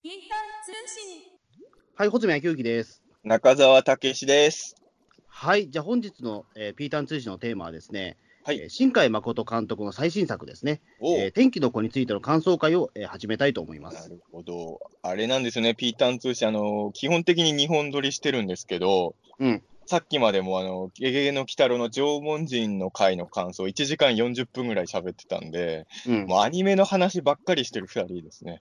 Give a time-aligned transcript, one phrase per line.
[0.00, 1.22] ピーター通信。
[1.96, 3.02] はい、穂積昭之です。
[3.24, 4.76] 中澤武史です。
[5.26, 14.08] はい、じゃあ本日の、えーピーターン通信のテーマはですね、はいえー新海誠監督の最新作ですね、おえー天気の子についての感想会を、えー始めたいと思います。
[14.08, 14.78] なるほど。
[15.02, 28.60] あれなんですよね、ピーターン通信、あの、基本的に日本撮りしてるんですけど、うんさっきまでも、あの、ゲゲゲの鬼太郎の縄文人の回の感想、1時間40分ぐらい喋ってたんで、うんもうアニメの話ばっかりしてる2人ですね。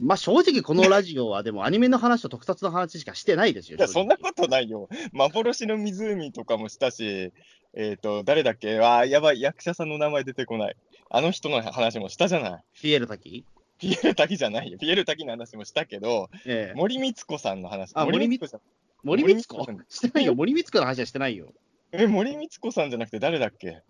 [0.00, 3.76] まあ、正直、このラジオはでもアニメの話と特撮の話しかしてないですよ。
[3.76, 4.88] いや、そんなことないよ。
[5.12, 7.34] 幻の湖とかもしたし、
[7.74, 8.78] えっ、と、誰だっけ？
[8.78, 10.76] あーやばい、役者さんの名前出てこない。
[11.10, 12.64] あの人の話もしたじゃない。
[12.80, 13.44] ピエール滝？
[13.78, 14.78] ピエール滝じゃないよ。
[14.78, 17.92] ピエール滝の話もしたけど、えー、森光子さんの話。
[17.94, 18.60] あ森光子さん。
[19.06, 19.66] 森光子？
[19.88, 21.54] してないよ、森光子の話はしてないよ。
[21.92, 23.82] え、森光子さんじゃなくて誰だっけ？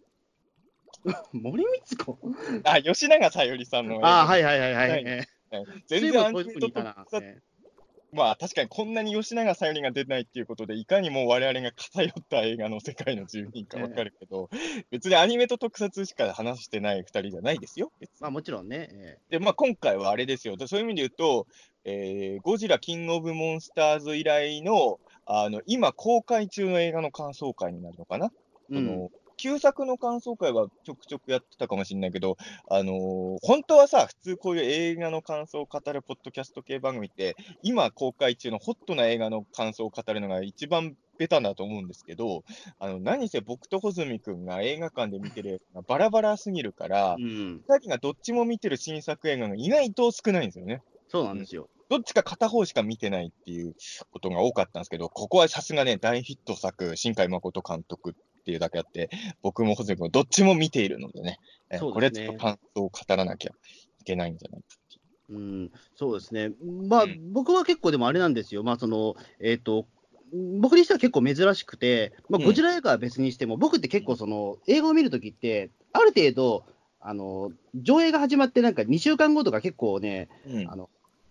[1.32, 2.18] 森光子？
[2.64, 4.04] あ、吉永小百合さんの。
[4.04, 4.90] ああ、はいはいはいはい。
[4.90, 5.36] はいえー
[5.86, 7.40] 全然アニメとそういえばそういうと
[8.12, 14.48] まあ確かにこんなに吉永小百合が出ないっていうことで、いかにも我々が偏った映画の世界の住人かわかるけど、
[14.90, 17.92] 別にアニメと特撮しか話してない二人じゃないですよ。
[18.20, 18.88] まあ、もちろんね。
[18.92, 20.56] えで、まあ今回はあれですよ。
[20.56, 21.46] でそういう意味で言うと、
[21.84, 28.28] えーゴジラキングオブモンスターズ以来の、あの、今公開中の映画の感想会になるのかな？
[28.28, 28.30] ー
[28.68, 32.36] うんその旧作の感想会はちょくちょくやってたかもしれないけど、
[32.70, 42.44] あのー本当はさ、普通こういう映画の感想を語るポッドキャスト系番組って、今公開中のホットな映画の感想を語るのが一番ベタだと思うんですけど、
[42.78, 50.82] あの何せ僕と穂積君が映画館で見てる映画がバラバラすぎるからう、ん、二人がどっちも見てる新作映画が意外と少ないんですよね。
[51.08, 51.68] そうなんですよ。
[51.88, 53.74] どっちか片方しか見てないっていう
[54.10, 59.10] ことが多かったんですけど、ここはさすがね、大ヒット作、新海誠監督っていうだけあって、
[59.42, 61.38] 僕も穂積君どっちも見ているのでね、
[61.70, 61.92] ですね。
[61.92, 63.52] これちょっと感想を語らなきゃ
[64.00, 64.66] いけないんじゃないか
[65.30, 65.34] う。
[65.34, 66.52] うん、そうですね。
[66.88, 67.32] まあ、うん。
[67.32, 68.62] 僕は結構でもあれなんですよ。
[68.62, 69.86] まあ、その、えっ、と、
[70.60, 72.46] 僕にしては結構珍しくて、まあ、うん。
[72.46, 76.64] ゴジラ映画は別にしても、僕って結構その、映画を見るときって、ある程度、
[77.00, 80.70] あの、上映が始まってなんか2週間後とか結構ね、うん。
[80.70, 80.90] あの、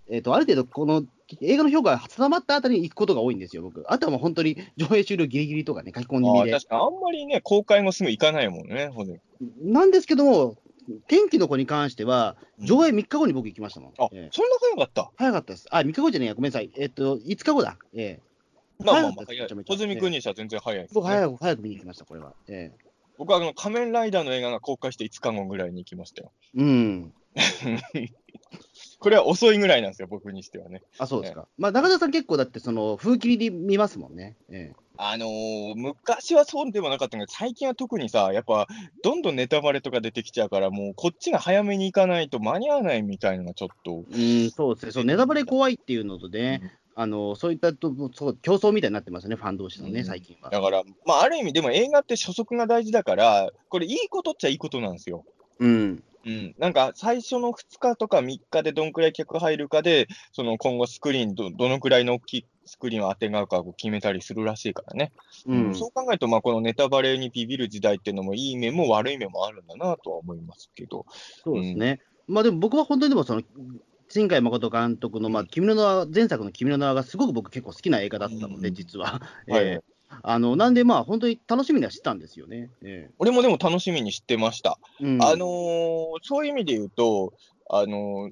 [0.09, 1.03] えっ、と、ある程度この
[1.41, 3.83] 映画の評価が定まったあたりに行くことが多いんですよ、僕。
[3.91, 6.51] あとはもう本当に上映終了ギリギリとかね、書き込みで。
[6.51, 8.91] 確かにあんまりね、公開もすぐ行かないもんね、
[9.63, 10.55] なんですけども、
[11.07, 13.93] 天気の子に関しては、うん上映3日後に僕行きましたもん。
[13.97, 15.11] あ、ええそんな早かった？
[15.17, 15.67] 早かったです。
[15.71, 16.71] あ、3日後じゃねえや、ごめんなさい。
[16.77, 17.77] えっと、5日後だ。
[17.93, 18.19] え
[18.79, 19.37] えまあまあまあ、早い。
[19.37, 20.87] 早かったですめちゃめちゃ穂積君にしては全然早いね。
[20.93, 22.33] 僕早く、早く見に行きました、これは。
[22.47, 22.85] ええ
[23.17, 26.31] 僕はあの仮面ライダーの映画が公開して5日後ぐらいに行きましたよ。
[26.55, 27.13] うん。
[29.05, 30.81] これは遅いぐらいなんですよ、僕にしてはね。
[30.97, 31.47] あ、そうですか。
[31.59, 34.35] まあ、中田さん結構だって、その、風切りで見ますもんね。
[34.49, 38.65] ええあのー昔はそうでもなかったけど、最近は特にさ、やっぱ、
[39.03, 44.05] どんどんネタバレとか出てきちゃうから、もうこっちが早めに行かないと間に合わないみたいなのがちょっと。
[44.09, 44.91] うん、そうですね。
[44.93, 50.49] そう、ネタバレ怖いっていうのとね、あの、そういったと、そう、競争みたいになってますよね、ファン同士のね、うん最近は。
[50.49, 55.25] だから、まあ、ある意味、でも映画って初速が大事だから、これ、いいことっちゃいいことなんですよ。
[55.59, 56.03] うん。
[56.25, 65.11] うん、なんか最初の2日とか3日でどんくらい客入るかで、その今後スクリーンど、どのくらいの大きいスクリーンを当てがうかを決めたりするらしいからね。
[65.45, 65.75] うん。
[65.75, 71.05] そう考えると、まあ、このネタバレにビビる時代っていうのもいい面も悪い面もあるんだなとは思いますけど。
[71.43, 72.01] そうですね。
[72.27, 73.43] まあでも僕は本当にでもその、
[74.09, 79.21] 新海誠監督の、まあ、君の名は、前作の君の名はがすごく僕結構好きな映画だったので、うん実は。
[79.47, 82.69] はいええあの、なんでまあ本当に楽しみにはしてたんですよね。
[82.83, 84.77] え俺もでも楽しみにしてました。
[85.01, 87.33] えうんあのーそういう意味で言うと、
[87.69, 88.31] あのー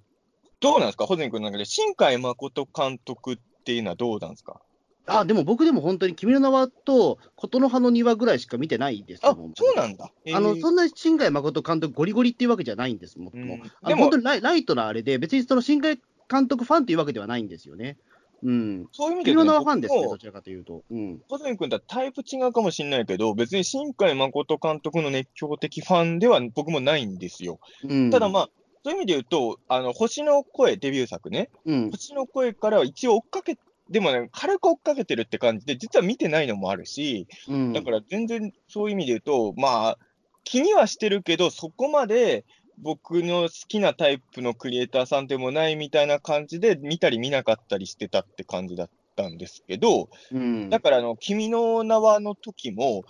[0.60, 4.62] どうなんですか、穂積君の中で、新海誠監督っていうのはどうなんですか？
[5.06, 9.52] あ、でも僕でも本当に君の名はと琴の葉の庭ぐらいしか見てないですあよ。
[9.56, 10.06] そうなんだ。
[10.34, 13.56] あの、えーそんな新海誠監督ゴリゴリっていうわけじゃないんです、もっとも。
[13.56, 16.00] うんあのでも本当にライライトなあれで、別にその新海
[16.32, 17.98] 監督ファンというわけではないんですよね。
[18.44, 18.88] うん。
[18.92, 20.84] そういう意味でファンですね、どちらかというと。
[20.92, 21.22] うん。
[21.30, 27.60] 穂積君とはタイプ違うかもしれないけど、別に新海誠監督の熱狂的ファンでは僕もないんですよ。
[27.88, 28.50] うん、ただまあ、
[28.84, 33.58] そういう意味で言うと、あの星の声、デビュー作ね、うん、星の声からは一応追っかけ、
[33.90, 37.74] でもね、軽く追っかけてるって感じで、実は見てないのもあるし、うん。
[37.74, 39.98] だから全然そういう意味で言うと、まあ、
[40.44, 42.44] 気にはしてるけど、そこまで
[42.78, 53.04] 僕の好きなタイプのクリエイターさんでもないみたいな感じで、見たり見なかったりしてたって感じだったんですけど、うん、だから、あの、君の名はの時も、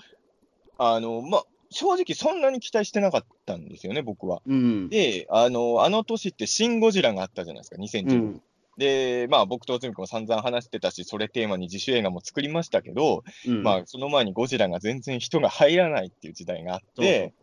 [0.78, 4.42] あの、まあ、正直そんなに期待してなかったんですよね、僕は。
[4.46, 4.90] うん。
[4.90, 8.16] で、あの、あの年ってシン・ゴジラがあったじゃないですか、2010年。
[8.16, 8.42] うん。
[8.78, 17.34] で、まあ僕と穂積くんも散々話してたし、それテーマに自主映画も作りましたけど、うんまあその前にゴジラが全然人が入らないっていう時代があって、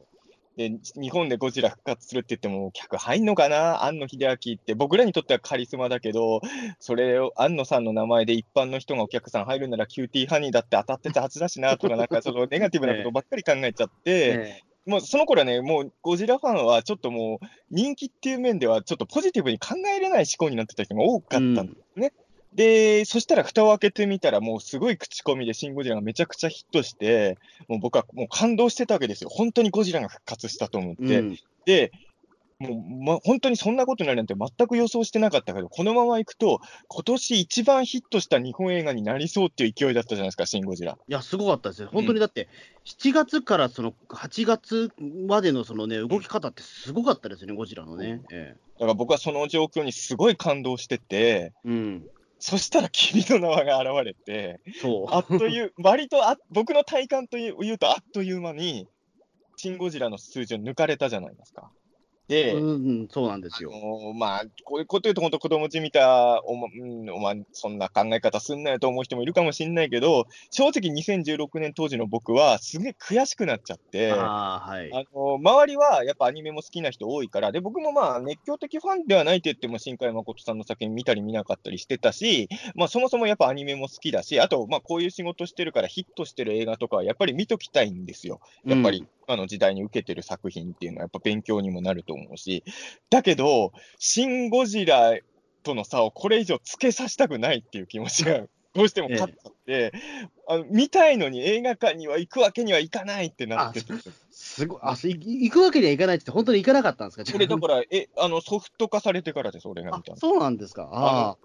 [0.61, 3.83] で、日本でゴジラ復活するって言っても、客入んのかな？
[3.85, 6.43] 庵野秀明って、僕らにとってはカリスマだけど、
[6.79, 22.12] それを庵野さんの名前で一般の人がお客さん入るなら、キューティーハニーだって当たってたはずだしなとか、なんか そのネガティブなことばっかり考えちゃって、ねもうその頃はね、もうゴジラファンはちょっともう人気っていう面ではちょっとポジティブに考えれない思考になってた人が多かったんですね。
[22.52, 27.38] うん、で、そしたら蓋を開けてみたらもうすごい口コミでシン・ゴジラがめちゃくちゃヒットして、
[27.69, 29.31] もう僕はもう感動してたわけですよ。
[29.31, 31.20] 本当にゴジラが復活したと思って。
[31.20, 31.93] うん、で、
[32.61, 40.93] もう、ま、本当にそんなことになるなんて全く予想してなかったけど、このままいくと、今年一番ヒットした日本映画になりそうっていう勢いだったじゃないですか、シン・ゴジラ。
[40.93, 41.88] いや、すごかったですよ。
[41.91, 42.49] 本当にだって、
[42.85, 44.93] 7月からその8月
[45.26, 48.20] までのそのね、動き方ってすごかったですよね、ゴジラのね。
[48.31, 52.06] ええ、だから僕はその状況にすごい感動してて、うん。
[52.41, 54.61] そしたら君の名はが現れて。
[55.09, 58.89] あっという、割とあ僕の体感というと、あっという間に、
[59.57, 61.71] シン・ゴジラの数字を抜かれたじゃないですか。
[62.31, 62.65] で、う
[63.05, 63.73] ん、そうなんですよ。
[63.75, 88.41] あまあ、こういうこと言うと、本当、子供じみたお、ま、うん、お前、そんな考え方すんなよと思う人もいるかもしれないけど、正直、2016年当時の僕は、すげえ悔しくなっちゃって、あ、はい、あのー、周りはやっぱアニメも好きな人多いから、で僕もまあ、熱狂的ファンではないって言っても、新海誠さんの作品見たり見なかったりしてたし、まあ、そもそもやっぱアニメも好きだし、あと、まあ、こういう仕事してるから、ヒットしてる映画とかは、やっぱり見ときたいんですよ。
[88.65, 92.65] やっぱり、今の時代に受けてる作品っていうのは、やっぱ勉強にもなると思うし、
[93.11, 95.19] だけど、シン・ゴジラ
[95.63, 99.99] との差をこれ以上つけさせたくないっていう気持ちが どうしても勝っちゃって、ええ、
[100.47, 103.93] あの見たいのに映画館には行くわけにはいかないってなってて。
[104.31, 110.89] すごいあ行くわけにはいかないって、本当に行かなかったんですか、これだから、えあのソフト化されてからです、俺が見たそうなんですか？
[110.93, 111.37] ああ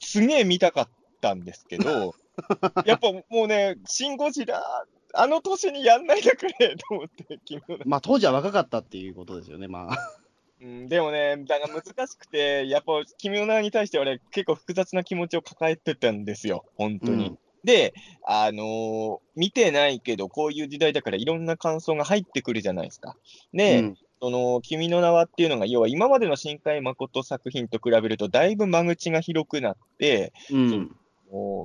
[0.00, 0.88] すげえ見たかっ
[1.20, 2.14] たんですけど、
[2.86, 7.38] やっぱもうね、シン・ゴジラあの年にやんないでくれと思って、
[7.84, 10.19] まあ当時は若かったっていうことですよね、まあ。
[10.62, 17.28] うん、でもね、だから難しくて、やっぱ、君の名に対して俺、結構複雑な気持ちを抱えてたんですよ、本当に。
[17.28, 17.94] うん、で、
[18.26, 23.16] あのー、見てないけど、こういう時代だからいろんな感想が入ってくるじゃないですか。
[23.54, 30.90] で、うん、その、君の名はっていうのが、要は今までの新海誠作品と比べると、だいぶ間口が広くなって、うん、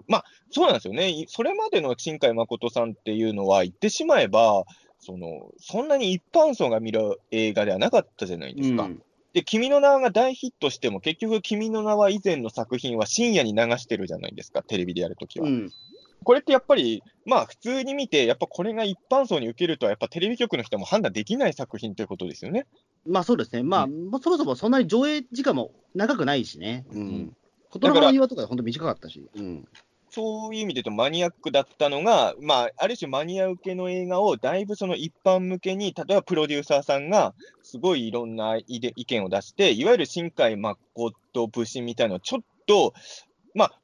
[0.08, 1.26] まあ、そうなんですよね。
[1.28, 4.64] それまでの新海誠さんっていうのは、言ってしまえば、
[5.06, 8.84] その、そんなに一般層が見る映画ではなかったじゃないですか。
[8.84, 9.02] うん、
[9.34, 15.48] で、君の名はが大ヒットしても、結局、君の名は以前の作品は深夜に流してるじゃないですか、テレビでやるときは。
[15.48, 15.72] うん、
[16.24, 22.66] これってやっぱり、まあ、普通に見て、やっぱこれが一般層に受けるとは、やっぱテレビ局の人も判断できない作品ということですよね。
[23.06, 23.62] まあそうですね。
[23.62, 26.86] まあ、うん、そもそもそんなに上映時間も長くないしね。
[26.92, 27.36] うん。
[27.80, 29.22] 言葉の言いとか本当短かったし。
[29.36, 29.68] うん
[30.16, 37.34] そういう意味で言うとマニアックだったのが、まあ、ある種マニア受けの映画をだいぶその一般向けに、例えばプロデューサーさんが
[37.64, 42.94] すごいいろんな意見を出して、いわゆる新海誠節みたいなのをちょっと、
[43.54, 43.80] まあ、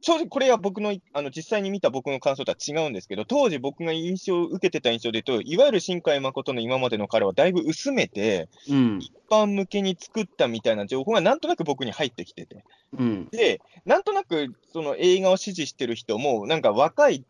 [0.00, 12.64] 正直これは僕の、あの、実際に見た僕の感想とは違うんですけど、当時僕が印象を受けてた印象で言うと、いわゆる新海誠の今までの彼はだいぶ薄めて、うん、一般向けに作ったみたいな情報がなんとなく僕に入ってきてて。
[12.98, 17.24] うん、で、なんとなくその映画を支持してる人も、なんか若い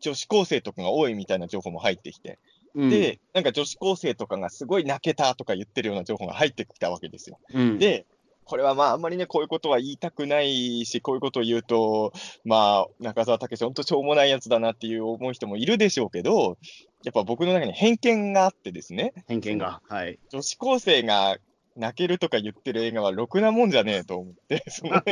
[0.00, 2.38] 女子高生とかが多いみたいな情報も入ってきて。
[2.74, 7.38] うん、で、なんか女子高生とかがすごい泣けたとか言ってるような情報が入ってきたわけですよ。
[7.52, 8.06] うん、で、
[8.44, 12.12] これはまあ、あんまりね、こういうことは言いたくないし、こういうことを言うと、
[12.44, 16.58] まあ、中澤武史、本当しょうもないやつだなっていう思う人もいるでしょうけど、
[17.04, 19.12] やっぱ僕の中に偏見があってですね。
[19.28, 19.80] 偏見が。
[19.88, 20.18] はい。
[20.30, 21.38] 女子高生が
[21.76, 25.02] 泣けるとか言ってる映画はろくなもんじゃねえと思って、 その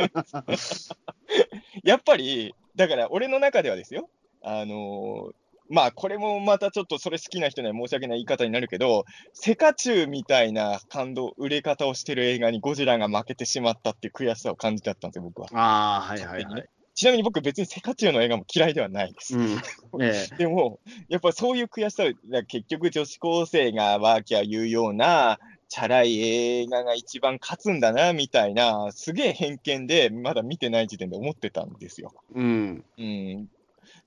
[1.83, 4.09] やっぱり、だから俺の中ではですよ、
[4.41, 5.33] あのー、
[5.69, 15.49] まあ、これもまたちょっとそれ好きな人には申し訳ない言い方になるけど、セカチュウみたいな感動、売れ方をしてる映画にゴジラが負けてしまったっていう悔しさを感じてあったんですよ、僕は。
[15.53, 19.37] ああ、はいはい、はい、ちなみに僕、別にセカチュウの映画も嫌いではないです。
[19.37, 19.57] うん
[20.01, 25.39] ええ、でも、やっぱそういう悔しさを、結局女子高生がワーキャー言うような、
[25.69, 32.13] チャラい映画が一番勝つんだな、みたいな、すげえ偏見で、まだ見てない時点で思ってたんですよ。
[32.35, 32.85] うん。
[32.97, 33.49] うん、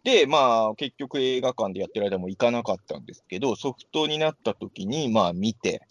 [0.06, 5.82] で、まあ、結局映画館でやってる間も行かなかったんですけど、ソフトになった時に、まあ見て、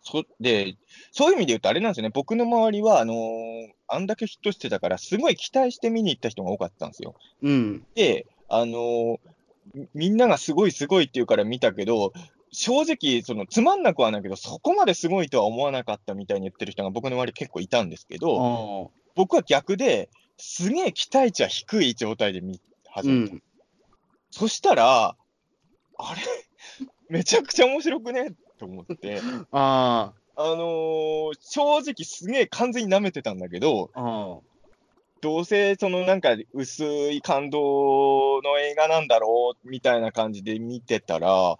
[0.00, 0.76] そで、
[1.10, 7.14] そういう意味で言うとあれなんですよね、僕の周りは、あのー、あんだけヒットしてたから、すごい期待して見に行った人が多かったんですよ。
[7.42, 7.84] うん。
[7.94, 9.18] で、あのー、
[9.92, 12.14] みんながすごいすごいって言うから見たけど、
[12.50, 22.58] 正直、そのつまんなくはないけど、そこまですごいとは思わなかったみたいに言ってる人が僕の周り結構いたんですけど、僕は逆で、すげえ期待値は低い状態で見
[22.92, 23.34] 始めた。
[23.34, 23.42] うん、
[24.30, 25.16] そしたら、
[25.98, 26.86] あれ？
[27.08, 28.32] めちゃくちゃ面白くね？
[28.58, 29.20] と思って、
[29.52, 33.90] ああのー正直すげえ完全に舐めてたんだけど、
[35.20, 41.56] どうせそのなんか薄い感動の映画なんだろうみたいな感じで見てたら、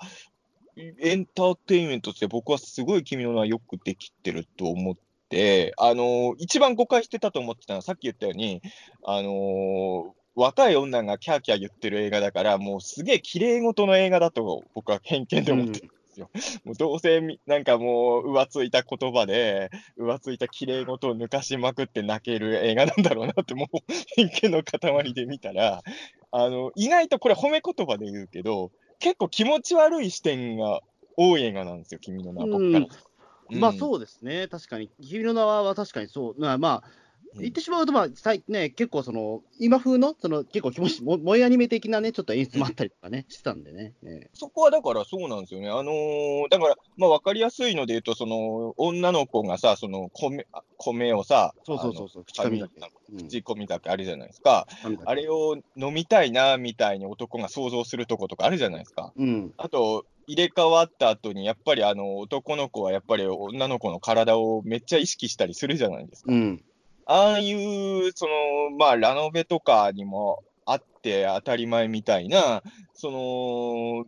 [0.76, 4.96] エンターテインメントとして僕はすごい君の名はよくできてると思っ
[5.28, 8.62] て、あのー一番誤解してたと思ってたのはさっき言ったように、
[9.04, 16.30] あのー若い女がキャーキャー言ってる映画だから、もうすげえ綺麗事の映画だと僕は偏見で思ってるんですよ。
[16.64, 23.78] もうどうせみなんかもう浮ついた言葉で、浮ついた綺麗事を抜かしまくって泣ける映画なんだろうなって、もう
[24.16, 25.82] 偏見の塊で見たら、
[26.30, 30.80] あの、意外とこれ褒め言葉で言うけど、結構気持ち悪い視点が
[31.16, 32.86] 多い映画なんですよ、君の名は僕から。
[32.86, 37.01] うまあそうですね、確かに、君の名はは確かにそう、まあ、まあ、
[37.38, 43.94] 言ってしまうと、まあ、さいね、結構その、今風の、その結構気持ち、も萌えアニメ的なね、ちょっと演出もあったりとかね、してたんでね。
[44.04, 45.68] えそこはだからそうなんですよね。
[45.68, 52.80] あのーだから、まあ分かりやすいので言うと、その、女の子がさ、その米、あ米をさ、そうそうそうそう、口あの紙だけ。
[52.80, 52.92] うん
[53.28, 54.66] 口込み酒あるじゃないですか。
[54.82, 59.12] 紙だけあれを飲みたいな、みたいに男が想像するとことかあるじゃないですか。
[59.16, 59.52] うん。
[59.56, 66.32] あと、入れ替わった後に、やっぱりあの、男の子はやっぱり女の子の体をめっちゃ意識したりするじゃないですか。
[66.32, 66.64] うん。
[67.06, 72.62] ああいう、その、まあ、ラノベとかにもあって当たり前みたいな、
[72.94, 74.04] その、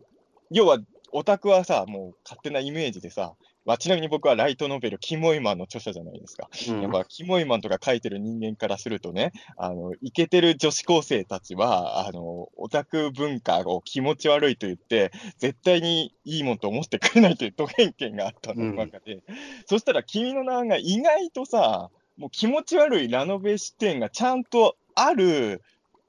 [0.51, 0.79] 要は、
[1.13, 3.35] オタクはさ、もう勝手なイメージでさ、
[3.65, 6.51] まあ、ちなみに僕はライトノベル、キモイマンの著者じゃないですか。
[6.69, 6.83] うん。
[6.83, 19.23] やっぱ、キモイマンとか書いてる人間からするとね、あの、イケてる女子高生たちは、あの、オタク文化を気持ち悪いと言って、絶対にいいもんと思ってくれないというド偏見があったの中で、
[19.67, 25.63] そしたら君の名が意外とさ、もう気持ち悪いラノベ視点がちゃんとある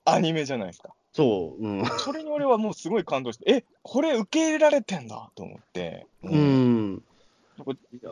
[0.06, 0.90] アニメじゃないですか。
[1.14, 1.86] そう、うん。
[2.00, 6.06] それに俺はもうすごい感動して、え、これ受け入れられてんだと思って。
[6.24, 7.04] うん。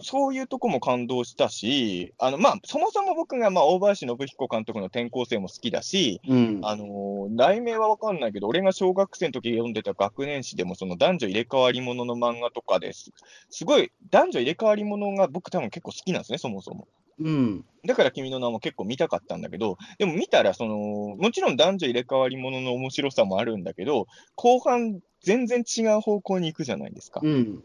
[0.02, 6.60] そういうとこも感動したし、あの、まあ、そもそも僕が、まあ、大林信彦監督の転校生も好きだし、うん。
[6.64, 13.12] あのー題名はわかんないけど、俺が小学生の時読んでた学年誌でも、その男女入れ替わり者の漫画とかです。
[13.50, 16.88] すごい、男女入れ替わり者が僕多分結構好きなんですね、そもそも。
[17.24, 17.66] うん。
[17.86, 27.22] だから君の名も結構見たかったんだけど、でも見たら、その、もちろん男女入れ替わり者の面白さもあるんだけど、後半全然違う方向に行くじゃないですか。
[27.24, 27.64] うん。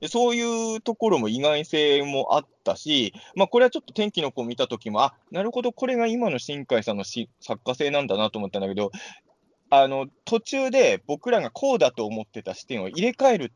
[0.00, 8.90] でそういうところも意外性もあったし、まあ、これはちょっと天気の子を見たときも、あなるほど、これが今の新海さんのし作家性なんだなと思ったんだけど、
[9.70, 13.52] あの途中で僕らがこうだと思ってた視点を入れ替える、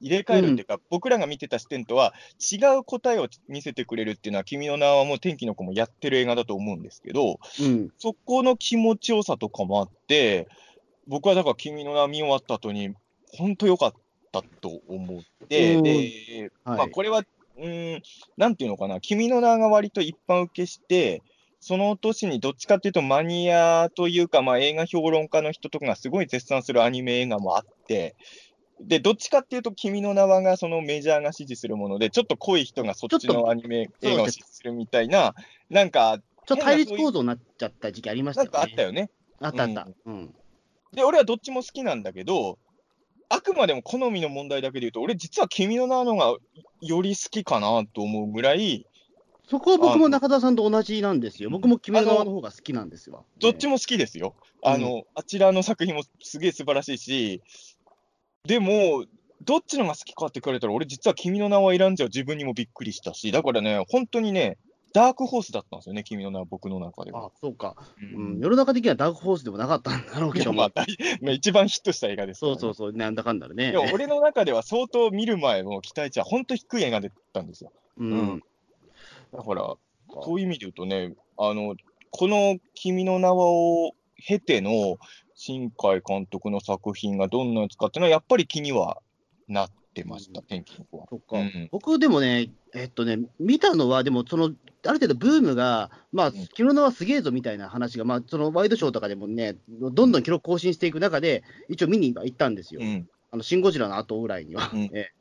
[0.00, 2.14] 入れ替えるっていうか、僕らが見てた視点とは
[2.52, 7.90] 違う答えを見せてくれるっていうのは、君の名はもう天気の子もやってる映画だと思うんですけど、うん。
[7.98, 10.46] そこの気持ちよさとかもあって、
[11.06, 12.94] 僕はだから君の名見終わった後に、
[13.32, 13.92] 本当良かっ
[14.32, 15.82] たと思って、うん。
[15.82, 16.78] で、はい。
[16.78, 18.02] まあこれは、うーん、
[18.36, 21.22] なんていうのかな、君の名が割と一般受けして、
[21.60, 28.14] その年にどっちかっていうとマニアというか、まあ映画評論家の人とかがすごい絶賛するアニメ映画もあって、
[28.80, 35.34] で、どっちかっていうと、君の名はがそのメジャーが支持するもので、ちょっと濃い人がそっちのアニメ映画を支持するみたいな、
[35.70, 38.58] なんか、ちょっと対立構造になっちゃった時期ありましたなんよね。
[38.58, 39.10] かあったよね。
[39.40, 39.88] あったあった。
[40.06, 40.34] うん。
[40.92, 42.58] で、俺はどっちも好きなんだけど、
[43.28, 46.34] あくまでも好みの問題だけで言うと、俺実は君の名のが
[46.80, 48.86] より好きかなと思うぐらい、
[49.50, 51.48] そこは僕も中田さんと同じなんですよ。
[51.48, 53.16] うん僕も君の名はの方が好きなんですよ。
[53.16, 53.24] も。
[53.40, 54.34] どっちも好きですよ。
[54.62, 57.42] あの、あちらの作品もすげえ素晴らしいし、
[58.44, 59.04] でも、
[59.42, 64.58] どっちのが好きかって聞かれたら、俺実は君の名は選んじゃう自分にもびっくりしたし、だからね、本当にね、
[64.94, 67.26] ダークホースだったんですよね、君の名は僕の中では。
[67.26, 67.76] あ、そうか。
[68.14, 68.40] ううん。
[68.40, 70.86] 世の中的にはダークホースでもなかったんだろうけどまあ大
[71.20, 72.92] まあ 一番ヒットした映画ですねそうそうそう。
[72.92, 77.72] なんだかんだでね俺の中では相当見る前の期待値は本当低い映画だったんですよ。
[77.98, 78.42] うん。
[79.32, 79.76] だから、
[80.22, 81.76] そういう意味で言うとね、あの、
[82.10, 84.98] この君の名はを経ての
[85.40, 88.98] 新海監督の作品がどんなやつかっていうのは、やっぱり気には
[89.46, 91.06] なってました、うん天気の子は。
[91.08, 102.80] そっか、うん僕でもね、えっとね、見たのは、でも、その、ある程度ブームが、まあ、ん昨日のはすげえぞみたいな話が、まあ、そのワイドショーとかでもね、どんどん記録更新していく中で、一応見に行ったんですよ。
[102.82, 104.70] うん、あの、シン・ゴジラの後ぐらいには。
[104.74, 105.12] うんえ。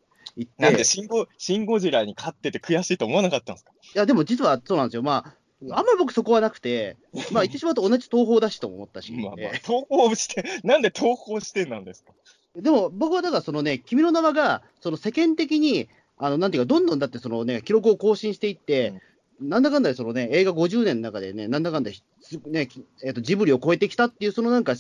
[0.58, 3.72] なんでシンゴ、シンゴジラに勝ってて悔しいと思わなかったんですか？
[3.72, 5.04] いや、でも実はそうなんですよ。
[5.04, 6.98] まあ、あんまり僕そこはなくて、
[7.32, 9.12] まあ、言ってしまうと同じ東宝だしとも思ったし。
[9.12, 12.14] まあまあええ、投稿して、なんで投稿してなんですか？
[12.56, 18.94] でも僕はだからそのね、君の名はが、その世間的に、あのなんていうか、どんどんだってそのね、記録を更新していって、
[19.40, 24.74] なんだかんだでそのね、映画50年の中でね、なんだかんだ、すねきえっとジブリを超えてきたっていう、そのなんか、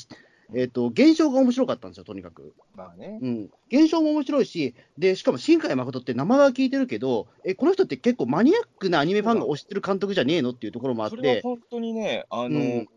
[0.54, 2.54] えっ、と、現象が面白かったんですよ、とにかく。
[2.76, 3.20] まあね。
[3.22, 3.50] うん。
[3.70, 12.88] 現象も面白いし、で、しかも新海誠って名前は聞いてるけど、え、この人って結構マニアックなアニメファンが推してる監督じゃねえのっていうところもあっそれはて、本当にね、あの、うん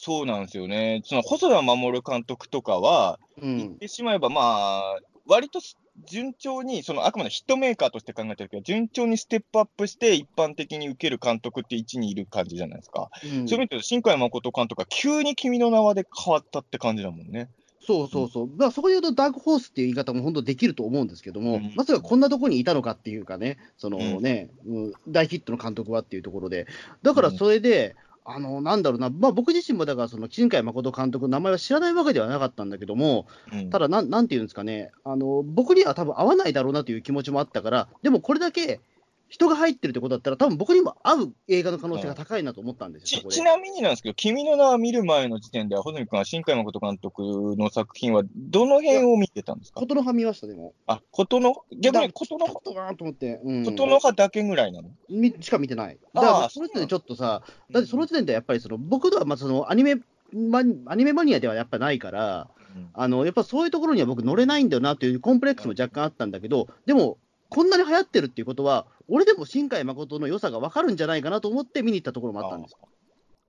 [0.00, 1.00] そうなんですよね。
[1.04, 3.56] その細田守監督とかは、うん。
[3.58, 5.60] 言ってしまえば、まあ、割と
[6.06, 13.10] 順調に、そのあくまでヒットメーカーとして考えてるけど、順調にステップアップして、一般的に受ける監督って位置にいる感じじゃないですか。
[13.24, 13.30] うん。
[13.30, 17.48] そういう意味で新海誠監督が急に君の名はで変わったって感じだもんね。
[17.88, 21.72] そうそうそう、まあ、そこで言うと、ダークホースっていう言い方も本当できると思うんですけども、うん。
[21.74, 24.22] まさかこんなところにいたのかっていうかね、そのうん。
[24.22, 26.66] ね、うん大ヒットの監督はっていうところで、
[27.02, 27.96] だからそれで、
[28.30, 33.70] あのなんだろうな、まあ、僕自身もだから、その新海誠監督の名前は知らないわけではなかったんだけども、うん。
[33.70, 38.80] ただなん、なんていうんですかね、あの僕には多分合わないだろうなという気持ちもあったから、でもこれだけ
[39.28, 47.22] 人が入ってるってことだったら、多分僕にも合う映画の可能性が高いなと思ったんですよ、ちなみになんですけど、君の名は見る前の時点では、穂積君は新海誠監督
[47.56, 49.80] の作品は、どの辺を見てたんですか？
[49.80, 50.72] ことの葉見ました、でも。
[50.86, 53.64] あ、ことの、逆にことの、ちょっとなと思って、うん。
[53.64, 54.90] ことの葉だけぐらいなの？
[55.10, 55.98] みしか見てない。
[56.14, 57.80] だから、その時点でちょっとさ、だ。
[57.80, 59.96] ってその時点でやっぱりその、僕とはまあそのアニメ
[60.32, 62.88] マニ、アニメマニアではやっぱないから、うん。
[62.94, 72.76] あのやっぱそういうところには僕乗れないんだよなというコンプレックスも若干あったんだけど、でも、こんなに流行ってるっていうことは、俺でも新海誠の良さが分かるんじゃないかなと思って見に行ったところもあったんです。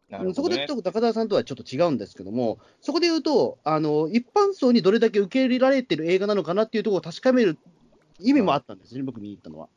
[0.10, 7.58] ねそこで言うと、高田さんとはちょっと違うんですけども、そこで言うと、あの一般層にどれだけ受け入れられてる映画なのかなっていうところを確かめる
[8.20, 9.70] 意味もあったんですね、僕見に行ったのは。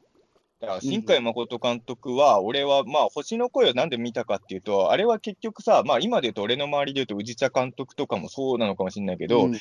[0.60, 9.58] だから新海誠監督は、俺は、まあ、星の声をなんで見たかっていうと、あれは結局さ、まあ、今で言うと、俺の周りで言うと、宇治茶監督とかもそうなのかもしれないけど、うん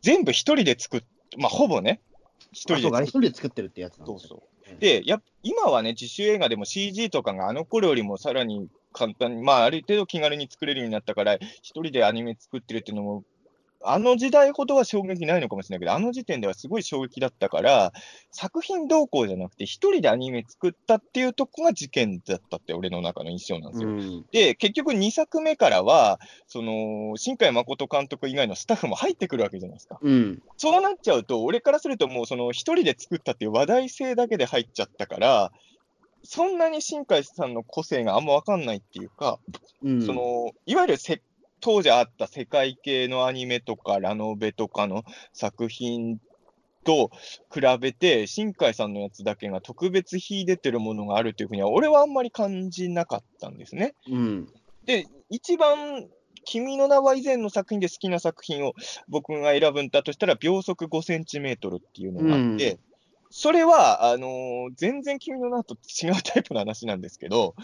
[0.00, 1.02] 全部一人で作っ、
[1.38, 2.00] まあ、ほぼね、
[2.52, 4.42] 一人で作っ一人で作ってるってやつなんですよそうそ
[4.76, 4.80] う。
[4.80, 13.24] で、やっ今はね、自主映画でも CG とかがあの頃よりもさらに簡単に、まあ、ある程度気軽に作れるようになったから、一人でアニメ作ってるっていうのも、
[13.80, 17.92] あの時代ほどは衝撃ないのかもしれないけど、あの時点ではすごい衝撃だったから、
[18.32, 23.90] 作品動向じゃなくて、一人でアニメ作ったっていうとこが事件だったって、俺の中の印象なんですよ。
[23.90, 29.98] うんで、結局2作目からは、その、新海誠監督以外のスタッフも入ってくるわけじゃないですか。
[30.02, 35.52] うん、そうなっちゃうと、俺からするともうその一人で作ったっていう話題性だけで入っちゃったから、
[36.24, 39.38] そんなに新海さんの個性があんま分かんないっていうか、
[39.82, 41.22] うん、そのいわゆるせ
[41.60, 46.20] 当時あった世界系のアニメとかラノベとかの作品
[46.84, 47.10] と
[47.52, 53.94] 比べて、新海さんのやつだけが特別秀でてるものがあるというふうには、俺はあんまり感じなかったんですね。
[54.10, 54.48] うん、
[54.86, 56.08] で、一番、
[56.44, 58.72] 君の名は以前の作品で好きな作品を
[59.06, 62.80] 僕が選ぶんだとしたら、秒速5センチメートルっていうのがあって、う
[63.30, 67.54] それは、あのー全然君の名と違うタイプの話なんですけど、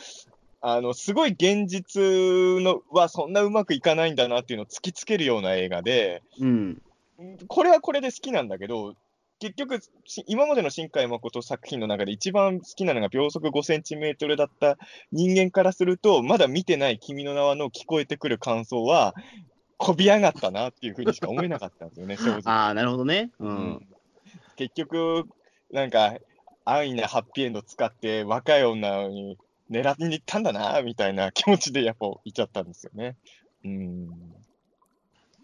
[0.67, 6.83] あの、すごい現実のはそんなうまくいかないんだなっていうのを突きつけるような映画で、うん、
[7.49, 8.95] これはこれで好きなんだけど、
[9.41, 14.79] 結局、し今までの新海誠作品の中で一番好きなのが秒速5センチメートルだった
[15.13, 19.15] 人間からすると、まだ見てない君の名はの聞こえてくる感想は、
[19.77, 22.43] こび上がったなっていうふうにしか思えなかったんですよね、 正直。
[22.47, 23.33] ああ、なるほどね。
[23.39, 23.87] ううんん
[24.57, 25.29] 結局、
[25.71, 26.15] なんか、
[26.65, 29.37] 安易なハッピーエンド使って、若い女に
[29.71, 33.17] 狙いに行ったんだな、みたいな気持ちでやっぱいっちゃったんですよね。
[33.65, 34.09] うん。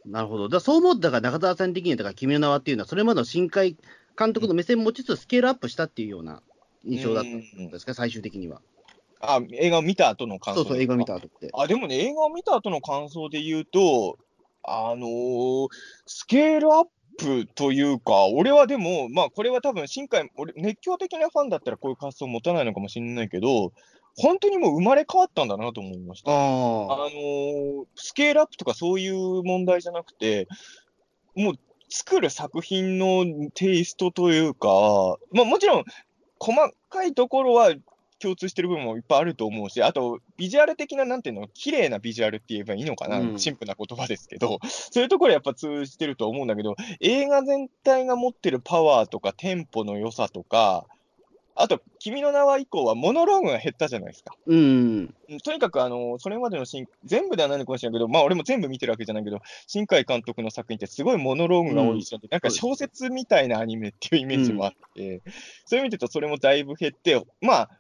[0.06, 0.48] なるほど。
[0.48, 3.76] だそう思ったから中澤さん的には、だから君の名はっていうのは、それまでの新海
[4.18, 6.42] 監督の目線を持ちつつスケールアップしたっていうような
[6.85, 8.61] 印象だったんですか、最終的には。
[9.20, 11.14] あ、映画を見た後の感想そうそう、映画見た。
[11.14, 11.50] た後って。
[11.52, 14.18] あ、でもね、映画を見た後の感想で言うと、
[14.62, 15.68] あのー
[16.06, 16.85] スケールアッ
[17.18, 23.72] プというか、俺はでも、まあ、これは多分、新海、俺、熱狂的なファンだったらこういう発想持たないのかもしれないけど、
[24.16, 26.31] 本当にもう生まれ変わったんだなと思いました。
[26.31, 30.49] ああのースケールアップとかそういう問題じゃなくて、
[31.35, 31.55] もう
[31.88, 35.85] 作る作品のテイストというか、まあ、もちろん
[36.38, 37.75] 細かいところは
[38.20, 50.87] 共通してる部分もいっぱいあると思うし、あと、ビジュアル的な、なんていうの、綺麗なビジュアルって言えばいいのかな、うんシンプルな言葉ですけど、そういうところやっぱ通じてると思うんだけど、映画全体が持ってるパワーとかテンポの良さとか、
[51.62, 54.35] あと、君の名は以降はモノローグが減ったじゃないですか。
[54.46, 55.14] うん。
[55.29, 65.23] うんとにかく、あの、それまでの新、全部ではないのかもしれないけど、まあ俺も全部見てるわけじゃないけど、新海監督の作品ってすごいモノローグが多いし、なんか小説みたいなアニメっていうイメージもあって、
[65.66, 67.70] そういう意味で言うとそれもだいぶ減って、まあ、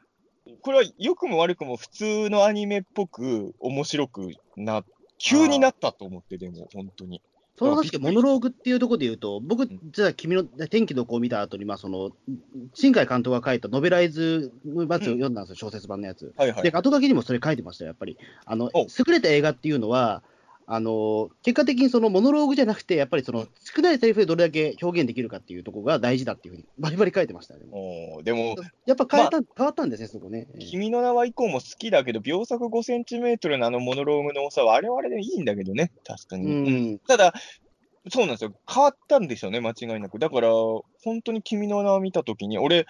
[0.62, 4.84] これは良くも悪くも普通のアニメっぽく面白くな、
[5.18, 7.22] 急になったと思って、でも、本当に。
[7.60, 12.10] その確かにモノローグっていうところで言うと、僕、ん実は君の天気の子を見た後に、まあ、その、
[12.72, 16.32] 新海監督が書いたノベライズのやつを読んだんですよ、小説版のやつ。
[16.38, 16.62] はいはい。
[16.62, 18.16] で、後書きにもそれ書いてましたよ、やっぱり。
[18.46, 20.22] あの、お優れた映画っていうのは、
[20.72, 27.62] あの結果的にそのモノローグじゃなくて、やっぱりその少ないセリフでどれだけ表現できるかっていうところが大事だっていうふうに、バリバリ書いてましたね。
[27.72, 28.54] おーでも、
[28.86, 30.46] やっぱ変えた、変わったんですね、そこね。
[30.60, 36.92] 君の名は以降も好きだけど、秒速5センチメートルのあのモノローグの多さは、あれはあれでいいんだけどね、確かうに。
[36.92, 37.34] ん、ただ、
[38.08, 38.54] そうなんですよ。
[38.72, 40.20] 変わったんでしょうね、間違いなく。
[40.20, 42.86] だから、本当に君の名を見たときに、俺、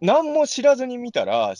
[0.00, 1.54] 何も知らずに見たら、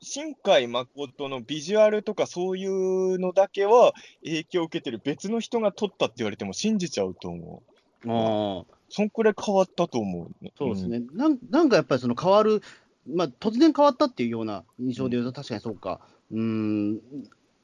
[0.00, 7.62] 新海誠のビジュアルとかそういうのだけは影響を受けてる別の人が撮ったって言われても信じちゃうと思
[8.06, 8.10] う。
[8.10, 10.30] ああそんくらい変わったと思う。
[10.56, 12.62] そうですね、なんなんかやっぱりその変わる、
[13.06, 16.00] まあ、突然変わったっていうような印象で言うと、確かにそうか。
[16.30, 17.00] うん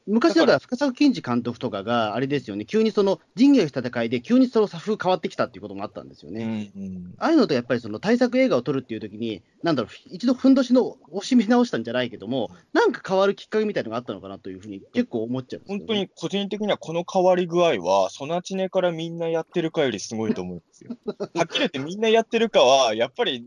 [0.06, 6.36] 昔だから深作金次監督とかが、あれですよね、急にその仁義の戦いで、急にその作風変わってきたっていうこともあったんですようん。
[6.36, 6.72] ね。
[6.76, 15.66] うんああいうのとやっぱりその対策映画を撮るっていう時に、なんだろう、一度ふんどしの押しめ直したんじゃないけども、なんか変わるきっかけみたいなのがあったのかなというふうに結構思っちゃうね。
[15.68, 20.96] 本当に個人的にはこの変わり具合は、ソナチネからみんなやってるかよりすごいと思うんですよ。
[21.34, 23.44] はっきり言ってみんなやってるかは、やっぱり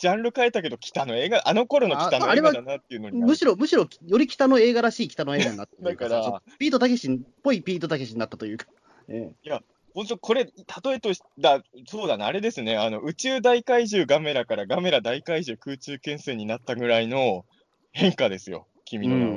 [0.00, 8.66] ジャンル変えたけど、北の映画、あの頃の北の映画だなっていうのにむしろ、むしろ、より北の映画らしい北の映画になっただからさ、ピートたけしっぽいピートたけしになったというか。
[9.08, 9.60] ええ。
[9.92, 10.52] 本当、これ、例
[10.92, 17.44] えとした、そうだな、あれですね、あの宇宙大怪獣ガメラからガメラ大怪獣空中懸垂になったぐらいの
[17.92, 19.30] 変化ですよ、君の名は。
[19.30, 19.32] う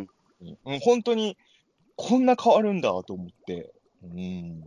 [0.45, 0.57] ん。
[0.65, 1.35] うん、本当に
[1.97, 3.73] こんな変わるんだと思って。
[4.01, 4.63] うん、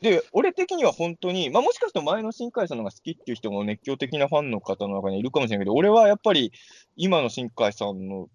[0.00, 6.52] で、俺的には本当に、まあ、もしかすると前の新海さんのが好きっていう人も熱狂的なファンの方の中にいるかもしれないけど、俺はやっぱり
[6.96, 8.28] 今の新海さんの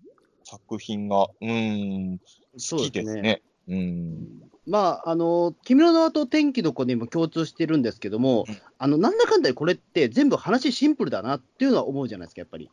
[0.43, 2.17] 作品が、うん、
[2.53, 3.41] 好きですね。
[3.67, 4.27] うん
[4.67, 12.69] まあ、あの、君の名はと天気の子にも共通してるんですけども、うんあの、なんだかんだでこれって全部話シンプルだなっていうのは思うじゃないですか、やっぱり。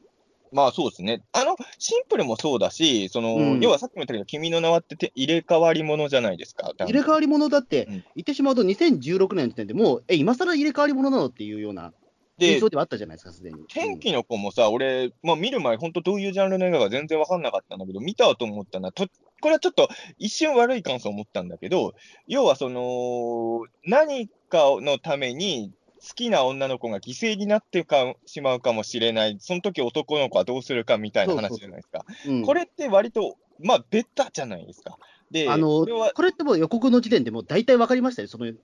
[0.53, 1.23] まあそうですね。
[1.33, 6.73] あの、シンプルもそうだし、その、うん要はさっきも言ったけど、君の名はってて入れ替わりものじゃないですか。
[6.79, 11.93] 入れ替わり者だってうん言ってしまうと2016年の時点でもう、え、今更入れ替わり者なのっていうような
[12.39, 13.65] 印で象、ではあったじゃないですか、すでに。
[13.69, 18.93] 天気の子もさ、俺、まあ見る前、本当どういうジャンルの映画か全然わかんなかったんだけど、見たと思ったな。
[18.93, 19.07] と
[19.41, 21.95] これはちょっと一瞬悪い感想を持ったんだけど、
[22.27, 32.05] 要はその、何かのために、好きな女の子が犠牲になってかしまうかもしれない、その時男の子はどうするかみたいな話じゃないですか。
[32.27, 34.99] うんこれって割と、まあ、ベタじゃないですか。
[35.31, 38.57] で、あのこれはこれってもう予告の時点でもう大体分かりましたよ、その流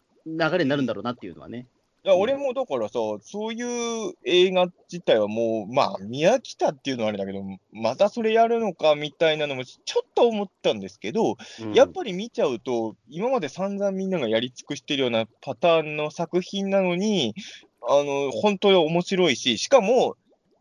[0.59, 1.67] れになるんだろうなっていうのはね。
[2.07, 17.35] いや俺もだからさ、そういう映画自体はもう、まあ、見飽きたっていうのはあれだけど、またそれやるのかみたいなのもちょっと思ったんですけど、うんやっぱり見ちゃうと、今まで散々みんながやり尽くしてるようなパターンの作品なのに、
[17.89, 20.17] あの、本当に面白いし、しかも、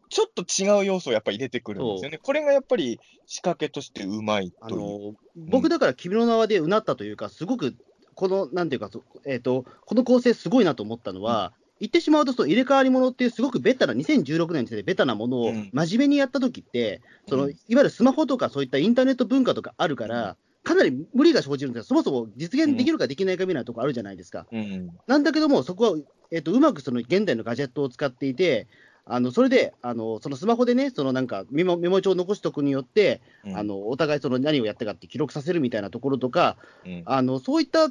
[0.10, 2.19] ちょっと違う要素をやっぱり入れてくるんですよね。
[2.19, 4.79] これがやっぱり仕掛けとしてうまいあという。
[4.79, 7.75] の僕だから君の名はでうなったというか、すごく
[8.15, 15.69] この、なんていうか、そえー、とこの構成、すごいなと思ったのは、言ってしまうと、その入れ替わり者っていう、すごくベタな、2016年にしてベタなものをうん。
[15.73, 24.47] 真面目にやったときって、そのうんいわゆるスマホとかそういったインターネット文化とかあるから、かなり無理が生じるんですよ、そもそも実現できるかできないかみたいなところあるじゃないですか。
[24.52, 24.89] うん。
[25.08, 25.99] なんだけども、そこは、
[26.32, 28.67] えっとうまくその現代のガジェットを使っていて、
[29.06, 33.58] あのそれであのそのスマホでね、そのなんかメモメモ帳を残しておくによって、うん。
[33.58, 37.04] あのお互いその何をやったかって記録させるみたいなところとか、うん。
[37.06, 37.89] あのそういった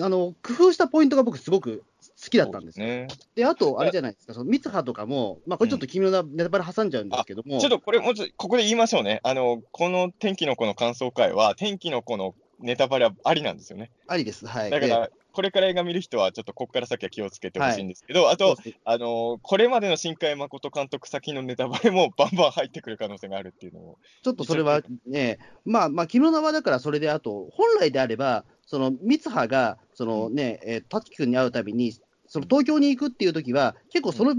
[0.00, 1.84] あの工夫したポイントが僕、すごく
[2.22, 2.86] 好きだったんですよ。
[2.86, 3.08] ね。
[3.34, 9.20] で、あと、あれじゃないですか、その三葉とかも、まあ、これちょっと君のネタバレ挟んじゃうんですけども、ちょっとこれ、もうちょっとここで言いましょうね。
[9.22, 13.90] あの、この天気の子の感想会は、天気の子のネタバレはありなんですよね。
[14.06, 14.46] ありです。
[14.46, 14.70] はい。
[14.70, 23.98] だから、これから映画見る人は、ちょっとここから先は気をつけてほしいんですけど、あと、そうですあの、これまでの新海誠監督先のネタバレもバンバン入ってくる可能性があるっていうのを。
[24.22, 31.92] ちょっとそれはね、まあ、まあ、君の名はだからそれで、あと、本来であれば、その三葉が、そのね、えー、達樹君に会うたびに、
[32.26, 34.34] その東京に行くっていう時は、結構その、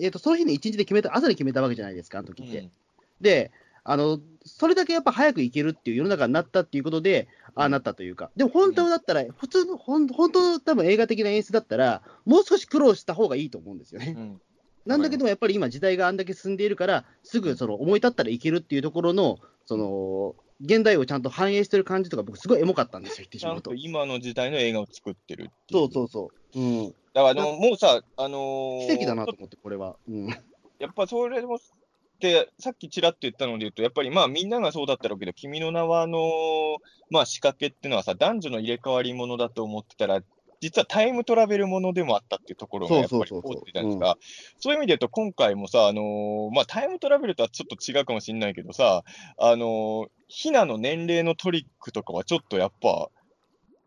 [0.00, 2.70] えー、とその日に一日で決めた、朝に決めたわけじゃないですか、あの時って。
[3.20, 3.50] で、
[3.84, 14.14] あの、それだけやっぱ早く行けるっていう世の中になったっていうことで、ああなったというか、でも本当だったら、普通の、ほん本当、多分映画的な演出だったら、もう少し苦労した方がいいと思うんですよね。
[14.16, 14.40] うん。
[14.86, 23.76] なんだけども、やっぱり今、時代があんだけ進んでいるから、すぐその思い立ったらいけるっていうところの、その現代をちゃんと反映してる感じとか、僕、すごいエモかったんですよ、 言ってしまうとと。
[23.76, 26.60] 今の時代の映画を作ってるっていそうそうそう。
[26.60, 29.96] うん、だからあの、もうさ、あのー奇跡だなと思って、これは。
[30.08, 31.58] うん、やっぱそれもっ
[32.22, 36.20] て、さっきちらっと言ったので言うと、やっぱりまあみんながそうだったろうけど、君の名はの、
[37.10, 40.20] まあ、仕掛けっていうのはさ、男女の入れ替わりものだと思ってたら、
[40.62, 44.16] 実はタイムトラベルものでもあったっていうところがやっぱりそうそうそうそう通ってたじゃないですか。
[44.60, 49.02] そういう意味で言うと、今回もさ、あのーまあ、タイムトラベルとはちょっと違うかもしれないけどさ、
[49.38, 53.10] あのー、ひなの年齢のトリックとかはちょっとやっぱ、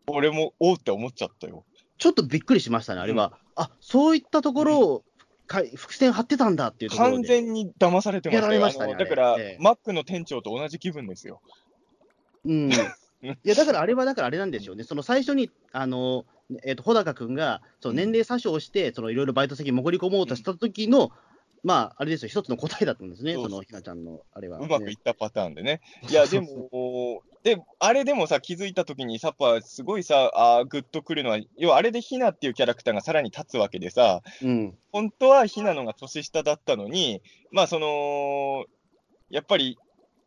[0.06, 1.64] 俺も、おうって思っちゃったよ。
[1.96, 3.38] ちょっとびっくりしましたね、あれは。
[3.54, 5.04] あそういったところを、
[5.46, 7.14] かい伏線張ってたんだっていうところで。
[7.14, 11.40] 完全に騙されてましたしたねだから、ええマックの店長と同じ気分ですよ。
[12.44, 12.70] うん。
[12.70, 12.76] い
[13.44, 14.84] や、だからあれは、だからあれなんでしょうね。
[14.84, 16.26] その最初に、あの、
[16.64, 21.10] えっ、と、穂高君が、その年齢詐称して、そのいろいろバイト先に潜り込もうとした時の、
[21.64, 25.80] まあ、あれですよ、一つの答えだったんですね、そのひなちゃんの、あれは、うまくいねったパターンでね。
[26.08, 34.78] いや、でも、で、あれでもさ、気づいたときに、やっぱすごいさ、あーグッとくるのは、要はあれでひなっていうキャラクターがさらに立つわけでさ、うん。
[34.92, 38.64] 本当はひなのが年下だったのに、まあ、その、
[39.30, 39.78] やっぱり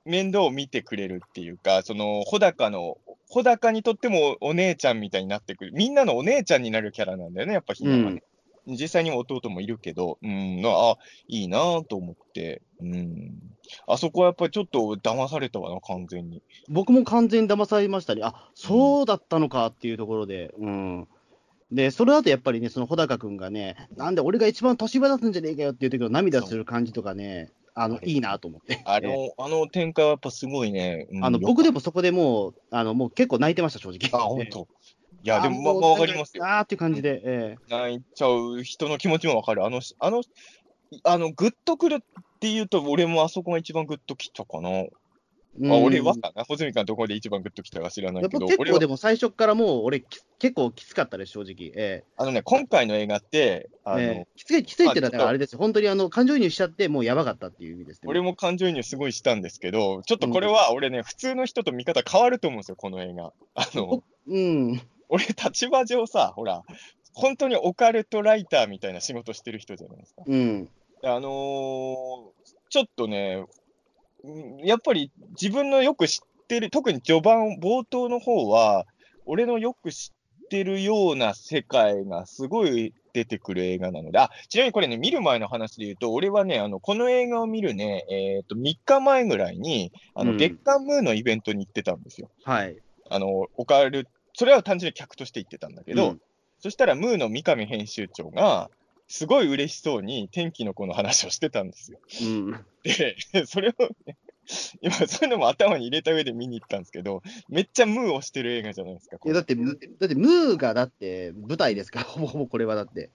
[0.05, 2.97] 面倒を見てくれるっていうか、その、穂高の、
[3.29, 8.23] 穂高にとってもお姉ちゃんみたいになってくる、みんなのお姉ちゃんになるキャラなんだよね、やっぱひなはね。
[8.65, 13.39] 実際にも弟もいるけど、うん、あ、いいなぁと思って、うん。
[13.87, 16.41] あそこはやっぱりちょっと騙されたわな、完全に。
[16.67, 18.21] 僕も完全に騙されましたね。
[18.23, 20.53] あそうだったのかっていうところで。
[20.59, 21.07] うん。
[21.71, 28.81] で、それだとやっぱりね、その穂高君がね、なんで俺が一番年上だったんじゃねえかよっていう時の涙する感じとかね、あの、いいなと思って。
[28.83, 31.07] あええの、あの展開はやっぱすごいね。
[31.11, 31.75] うんあの、僕でも。
[31.75, 34.09] もそこでもう、あの、もう結構泣いてました、正直。
[34.11, 34.67] あ、本ええ当。
[35.23, 36.45] いや、でも、まあ、かりますよ。
[36.45, 39.65] あーっていう感じで、ええ泣いちゃう人の気持ちもわかる。
[39.65, 40.21] あの、あの、
[41.03, 41.99] あの、グッとくるっ
[42.39, 44.69] ていうと、俺もあそこが一番グッときたかな。
[45.61, 46.43] あ、うん俺はかな。
[46.43, 51.71] 穂積どこで一番グッときたか知らないけど、結俺は構でも最初からもう俺き結構きつかったです、正直。
[51.75, 55.59] えあのね、今回の映画って、あの、えええきつい、きついってのあれですよ。
[55.59, 58.07] 本当にあの、感情移入しちゃって、もうやばかったっていう意味ですね。
[58.07, 63.33] 俺も感情移入すごいしたんですけど、ちょっとこれは俺ね、普通の人と見方変わると思うんですよ、この映画。
[63.55, 64.81] あの、うん。
[65.09, 66.63] 俺、立場上さ、ほら、
[67.13, 70.23] 本当にオカルトライターみたいな仕事してる人じゃないですか。
[70.25, 70.69] うん。
[71.03, 72.29] あのー
[72.71, 73.58] ちょっとね、うん
[74.63, 78.85] やっぱり自分のよく知ってる、特に序盤、冒頭の方は、
[79.25, 80.11] 俺のよく知
[80.45, 92.29] ってるような世界がすごい出てくる映画なので、あ、ちなみにこれね、見る前の話で言うと、俺はね、あの、この映画を見るね、えっ、と、3日前ぐらいに、あの、うん月刊ムーのイベントに行ってたんですよ。
[92.43, 92.77] はい。
[93.09, 96.21] あの、オカル、それは単純に客として行ってたんだけど、うん
[96.59, 98.69] そしたらムーの三上編集長が、
[99.09, 101.99] すごい嬉しそうに天気の子の話をしてたんですよ。
[102.21, 102.65] うん。
[102.83, 103.17] で、
[103.47, 103.73] それを
[104.05, 104.15] ね、
[104.81, 109.17] 今、そういうのも頭に入れた上で見に行ったんですけど、めっちゃムーをしてる映画じゃないですか。
[109.25, 113.09] いやだって、だって、ムーがだって舞台ですから、ほぼほぼこれはだって。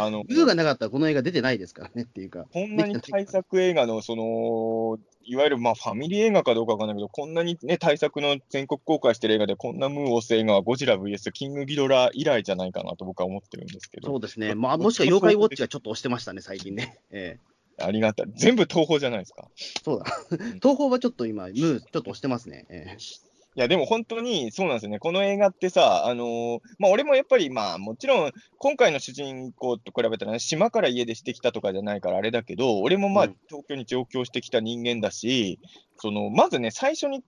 [0.00, 2.46] あの ムーがなかったらこの映画出てないですからねっていうか。
[2.52, 14.08] こんなに対策映画の、その、いわゆるまあファミリー映画かどうかわかんないけど、こんなにね、対策の全国公開してる映画で、こんなムーを押す映画はゴジラ VS キングギドラ以来じゃないかなと僕は思ってるんですけど。
[14.08, 14.54] そうですね。
[14.54, 16.98] まあ、もしくは妖怪ウォッチがちょっと押してましたね、最近ね。
[17.10, 18.26] ええありがたい。
[18.34, 19.48] 全部東宝じゃないですか。
[19.84, 20.06] そうだ。
[20.30, 22.66] 東宝はちょっと今、ムーちょっと押してますね。
[22.70, 23.27] ええ
[23.58, 25.00] いや、でも本当にそうなんですよね。
[25.00, 35.58] この映画ってさ、あのーまあ、俺もやっぱり、まあ、もちろん、今回の主人公と比べたらね、島から家出してきたとかじゃないからあれだけど、俺もまあうん、東京に上京してきた人間だし、
[35.96, 37.24] その、まずね、最初に、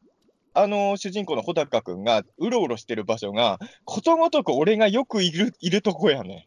[0.55, 6.47] あのー主人公の穂高くんがうろうろしてる場所が、ことごとく俺がよくいる、いるとこやね。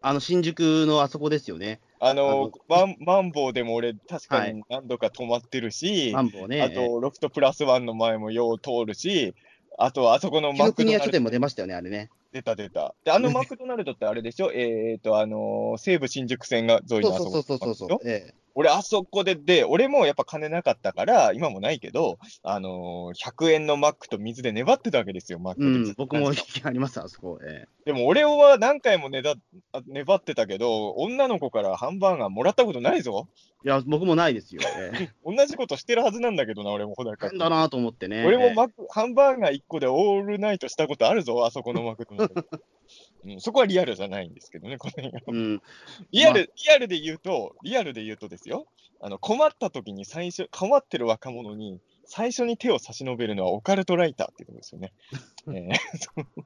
[0.00, 1.82] あの、新宿のあそこですよね。
[2.02, 6.62] あのーマンマンボウでも俺、確かはいに何度か泊まってるし、マンボウね。
[6.62, 9.34] あと、ロフトプラスワンの前もよう通るし、
[9.78, 12.10] あと、あそこのマクドナルド国屋書店も出ましたよね、あれね。
[12.32, 12.94] 出た出た。
[13.04, 14.50] で、あのマクドナルドってあれでしょ？
[14.52, 18.10] えっと、あのー西武新宿線が沿いそうのあそこそうそうそうそうなんでしょ。
[18.10, 25.66] ええ俺、あそこで、で、俺もやっぱ金なかったから、今もないけど、あのー100円のマックと水で粘ってたわけですよ、マックで。
[25.66, 26.32] うん、僕も
[26.64, 27.38] あります、あそこ。
[27.42, 29.34] えでも俺は何回もねだ
[29.72, 33.28] あ粘ってたけど、女の子からハンバーガーもらったことないぞ。
[33.64, 34.62] えいや、僕もないですよ。
[34.78, 38.24] え 同じことしてるはずなんだけどな、俺もほだえか変だなと思ってね。
[38.26, 42.44] 俺もええマクハンバーガー1個でオールナイトしたことあるぞ、あそこのマクドナルド。
[43.24, 45.62] うん、そこはリアルじゃないんですけどね、この映画うん、
[46.12, 48.66] リアル、リアルで言うと、リアルで言うとですよ、
[49.00, 54.92] あの困った時に最初、困ってる若者に最初に手を差し伸べるのはオカルトライターっていうことですよね。
[55.48, 56.26] えー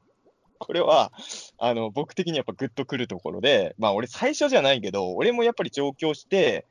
[0.59, 1.13] これは、
[1.59, 6.65] あの、僕的にやっぱグッとくるところで、まあ俺最初じゃないけど、俺もやっぱり上京して、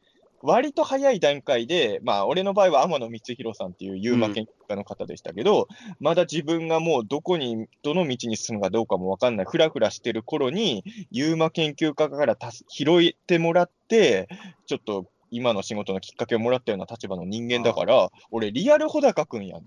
[0.44, 5.70] 割と早い段階で、まあ俺の場合は天野光弘さんっていうユーマ研究家の方でしたけど、
[6.02, 14.28] まだ自分がもうどこに、どの道に進むかどうかもわかんない、ふらふらしてる頃に、ユーマ研究家からたす拾ってもらって、
[14.68, 19.64] ちょっと今の仕事のきっかけをもらったような立場の人間だから、俺、リアル穂高くんやん。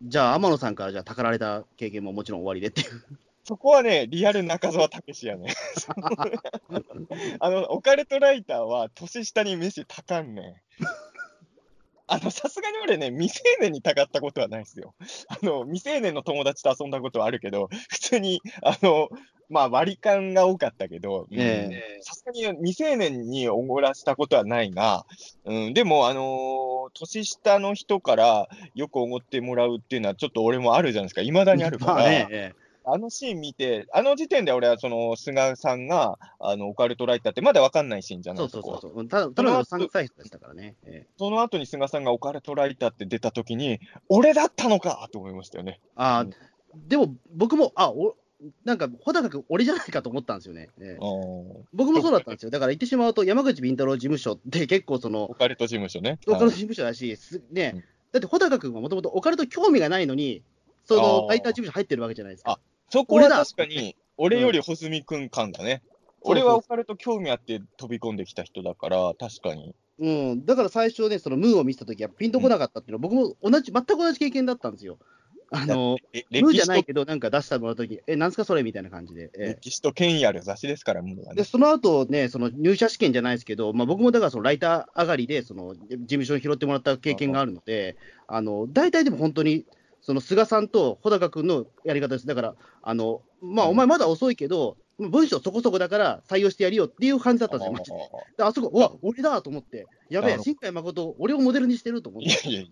[0.00, 3.18] じゃあ、天野さんからじゃあ、たかられた経験ももちろん終わりでっていう。
[3.46, 5.54] そこはね、リアル中澤武史やね。
[7.38, 10.54] あの、オカルトライターは年下に飯たかんねん。
[12.08, 14.96] あの、さすがに俺ね、未成年にたかったことはないですよ。
[15.28, 19.08] あの、未成年の友達と遊んだことはあるけど、普通に、あの、
[19.48, 21.28] まあ割り勘が多かったけど、
[22.00, 25.06] さすがに未成年におごらしたことはないが、
[25.44, 32.52] うん、でも、あのー年下の人からよくおごってもらうっていうのは、ちょっと俺もあるじゃないですか、いまだにあるから、まあね、え
[32.88, 38.46] あのシーン見て、あの時点で俺はその菅さんがあのオカルトライターってまだ分かんないシーンじゃえない？
[38.46, 38.62] ですか。
[38.62, 39.08] そうそうそう。
[39.08, 40.76] ただ、ただの3歳人でしたからね。
[40.84, 45.80] ええその後に菅さんがオカルトライターって出たときに、俺だったのかと思いましたよね。
[45.96, 46.30] ああ、うん
[46.88, 48.16] でも僕も、あお
[48.66, 50.68] なんか、穂高君、俺じゃないかと思ったんですよね。
[50.78, 51.04] ええ
[51.72, 52.50] 僕もそうだったんですよ。
[52.50, 56.18] だから言ってしまうと、山口敏太郎事務所って結構そのオ、カルト事務所ね。
[56.26, 60.42] オカルトはい事務所だし、すねうんだって穂高君はもともとオカルト興味がないのに、
[60.84, 62.60] そのライター事務所入ってるわけじゃないですか。
[62.88, 65.82] あそこは確かに、俺より穂積君感だね。
[65.90, 65.96] うん
[66.28, 69.74] 俺はオカルト興味あって飛び込んできた人だから、確かに。
[69.98, 74.98] うん、だから最初ね、そのムーを見せたときはピンとこなかったっていうのは、僕も同じ、全く同じ経験だったんですよ。
[75.50, 79.30] あの、えムーじゃないけど、なんか出してもらうとき、え、なんすかそれみたいな感じで。
[79.38, 87.96] え歴史と権威ある雑誌ですから、もうで、その後ね、その入社試験じゃないですけど、まあ、僕もだからそのライター上がりで、その事務所に拾ってもらった経験があるので、
[88.26, 89.64] あの大体でも本当に、
[90.06, 92.28] その菅さんと穂高君のやり方です。
[92.28, 97.98] だから、あのまあ、うんお前まだ遅いけど、文章そこそこだから採用してやるよっていう感じだったんですよ、マジで。
[98.38, 102.28] であそこ、うわ、俺だと思って、やべえ、新海誠、俺をモデルにしてると思って。
[102.28, 102.70] いやいやいや。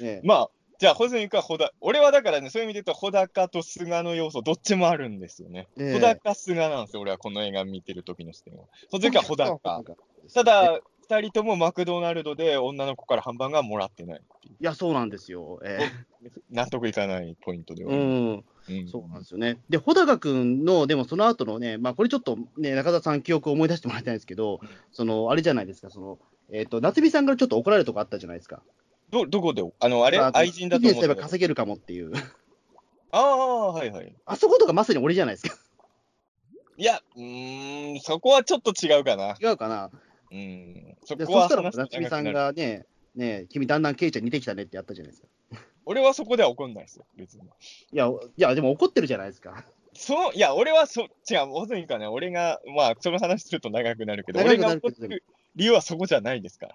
[0.00, 5.66] ええまあ、じゃあ、穂積君は穂高、俺はだからね、そういう意味で言うと、穂高と菅の要素、どっちもあるんですよね。
[5.80, 8.66] ええ穂高、菅なんですよ、俺はこの映画見てる時の視点は。
[8.88, 9.58] 穂積は穂高。
[9.58, 9.96] 高。
[10.32, 10.78] ただ、
[11.10, 14.54] 二人ともマクドナルドで女の子からハンバーガーもらってないっていう。
[14.54, 15.58] いや、そうなんですよ。
[15.64, 15.78] え
[16.50, 18.00] 納得いかないポイントではうん。
[18.00, 18.44] うん
[18.86, 19.58] そうなんですよね。
[19.70, 24.60] で、穂高君の、でもその後のね、まあ、これちょっとね、中田さん、記憶を思い出してもらいたいんですけど、
[24.92, 26.18] その、あれじゃないですか、その、
[26.52, 28.60] えっ、と、夏美さんからちょっと怒られるとこあったじゃないですか。
[29.08, 30.18] ど、どこで、あの、あれ？
[30.18, 32.12] ま愛人だと思ってたけど稼げるかもっていう。
[33.12, 34.14] ああ、はいはい。
[34.26, 35.56] あそことかまさに俺じゃないですか。
[36.76, 39.34] いや、うーん、そこはちょっと違うかな。
[39.40, 39.90] 違うかな。
[40.30, 40.96] うん。
[41.04, 42.24] そで、こはそしたら夏美さん。
[42.24, 45.28] がね、ね、君だんだんケイちゃん似てきたねってやったじゃないですか。
[45.84, 47.44] 俺はそこでは怒んないですよ、別に。
[47.44, 47.48] い
[47.92, 49.64] や、いや、でも怒ってるじゃないですか。
[49.94, 55.24] その、いや、俺はそ、違う、もずにかね、俺が、まあ、その話すると長くなるけど、長俺が怒ってる
[55.56, 56.74] 理由はそこじゃないですから。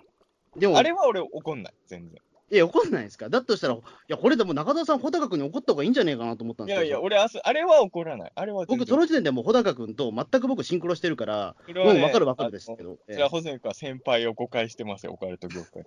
[0.57, 2.19] でも、あれは俺怒んない、全然。
[2.53, 3.29] いや、怒んないですか？
[3.29, 6.85] だとしたら、いや、これでも中田さん、穂高君に怒った方がいいんじゃねえかなと思ったんですけど。
[6.85, 8.31] いやいや、俺あす、あれは怒らない。
[8.35, 12.97] あれは僕、その時点でもう穂高君と全く僕、シンクロしてるから、ねもう分かる分かるですけど。
[13.07, 15.83] ええそれは、ホズミ君は先輩を誤解してますよ、オカルト業界。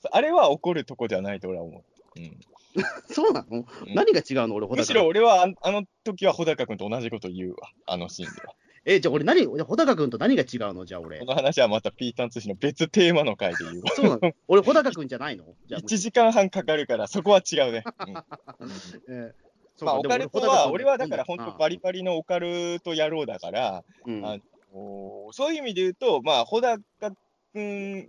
[0.00, 1.82] そあれは怒るとこじゃないと俺は思う。
[2.16, 2.38] うん、
[3.12, 8.54] そうなの、うん何が違うの俺、穂高むしろ俺はああの時は穂高君と同じこと言うわ、あのシーンでは。
[8.90, 10.86] え、じゃあ俺何、穂高君と何が違うの？
[10.86, 11.18] じゃあ俺。
[11.18, 11.26] こ。
[11.26, 13.82] の話はまたピータン通信の別テーマの回で言う。
[13.82, 13.90] わ。
[13.94, 14.32] そうなの？
[14.48, 15.44] 俺、穂高君じゃないの？
[15.66, 17.84] じゃあ、1時間半かかるから、そこは違うね。
[19.06, 19.34] うん。
[19.80, 24.24] まあ、オカルトは、俺はだから本当あバリバリのオカルト野郎だから、うん。
[24.24, 24.38] あ
[24.72, 26.80] おそういう意味で言うと、まあ、穂高
[27.52, 28.08] 君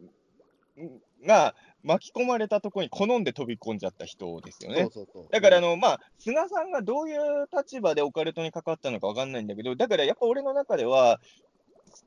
[1.28, 4.82] が巻き込まれたところに好んで飛び込んじゃった人ですよね。
[4.82, 11.20] そうそうそうだからあの、まあ、菅さんがどういう立場でオカルトに関わったのかわかんないんだけど、だからやっぱ俺の中では、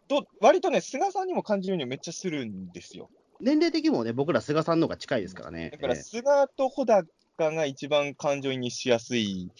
[0.08, 3.08] と割とね、菅さんにも感じるようにめっちゃするんですよ。
[3.40, 5.70] 年齢的にもね、僕ら菅さんの方が近いですからね。
[5.70, 6.22] だからええ菅
[6.56, 9.50] と穂高が一番感情移入しやすい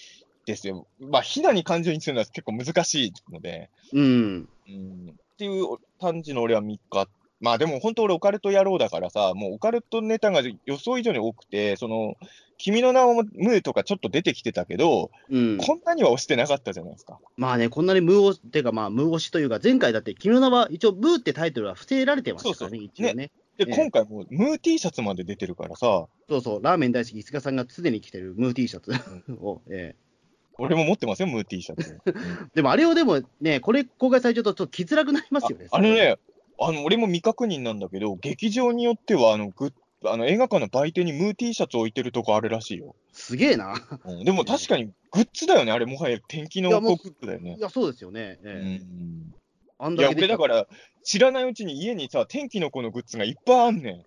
[0.47, 0.87] ですよ。
[1.01, 4.49] まあ、ひなに感情移入するのは結構難しいので、うん。
[4.69, 7.09] うん、っていう感じの俺は3日。
[7.43, 12.15] まあでも本当俺オカルト野郎だからさ、もうオカルトネタが予想以上に多くて、その、
[12.57, 17.19] 君の名をムーとかちょっと出てきてたけど、うん、こんなには押してなかったじゃないですか。
[17.37, 23.33] まあね、こんなに無押っていうか、まあ、無押しというか、前回だって、君の名は一応、ブーってタイトルは伏せられてましたからね、そう一応ね。
[23.57, 28.93] で、ええ今回もうムー T シャツまで出てるからさ、そうそう、ラーメン大好き、菅さんが常に着てるムー T シャツ
[29.43, 29.97] を、え
[30.59, 31.99] 俺も持ってますよ、ムー T シャツ。
[32.07, 32.13] え
[32.55, 35.67] でもあれをでもね、これ公開されちゃうと、ちょっと着づらくなりますよね。
[35.73, 36.17] ああのね、
[36.61, 39.73] あの俺も未確認なんだけど、劇場によってはあのグッ
[40.05, 42.95] あの映画館の売店にムー T シャツ置いてるとこあるらしいよ。
[43.13, 43.75] すげえな。
[44.05, 47.61] うん、でも確かにグッズだよね、あれもはや天気のグッズだよねい。
[47.61, 48.39] や、そうですよね。
[48.43, 49.33] うええん
[49.79, 50.67] あんいや、俺だから、
[51.03, 54.07] 知らないうちに家にさ、天気の子のグッズがいっぱいあんね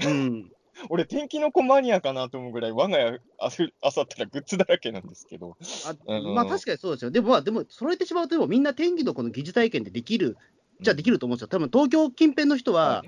[0.00, 0.06] ん。
[0.06, 0.52] うん。
[0.88, 5.56] 俺、天気の子マニアかなと思うぐらい、我が家あすあさったらグッズだらけなんですけど。
[5.84, 7.10] あうんまあ確かにそうですよ。
[7.10, 10.36] でも、まあ、でも、揃えてしまうと、でもみんな天気のこの疑似体験でできる、
[10.80, 11.48] じゃあできると思うんですよ。
[11.48, 13.02] 多分東京近辺の人は、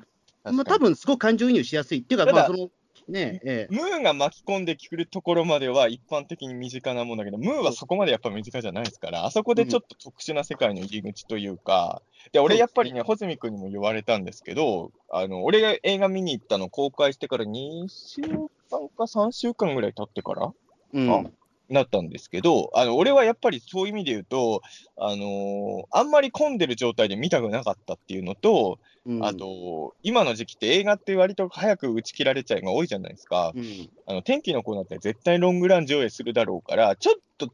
[0.44, 1.98] まあ多分すごく感情移入しやすい。
[1.98, 2.68] っていうか、まあその
[3.08, 12.02] ね、ええムーが巻き込んでくるところまでは一般的に身近なもんだけど、ムーはそこまでやっぱ身近じゃないですから、あそこでちょっと特殊な世界の入り口というか、
[12.32, 20.52] で、俺やっぱりね、穂積君にも言われたんですけど、あの、俺が映画見に行ったの公開してから2週間か3週間ぐらい経ってから
[20.94, 21.10] うん。
[21.12, 21.24] あ
[21.72, 24.62] なったんですけど、あの、俺はやっぱりそういう意味で言うと、
[24.96, 33.52] あのーあんまり混んでる状態で見たくなかったっていうのと、うんあと、今の時期って映画って割と早く打ち切られちゃう映画多いじゃないですか。
[33.54, 37.50] うんあの天気の子だって絶対ロングラン上映するだろうから、ちょっと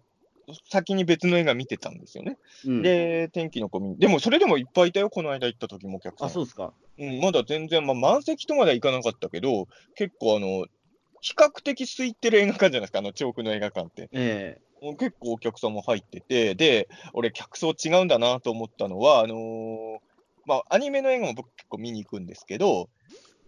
[0.70, 2.38] 先に別の映画見てたんですよね。
[2.66, 6.28] うんで、天気の子見でもそれでもいっぱいいたよ、この間行った時もお客さん。
[6.28, 6.72] あ、そうですか。
[6.98, 10.66] うん、まだ全然、まあ、満席とまではいかなかったけど、結構あの、
[11.20, 14.08] 比較的空いてる映画館じゃないですか、あの、調布の映画館って。
[14.12, 19.98] えもう結構お客さんも入ってて、で、俺、客層違うんだなと思ったのは、あのー
[20.46, 22.88] まあ、アニメの映画も僕結構見に行くんですけど、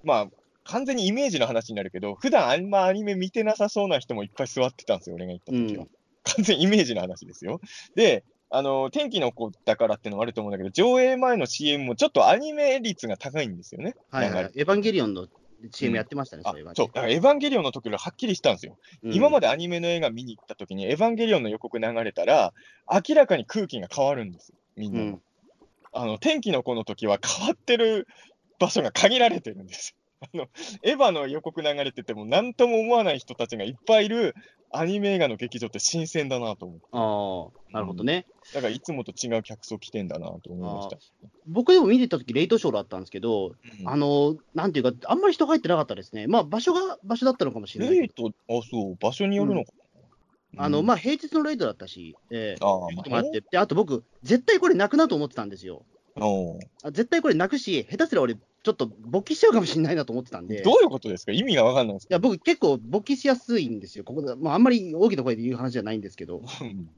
[0.03, 0.27] まあ、
[0.65, 5.85] 完全にイメージの話になるけど、普段あんまアニメ見てなさそうな人もいっぱい座ってたんですよ、俺が行った時は。
[5.85, 5.91] うん
[6.23, 7.61] 完全イメージの話ですよ。
[7.95, 13.95] で、あのー天気の子だからっていうのもあると思うんだけど、上映前の CM もちょっとアニメ率が高いんですよね。
[14.13, 14.51] えはいはい。
[14.55, 15.29] エヴァンゲリオンの
[15.73, 16.75] CM やってましたね、ういえばね。
[16.77, 18.79] そう、だからエヴァンゲリオンの時よりはっきりしたんですよ。
[19.03, 22.53] うん今までアニメの映画見に行った時に、エヴァンゲリオンの予告流れたら、
[22.91, 25.05] 明らかに空気が変わるんですよ、みんなの。
[25.07, 25.23] うん
[25.93, 28.07] あの、天気の子の時は変わってる
[28.59, 30.29] 場所が限られてるんですよ。
[30.33, 30.49] あの、
[30.83, 34.35] エヴァの予告流れてても何とも思わない人たちがいっぱいいる
[34.71, 36.81] アニメ映画の劇場って新鮮だなと思う。
[36.93, 38.27] ああ、なるほどね。
[38.55, 40.99] だからいつもと違う客層来てんだなと思いました。
[41.47, 46.27] 僕でも見に行った時レイトショーだったんですけど、うんあの、なんていうか、あんまり人入ってなかったですね。
[46.27, 47.99] まあ、場所が場所だったのかもしれない。
[47.99, 49.73] レイト、あ、そう、場所によるのか
[50.55, 50.65] な。
[50.65, 52.81] あの、うんまあ、平日のレイトだったし、ええああ、
[53.11, 55.85] まあって、で、あと僕、絶対これ泣くなと思ってたんですよ。
[56.17, 60.61] あ絶対これ泣くし、下手すら俺、ちょっと勃起しちゃうかもしれないなと思ってたんで。
[60.63, 61.33] どういうことですか？
[61.33, 64.05] 意味がわかんないですいや、僕結構勃起しやすいんですよ。
[64.05, 66.91] ここで、まあ、あんまり大きな声で言う話じゃないんですけど、うん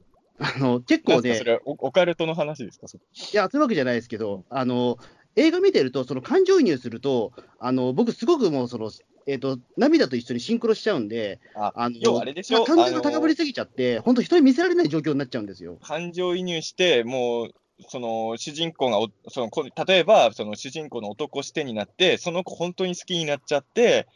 [0.43, 2.87] あの、結構ねそ、れはオオカルトの話ですか？
[2.87, 4.97] いや、そういうわけじゃないですけど、あの、
[5.35, 8.91] 映画見てると、その感情移入すると、あの、僕すごくもう、その、
[9.25, 12.65] えっ、と、涙と一緒にシンクロしちゃうんで、ああの、要はあれでしょ？
[12.65, 15.77] 感情が高ぶりすぎちゃって、本当人に見せられない状況になっちゃうんですよ。
[15.81, 17.49] 感情移入して、もう、
[17.89, 24.07] その主人公がおそのこ例えば、その主人公の男視点になって、その子本当に好きになっちゃって、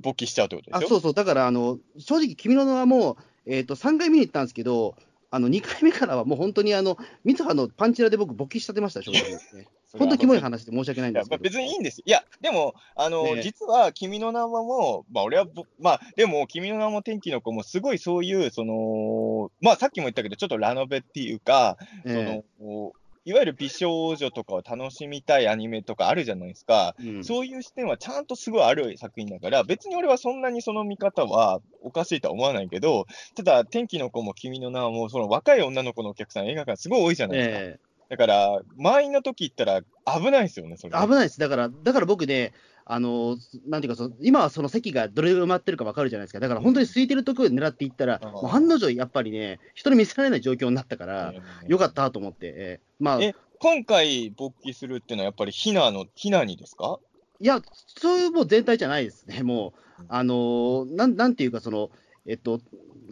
[0.00, 0.88] 勃起しちゃうってことあ、でしょ？
[0.90, 3.16] そうそう、だから、あの、正直、君の名はもう、
[3.46, 4.96] えっ、と、3回見に行ったんですけど、
[5.36, 9.22] あの、2回目からはもう本当に、あの、三葉のパンチラで僕、勃起しちゃってました、正直、
[9.54, 9.68] ね。
[9.98, 11.38] 本当キモい話で申し訳ないんですけど。
[11.38, 12.04] まあ別にいいんですよ。
[12.06, 22.92] いや、でも、あの、ね実は、君の名はも、まあ、俺はぼ、まあ、でも、君の名も天気の子も、すごいそういう、その、まあ、さっきも言ったけど、ちょっとラノベっていうか、えその、
[23.26, 26.94] いわゆる美少女とかを楽しみたいアニメとかあるじゃないですか。
[27.00, 37.56] えうんそういう視点はちゃんとすごいある作品だから、別に俺はそんなにその見方はおかしいとは思わないけど、ただ、天気の子も君の名はもう、その若い女の子のお客さん、映画館すごい多いじゃないですか。
[37.58, 40.96] えだから、満員の時行ったら危ないですよね、それ。
[40.96, 41.40] え危ないです。
[41.40, 42.52] だから、だから僕ね、
[42.88, 46.38] あの、なんていうかその、今はその席がどれぐらい埋まってるか分かるじゃないですか。
[46.40, 48.32] だから本当に空いてるところで狙っていったら、うん。
[48.32, 51.34] もう案の定、やっぱりね、人に見せられない状況になったから、
[51.66, 57.00] よかったと思って、ええまあ、え今回勃起するっていうのはやっぱりひなの、ひなにですか？
[57.40, 57.60] いや、
[57.98, 61.90] そういうもう全体じゃないですね、もう、あのーなんなんていうか、その、
[62.26, 62.60] えっと、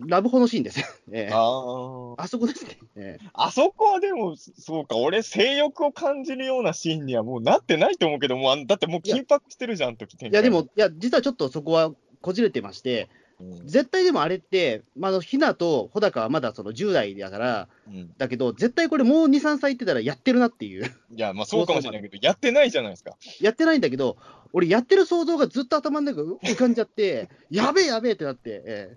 [0.06, 0.80] ラブホのシーンです。
[0.80, 1.32] よ、ええ。
[1.32, 3.26] あそこですね、ええ。
[3.32, 13.08] あそこはでも、そうか、俺、性欲を感じるようなシーンにはもうなってないと思うけど、もうだってもう緊迫してるじゃん、時いや、でも、いや、実はちょっとそこはこじれてまして、
[13.40, 13.66] うん。
[13.66, 18.14] 絶対でもあれって、まあ、あのひなと穂高はまだその10代だから、うん。
[18.16, 23.16] だけど、絶対これ、もう2、3歳行ってたらやってるなっていう、いや、まあそうかもしれないけど、やってないじゃないですか。
[23.40, 24.16] やってないんだけど、
[24.52, 28.96] 俺、やってる想像がずっと頭の中に浮かんじゃって、やべえ、やべえってなって、え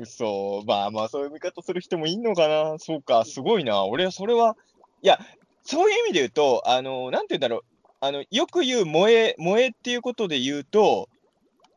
[0.00, 4.56] 嘘、まあまあ、そういう見方する人もいんのかな、そうか、すごいな、俺はそれは、
[5.02, 5.18] いや、
[5.62, 7.60] そういう意味で言うと、あの、なんて言うんだろう、
[8.00, 11.08] あの、よく言う萌え、萌えっていうことで言うと、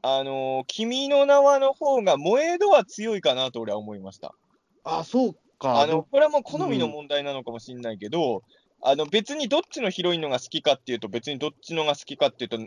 [0.02, 4.34] あの、君の名はの方が萌え度は強いかなと俺は思いました。
[4.84, 8.44] あそうか、あの、これはもう好みの問題なのかもしれないけど、
[8.82, 12.60] あの、別にどっちのヒロインのが好きかっていうと、別にどっちのが好きかっていうと、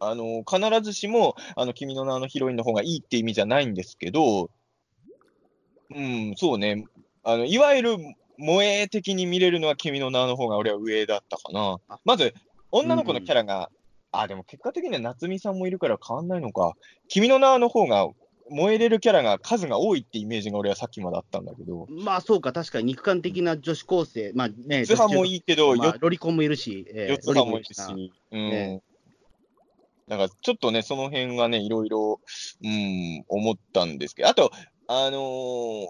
[0.00, 4.50] あの、必ずしも、あの、君の名のヒロインの方がいいって意味じゃないんですけど、
[5.94, 6.84] うん、そうね。
[7.22, 7.96] あの、いわゆる
[8.38, 11.78] 萌え的に見れるのは君の名の方が俺は上だったかな。
[11.88, 11.98] あ。
[12.04, 12.34] まず、
[12.70, 13.70] 女の子のキャラが、
[14.12, 16.74] あ、でも結果的には夏美さんもいるから変わんないのか。
[17.08, 18.08] 君の名の方が
[18.50, 27.74] 燃えれるキャラが数が多いってイメージが俺はさっきまであったんだけど、まあそうか、確かに肉感的な女子高生、まあね、四つ葉もいいけど、まあよロリコンもいるし、えー四つ葉もいるし。
[27.74, 28.40] し、うん。
[28.40, 28.82] え
[30.08, 32.20] だからちょっとね、その辺がね、いろいろ、
[32.62, 34.52] うん、思ったんですけど、あと、
[34.88, 35.86] あのー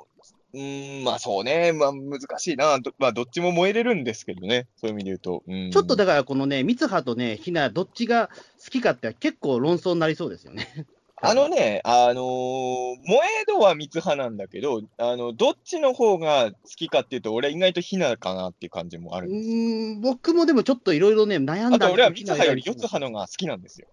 [0.54, 0.58] う
[1.02, 5.42] ん、まあそうね、まあ難しいな、どまあどっちも燃えれるんですけどね、そういう意味で言うと。
[5.46, 8.28] うん、ちょっとだから、このね、三葉とね、ひな、どっちが
[8.64, 10.66] 好きかって結構論争になりそうですよね。
[11.22, 19.50] あのね、あのー萌え度は三つ派なんだけど、あの、どっちの方が好きかっていうと、俺意外とひなかなっていう感じもあるうんです。
[19.50, 23.88] ーん、僕もでもちょっといろいろね、悩んだあと俺は三葉より四つ葉のが好きなんですよ。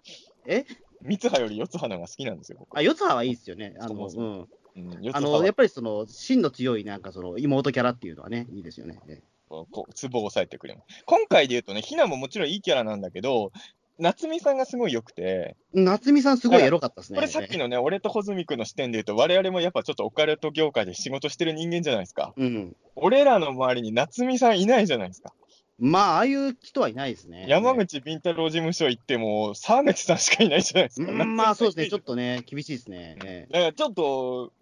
[0.46, 0.66] え？
[1.02, 2.78] 三つ葉より四つ葉のが好きなんですよ、僕。
[2.78, 3.76] あ、四つ葉はいいですよね。
[3.80, 4.48] あの、そうそううん。
[4.76, 9.00] うん、あの、やっぱりその、芯の強い、なんかその、妹キャラっていうのはね、いいですよね。
[9.08, 11.04] えこうツボを押さえてくれます。
[11.06, 13.52] 今回で言うとね、ひなももちろんいいキャラなんだけど、
[14.00, 17.18] 夏美さんがすごい良くて、夏美さんすごいエロかったですね。
[17.18, 22.34] これさっきのね、俺と穂積君の視点で言うと、我々もやっぱちょっとオカルト業界で仕事してる人間じゃないですか。
[22.36, 22.76] うん。
[22.96, 25.34] 俺らの周りに夏美さんいないじゃないですか。
[25.80, 27.46] まあ、ああいう人はいないですね。
[27.48, 31.12] 山口敏太郎事務所行っても、沢口さんしかいないじゃないですか。
[31.12, 32.14] うん、まあそうですね、ちょっと。
[32.14, 33.18] とね、厳しいですね。
[33.24, 34.54] ええだからちょっと、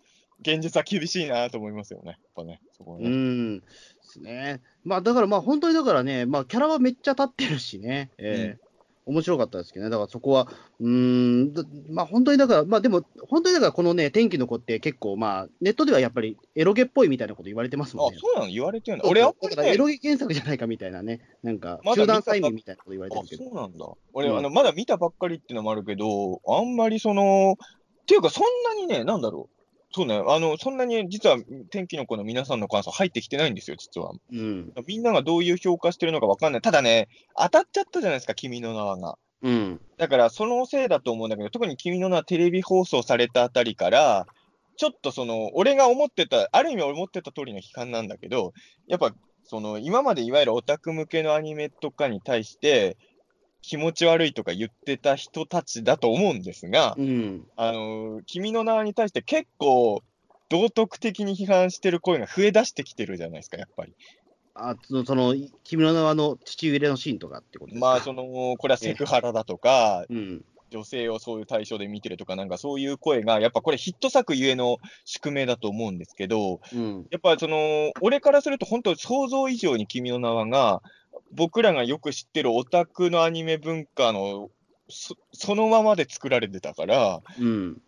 [0.41, 2.11] 現実は厳しいなと思いますよね。
[2.11, 3.09] やっぱね、そこはうね。
[3.09, 3.59] ん。
[3.59, 3.65] で
[4.01, 4.61] すね。
[4.83, 8.11] まあだからまあ本当にだからね、まあキャラはめっちゃ立ってるしね。
[8.17, 8.71] ええ
[9.03, 9.89] 面白かったですけどね。
[9.89, 10.47] だからそこは、
[10.79, 18.19] うーん、だまあ本当にだから、まあでも、本当にだからこのね、天気の子って結構まあ、ネットではやっぱりエロゲっぽいみたいなこと言われてますあ、もんね。
[18.21, 18.51] そうなの？
[18.51, 19.03] 言われてるの？
[19.03, 23.43] そう俺、ねだからエロゲ原作じゃないかみたいなね、なんか集団催眠みたいなこと言われてあるけど。
[23.43, 23.89] そうなんだ。
[24.13, 28.43] 俺、うんあの、まだ見たばっかりっていうのもあるけど、あんまりその、っていうか、そん
[28.75, 29.60] なにね、なんだろう。
[29.93, 31.37] そうね、あの、そんなに実は
[31.69, 34.13] 天気の子の皆さんの感想入ってきてないんですよ、実は。
[34.31, 34.73] うん。
[34.87, 36.61] みんながどういう評価してるのかわかんない。
[36.61, 39.17] ただね、当たっちゃったじゃないですか、君の名はが。
[39.41, 39.81] うん。
[39.97, 44.27] だから、そのせいだと思うんだけど、特に君の名はテレビ放送されたあたりから、
[44.77, 48.53] ちょっとその、俺が思ってた、ある意味思ってた通りの批判なんだけど、
[48.87, 49.13] やっぱ、
[49.43, 52.97] その、今までいわゆるオタク向けのアニメとかに対して、
[53.61, 57.47] 気持ち悪いとか言ってた人たちだと思うんですが、うん。
[57.55, 60.03] あの、君の名に対して結構、
[60.49, 63.93] 道徳的に批判してる声が増え出してきてるじゃないですか、やっぱり。
[64.53, 67.85] あその、その、君の名はの父入れのシーンとかってことですか？
[67.85, 68.23] まあ、その、
[68.57, 70.45] これはセクハラだとか、うん。
[70.71, 77.07] 女性をそういう対象で見てるとか、なんかそういう声が、やっぱこれヒット作ゆえの宿命だと思うんですけど、うん。
[77.11, 80.81] やっぱその、俺からすると本当想像以上に君の名はが、
[81.31, 84.49] 僕らがよく知ってるオタクのアニメ文化の
[84.89, 87.81] そそのままで作られてたから、うん。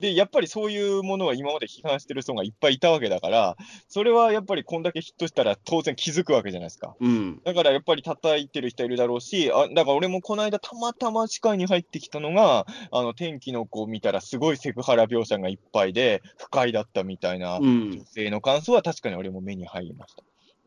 [0.00, 3.56] で、やっぱりそういうものは今まで批判してる人がいっぱいいたわけだから、
[3.88, 6.94] それはやっぱりこんだけヒットしたら当然気づくわけじゃないですか。
[7.00, 7.40] うん。
[7.44, 18.04] だからやっぱり叩いてる人いるだろうし、あだから俺もこの間たまたま視界に入ってきたのが、あの天気の子を見たらすごいセクハラ描写がいっぱいで不快だったみたいなうん女。
[18.04, 20.22] 性の感想は確かに俺も目に入りました。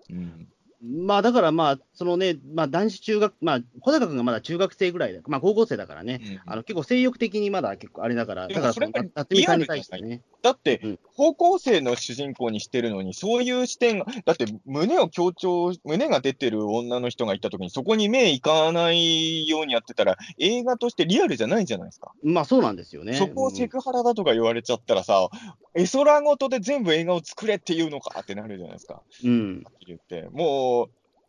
[0.09, 0.47] うん。
[0.83, 10.21] まあだからまあ、そのね、まあ男子中学、まあ、小高君がまだ中学生ぐらいだ、まあ高校生だからね、あの結構性欲的にまだ結構あれだから、でだからその夏美さんに対してね。
[10.41, 22.11] だってうん、高校生の主人公にしてるのに、そういう視点が、だって胸を強調、胸が出てる女の人がいたときに、そこに目いかないようにやってたら、映画としてリアルじゃないじゃないですか。
[22.23, 23.13] まあそうなんですよね。
[23.13, 25.29] そこをセクハラだとか言われちゃったらさ、
[25.75, 29.01] 絵空ごとで全部映画を作れっていうのかってなるじゃないですか。
[29.23, 29.63] うん。
[29.87, 30.27] 言って。
[30.31, 30.70] もう、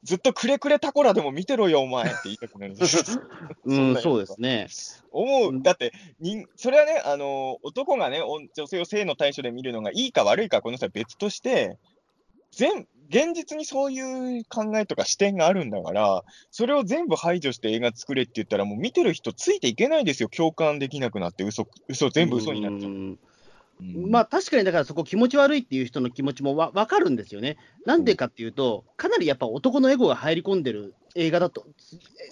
[0.05, 3.24] ずっとくれくれタコラでも見てろよ、お前って言いたくなるじゃないですか。
[3.64, 4.66] うん、そそうですね。
[5.12, 11.78] 思う、うんだって人、それはね、あの男がね、お女性を性の対象で見るのがいいか悪いか、この人は別として、
[12.51, 22.90] 全現実にそういう考えとか視点があるんだから、それを全部排除して映画作れって言ったら、もう見てる人ついていけないですよ、共感できなくなって、嘘嘘全部嘘になっちゃう。
[22.90, 23.18] う
[24.08, 27.56] まあ確かにだからそこ気持ち悪いっていう人の気持ちもわ分かるんですよね。
[27.84, 31.66] なんでかっていうと、かなりやっぱ男のエゴが入り込んでる映画だと、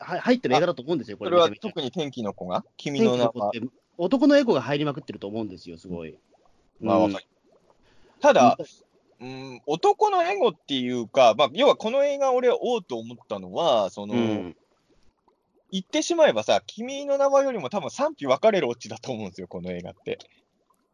[0.00, 3.52] は入ってる映画だと思うんですよ、これそれは特に天気の子が、君天の名は
[3.98, 6.10] 男のエゴが入りまくってると思うんですよ、すごい。
[6.10, 6.14] う
[6.84, 6.86] ん。
[6.86, 7.24] まあわかる。
[8.20, 8.56] ただ、
[9.20, 14.56] うん、男のエゴっていうか、まあ、要はこの映画、俺、おうと思ったのは、その、うん。
[15.70, 20.18] 言ってしまえばさ、君の名はよりも多分賛否分かれるオチだと思うんですよ、この映画って。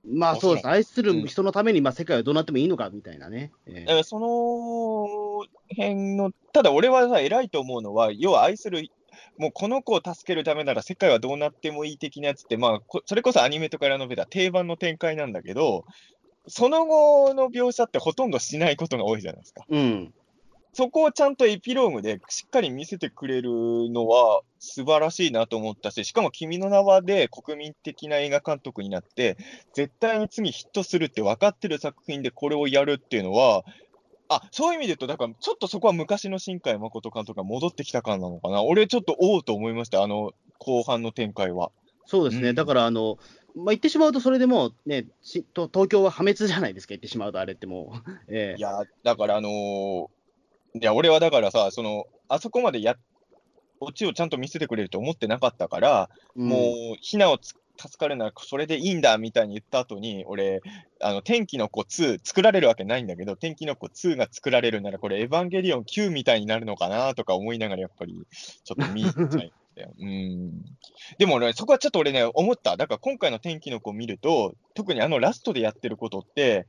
[0.09, 3.52] まあそうです、愛すうんる人のためにまあ世界はどうなってもいいのかみたいなね。
[3.66, 8.88] えだからその辺の、ただ俺はさ、偉いと思うのは、要は愛する、
[9.38, 15.84] もうこの子を助けるためなら世界はどうなってもいい的なやつって、まあ、こそれこそアニメとかラノベでは定番の展開なんだけど、
[16.48, 19.64] その後の描写ってほとんどしないことが多いじゃないですか。
[19.68, 20.14] うん。
[20.77, 23.51] そこをちゃんとエピローグでしっかり見せてくれる
[23.89, 29.39] のは素晴らしいなと思ったし、しかも君の名はで国民的な映画監督になって、
[29.72, 33.64] 絶対に次ヒットするって分かってる作品でこれをやるっていうのは、
[34.29, 38.62] あ、そういう意味で言うと、だからちょっとそこは昔の新海誠監督が戻ってきた感なのかな。
[38.62, 40.03] 俺ちょっとおうと思いました。
[40.03, 41.70] あの、後半の展開は。
[42.05, 43.18] そうですね、うんだからあの、
[43.55, 48.11] まあ、言ってしまうと、それでもう、ね、しと東京は破滅じゃないですか、言ってしまうと、あれってもう。
[48.29, 50.16] ええいや、だからあのー
[50.81, 52.97] いや、俺はだからさ、その、あそこまでや、
[53.81, 56.57] オチをちゃんと見せてくれると思ってなかったから、うんも
[56.95, 60.62] う、ひなをつ助かるならそれでいいんだみたいに言った後に、俺、
[61.01, 68.27] あの、天気の子2、作られるわけないんだけど、天気の子2が作られるなら、これ、エヴァンゲリオン9みたいになるのかなとか思いながら、やっぱり、
[68.64, 69.53] ちょっと見ちゃい。
[70.01, 70.64] うん。
[71.18, 72.79] でもね、そこはちょっと俺ね、思った。
[72.79, 76.66] だから今回の天気の子を見ると、特にあのラストでやってることって、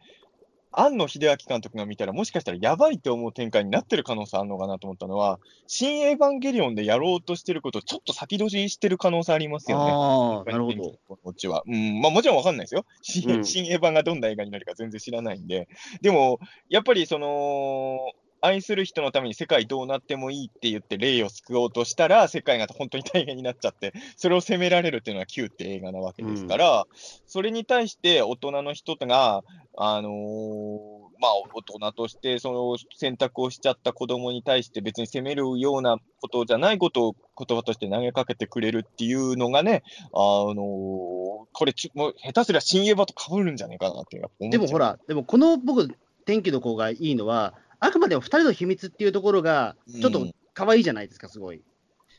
[0.80, 9.91] 庵野秀明監督が見たら、もしかしたらやばいって思う展開になってる可能性あるのかなと思ったのは、新エヴァンゲリオンでやろうとしてることをちょっと先取りしてる可能性ありますよね。
[9.91, 10.93] ああ、なるほど。
[11.07, 11.63] こっちは。
[11.65, 12.86] うん、まあもちろんわかんないですよ。
[13.01, 13.28] 新
[13.65, 15.67] エヴァンがどんな映画になるか全然知らないんで。
[16.01, 17.97] でも、やっぱりその、
[18.41, 26.85] 愛する人のために世界どうなってもいいって言って霊を救おうとしたら、世界が本当に大変になっちゃって、それを責められるっていうのは Q って映画なわけですから、
[27.25, 29.43] それに対して大人の人が、
[29.75, 39.83] あのーまあ、大人としてその選択をしちゃった子供に対して別に責めるようなことじゃないことを言葉として投げかけてくれるっていうのがね、
[40.13, 41.17] あのー
[41.53, 45.89] これち、もう下手すりゃ新エヴァと被るんじゃないかなってでもほ、ら、でもこの僕、
[46.25, 51.61] 天気の子がいいのは、あくまでも2人の秘密っていうところが、ちょっとうん可愛いじゃないですか、すごい。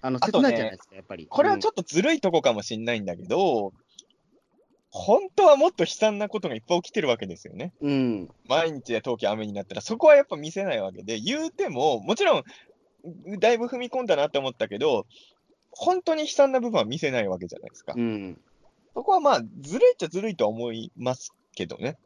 [0.01, 1.27] あの切ないじゃないですか、やっぱり。
[1.27, 3.73] これはちょっとずるいとこかもしれないんだけど、
[4.91, 7.73] 本当はもっと悲惨なことがいっぱい起きてるわけですよね。
[7.81, 12.45] うん、うん、毎日や冬季雨になったら、そこはやっぱ見せないわけで、言うても、もちろん、
[13.41, 15.05] だいぶ踏み込んだなって思ったけど、
[15.73, 17.95] 本当に悲惨な部分は見せないわけじゃないですか。
[17.97, 18.41] うん。
[18.95, 21.99] そこはまあ、ずるいっちゃずるいとは思いますけどね。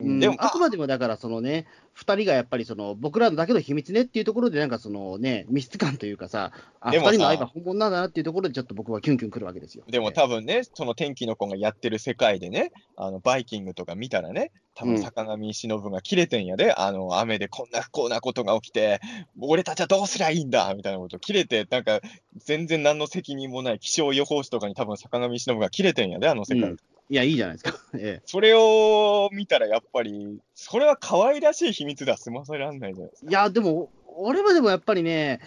[0.00, 0.20] うん。
[0.20, 0.50] でも、あ。
[0.50, 1.66] くまでもだから、そのね、
[1.96, 7.12] 2人がやっぱりその僕らのだけの秘密ねっていうところで、なんかそのね、密室感というかさ、あ2でもさ。
[7.12, 9.84] 人の愛が本物なんだなっていうところで、ちょっと僕はキュンキュンくるわけですよ。
[9.88, 15.02] でも多分ね、その天気の子がやってる世界でね、あのバイキングとか見たらね、多分うん。
[15.02, 19.00] 坂上忍が切れてんやで、あの雨でこんな不幸なことが起きて、
[19.40, 22.00] 俺たちはどうすりゃいいんだみたいなこと切れて、なんか
[22.36, 26.70] 全然何の責任もない気象予報士とかに多分坂上忍が切れてんやで、あの世界。
[26.70, 26.76] うん
[27.10, 27.78] いや、いいじゃないですか。
[27.94, 33.28] えそれを見たらやっぱり、それは可愛らしい秘密では済ませられないじゃないですか。
[33.28, 35.40] えいや、でも、俺はでもやっぱりね、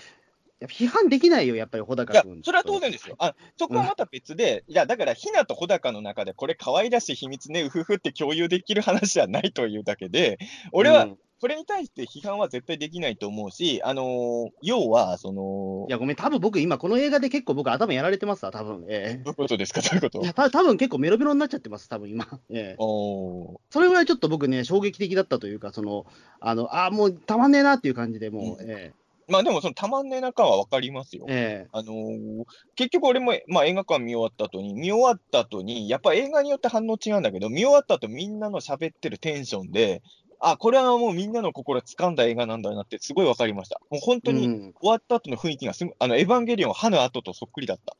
[0.62, 3.16] 批判できないよ、やっぱり穂いや高君。、それは当然ですよ。
[3.20, 10.40] あ、そこはまた別で、いや、だから、ひなと穂高の中で、これ可愛らしい秘密ね、うふふって共有できる話じゃないというだけで、
[10.72, 18.86] 俺は、うんこれに対して批判は絶対できないと思うし、あのー要は、その、いや、ごめん、多分僕、今、この映画で結構僕、頭やられてますわ、多分。
[18.90, 20.20] えどういうことですか、 どういうこと？
[20.20, 22.26] えいや、た多分結構メロメロになっちゃってます、多分今。
[22.50, 22.76] ええ。
[22.80, 23.58] おー。
[23.70, 26.06] それぐらいちょっと僕ね、衝撃的だったというか、その、
[26.40, 28.70] あの、あーもうたまんねえなっていう感じでもう、うん。
[28.72, 28.94] え
[29.30, 31.26] まあでも、そのたまんねえ中はわかりますよ。
[31.30, 31.66] え。
[31.66, 31.68] え。
[31.74, 32.44] あのー
[32.76, 40.02] 結局俺も、まあ、映画館見終わった後に、見終わった後に、やっぱ映画によって反応違うんだけど、見終わった後みんなの喋ってるテンションで、
[40.40, 43.82] あ、これはもうみんなの心掴んだ映画なんだなってすごいわかりました。
[43.90, 47.96] もう本当にうん終わった後の雰囲気がすぐ、あの、エヴァンゲリオン、歯の後とそっくりだった。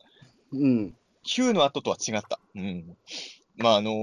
[0.52, 0.96] うん。
[1.22, 2.38] ヒューの後とは違った。
[2.54, 2.96] うん。
[3.56, 3.94] まあ、あのー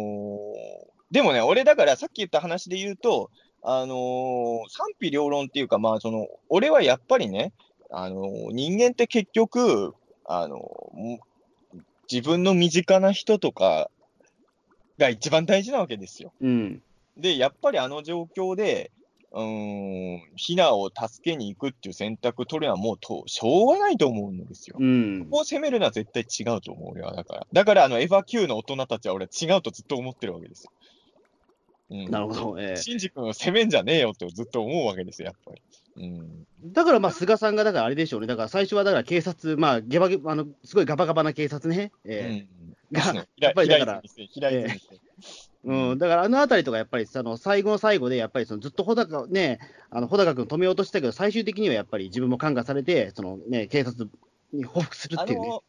[1.11, 3.29] でもね、俺だからさっき言った話で言うと、
[3.61, 7.53] あのー賛否両論っていうか、まあ、その、俺はやっぱりね、
[7.89, 9.93] あのー人間って結局、
[10.27, 10.59] あの
[12.11, 13.89] 自分の身近な人とか
[14.97, 16.33] が一番大事なわけですよ。
[16.41, 16.81] うん。
[17.17, 18.91] で、やっぱりあの状況で、
[19.31, 24.77] うーん、ヒナを助けに行くっていう選択取るのはもうとしょうがないと思うんですよ。
[24.79, 25.31] うんこ。
[25.31, 27.13] こを責めるのは絶対違うと思う、俺は。
[27.13, 27.47] だから。
[27.51, 30.71] だから、あの、エヴァ Q の大人たちは俺違うとずっと思ってるわけですよ。
[31.89, 32.11] うん。
[32.11, 32.59] なるほど。
[32.59, 35.61] ええシンジ君を責めんじゃねえよってずっと思うわけですよ、やっぱり。
[35.97, 36.73] うん。
[36.73, 38.27] だからまあ、菅さんが、だからあれでしょうね。
[38.27, 41.91] だから最初はだから警察、まあ、ゲバゲバ、あの、すごいガバガバな警察ね。
[42.05, 42.75] えうん。
[42.91, 44.01] がややっぱりだから
[44.31, 44.79] 平泉
[45.65, 45.97] うん。
[45.97, 49.59] だからあのあたりとか、やっぱりその最後の最後で、やっぱりそのずっと穂高、ね、
[49.89, 54.09] あの、穂高君止めようとしてたけど、最終的にはやっぱり自分も感化されて、そのね、警察
[54.53, 55.47] に報復するあっていうね。
[55.49, 55.63] の、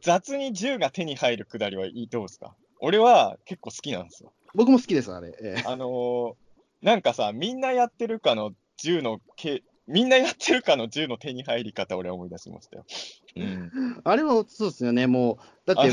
[0.00, 2.54] 雑に銃が手に入るくだりはいいどうですか？
[2.80, 4.32] 俺は結構好きなんですよ。
[4.54, 5.34] 僕も好きです、あれ。
[5.42, 6.34] ええあのー
[6.82, 12.86] なんかさ、みんなやってるかの銃のけ、みんなやってるかの銃の手に入り方、俺は思い出しましたよ。
[13.36, 14.00] うん。
[14.02, 15.92] あれもそうですよね、もう、だって、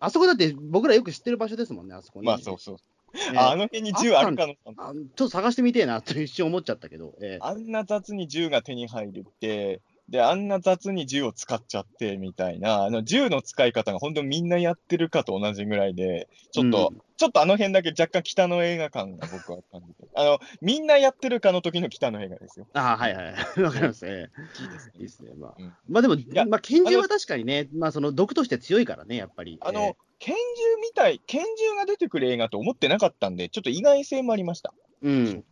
[0.00, 2.26] あそこだって僕らよく知ってる場所ですもんね、あそこね。
[2.26, 2.76] まあそうそう。
[3.14, 9.80] ええああの辺に銃あるかのあちょっと探してみてえなと一瞬思っちゃったけど、ええあんな雑に銃が手に入るって、
[10.12, 20.08] で、あんな雑に銃を使っちゃって、みたいな、あの、銃の使い方が本当みんなやってるかと同じぐらいで、ちょっと、うんちょっとあの辺だけ若干北の映画感が僕は感じて。
[20.16, 22.66] あの、みんなやってるかの時の北の映画ですよ。
[22.72, 23.62] ああ、はいはい。
[23.62, 24.32] わかりますね。
[24.58, 25.30] いいですねいいですね。
[25.38, 29.56] まあ、うんまあでも、やまあ、拳銃は確かにね、まあその毒として強いからね、やっぱり。
[29.60, 30.40] あの、え拳銃
[30.80, 34.74] みたい、拳銃が出てくる映画と思ってなかったんで、ちょっと意外性もありました。
[35.04, 35.44] ーうん。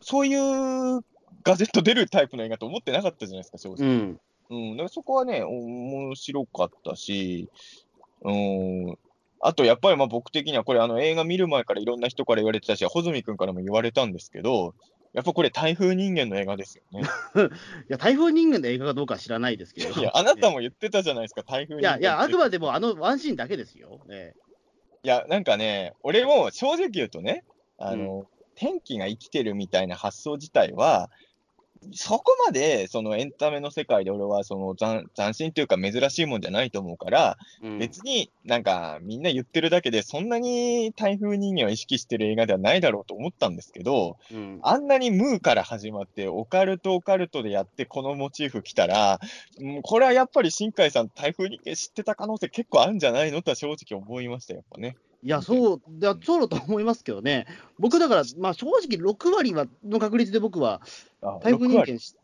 [0.00, 1.02] そういう
[1.46, 3.88] ガジェット出るタイプの映画と思ってなかったじゃないですか、正直。
[3.88, 4.20] うん。
[4.50, 7.48] うん、だからそこはね、面白かったし、
[8.22, 8.98] うん、
[9.40, 14.74] あとやっぱりまあ僕的にはこれあの映画見る前からいろんな人から言われてたし、穂積君からも言われたんですけど、
[15.12, 17.02] やっぱこれ台風人間の映画ですよね。
[17.88, 20.00] いや、台風人間の映画かどうかは知らないですけど。
[20.00, 21.92] いや、あなたも言ってたじゃないですか、台風人間。
[21.92, 24.00] いや、いや、あくまでもあのワンシーンだけですよ。
[24.06, 24.34] ね、
[25.04, 27.44] いや、なんかね、俺も正直言うとね、
[27.78, 28.26] あの、
[28.56, 31.10] 天気が生きてるみたいな発想自体は、
[31.92, 49.20] そこまでそのエンタメの世界で俺はその斬斬新というか珍しいもんじゃないと思うから、うん別になんかみんな言ってるだけで、そんなに台風人間を意識してる映画ではないだろうと思ったんですけど、うんあんなにムーから始まって、オカルトオカルトでやってこのモチーフ来たら、
[49.58, 54.96] うんこれはやっぱり新海さん、台風人間知ってた可能性結構あるんじゃないのとは正直思いましたよ、やっぱね。
[55.22, 57.46] いや、そう、だそうだと思いますけどね。
[57.78, 60.82] 僕、だから、まあ、正直、6割はの確率で僕は、
[61.22, 61.92] あ台風人6割。
[61.92, 62.14] 間し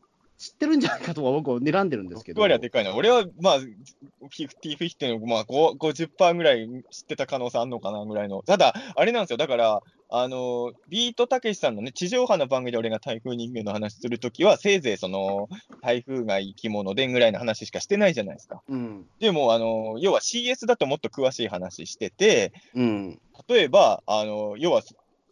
[0.42, 2.42] 知ってるんじゃないかとは僕は睨んでるんですけ6ど。
[2.42, 2.92] 割はでかいな。
[2.96, 8.42] 俺は、まあ、50-50の、まあ、5 50%ぐらい知ってた可能性あるのかなぐらいの。
[8.42, 9.36] ただ、あれなんですよ。
[9.36, 15.48] だから、あの、ビートたけしさんのね、地上波の番組で俺が台風人間の話するときは、せいぜいその、
[15.80, 18.62] 台風が生き物でぐらいの話しかしてないじゃないですか。
[18.68, 19.06] うん。
[19.20, 23.20] でも、あの、要は CS だともっと詳しい話してて、うん。
[23.48, 24.82] 例えば、あの、要は、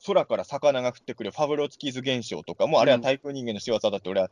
[0.06, 4.30] 空から魚が降ってくるファブロツキーズ現象とかも、あれは台風人間の仕業だって俺は、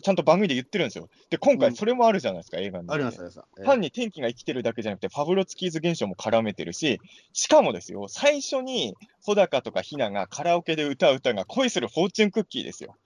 [0.00, 1.08] ちゃんと番組で言ってるんですよ。
[1.30, 2.90] で、今うん回それもあるじゃないですか、映画に。
[2.90, 7.00] あります、ありま単に天気が生きてるだけじゃなくて、ファブロツキーズ現象も絡めてるし、
[7.32, 12.96] しかもですよ、最初に穂高とかひながカラオケで歌う歌が恋するフォーチュンクッキーですよ。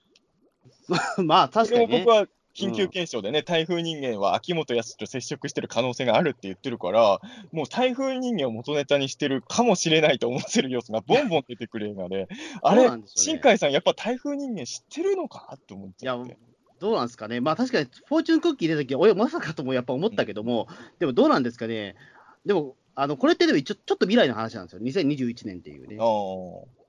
[1.23, 2.09] まあ、確かにね僕。
[2.09, 7.21] は緊急検証でね、台風人間は秋元康と接触してる可能性があるって言ってるから、
[7.53, 12.27] もう台風人間を元ネタにしてるかもしれないと思わせる要素がボンボン出てくる映画で、
[12.61, 16.37] あれね新海さん、やっぱ台風人間知ってるのかって思っいやちゃって。、
[16.79, 17.41] どうなんですかね。
[17.41, 20.67] まあ、確かに、フォーチュンクッキー出た時は、おや、まさかともやっぱ思ったけども、
[20.99, 21.95] でもどうなんですかね。
[22.45, 24.81] でも、あの、これってでも一応、ちょっと未来の話なんですよ。
[24.81, 25.97] 2021年っていうね。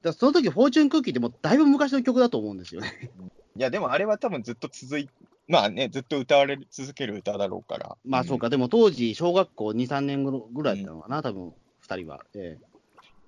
[0.02, 3.10] だその時、フォーチュンクッキーってもうだいぶ昔の曲だと思うんですよね。
[3.56, 5.08] いや、でもあれは多分ずっと続い
[5.50, 7.96] まあね、ずっと歌われ続ける歌だろうから。
[8.04, 11.52] まあそうか、でも当時、小学校2、3年ぐらいだったのかな、多分
[11.86, 12.24] 2人は。
[12.34, 12.69] ええ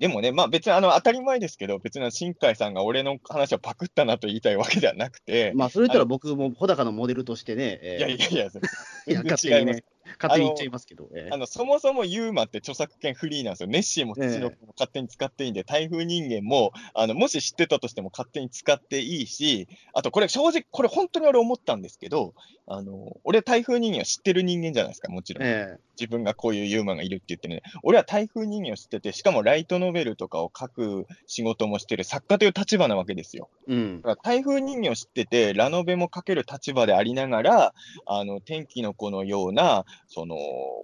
[0.03, 9.85] でもね、まあ別にあの当たり前ですけど、別に新海さんが俺の話をパクったなと言いたいわけではなくて、まあ、それ言ったら僕も穂高のモデルとしてね、ええいやいやいや、全然違います
[10.21, 11.09] 勝手に言っちゃいますけど。
[11.15, 13.69] ええあのそもそもユーマって著作権フリーなんですよ。
[13.69, 22.35] ネッシーも土の子も勝手に使っていいんで、台風人間もあのもし知ってたとしても勝手に使っていいし、あとこれ正直、これ本当に俺思ったんですけど、
[22.67, 25.45] あの俺台風人間を知ってる人間じゃないですか、もちろん。
[25.45, 33.49] え自分がこういうユーマンがいるって言ってね、俺は台風人間を知ってて、しかもライトノベルとかを書く仕事もしてる作家という立場なわけですよ。
[33.69, 34.17] えうんだ。
[34.17, 37.75] から台風人間を知ってて、ラノベも書ける立場でありながら、
[38.07, 40.37] あの天気の子のような、その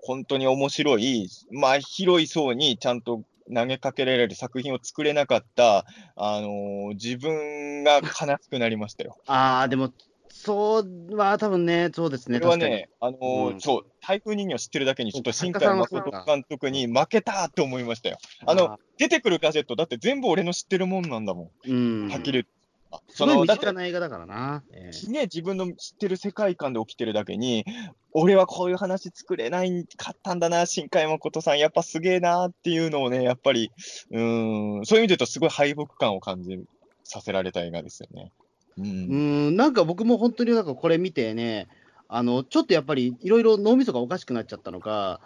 [0.03, 3.23] 本当に面白い、まあ、広い層にちゃんと
[3.55, 5.85] 投げかけられる作品を作れなかった、
[6.17, 9.17] あの自分が悲しくなりましたよ。
[9.27, 9.93] ああ、でも、
[10.31, 12.57] そうは多分ね、そうですね、これは。
[12.57, 18.19] ね、あのーうんそう、台風人間を知ってるだけに、ちょっと新海誠監督に負けたって思いましたよ。
[18.47, 22.09] あの、出てくるガジェット、だって全部俺の知ってるもんなんだもうん。
[22.09, 22.58] ん、はっきり言って。
[22.91, 24.63] あすごい身だって近な映画だからな。
[24.73, 27.65] ええね、自分の知ってる世界観で起きてるだけに、
[28.13, 33.71] 俺はこういう話作れないかったんだな、新海誠さん、やっぱすげえなっていうのをね、やっぱり、
[34.11, 36.59] うーん、そういう意味で言うと、すごい敗北感を感じ
[37.05, 38.33] させられた映画ですよね。
[38.79, 38.83] う。
[38.83, 41.69] うんん、なんか僕も本当になんかこれ見てね、
[42.09, 45.21] あのちょっとやっぱりいろいろ脳みそがおかしくなっちゃったのか、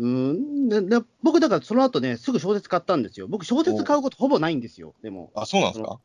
[0.00, 3.26] うん、でで僕、だからその後ね、すぐ小説買ったんですよ。
[3.28, 5.30] 僕、小説買うことほぼないんですよ、でも。
[5.34, 5.98] あ、そうなんですか？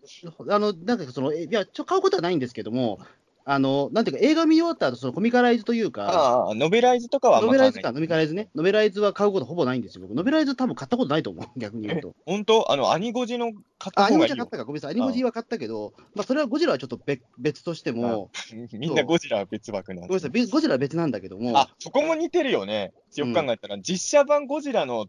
[0.50, 3.00] あの、なんかその、えいや、ちょ買うことはないんですけども、
[3.46, 8.50] あの、なんていうか、映画見終わった後、そのコミカライズというか、ああ、ノベライズとかはノベライズか、ノミカライズね。
[8.56, 10.16] ノベライズは買うことほぼないんですよ、僕。
[10.16, 12.16] ノベライズ多分買ったことないと思う、 逆に言うと。
[12.26, 12.72] 本当？
[12.72, 14.92] あの、アニゴジの買ったいいよモジは買ったか、ごめんなさい。
[14.92, 18.32] アニモジは買ったけど、まあ、それはゴジラはちょっと別別としても、
[18.72, 22.94] みんなゴジラは別枠なんごめんなさい、べゴジラは別なんだけども、あ、そこも似てるよね。
[23.16, 25.08] よく考えたら、実写版ゴジラの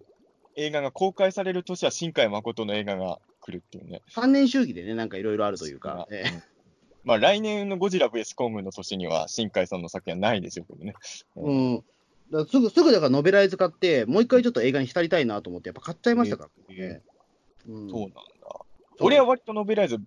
[0.57, 4.03] 映画が公開される年は新海誠の映画が来るっていうね。
[4.13, 6.54] 3年周期でね、なんかいろいろあるというか、ええ
[7.05, 10.95] まあ来年のゴジラ VS コングの年には、新海さんの作品はないでしょうけどね。
[11.37, 11.85] うん。
[12.31, 17.03] だすぐ、すぐだからノベライズ買って、もう一回ちょっと映画に浸りたいなと思って、やっぱ買っちゃいましたからね。
[17.67, 18.23] うんそうなんだ。
[19.01, 19.99] 俺は割とノベライズ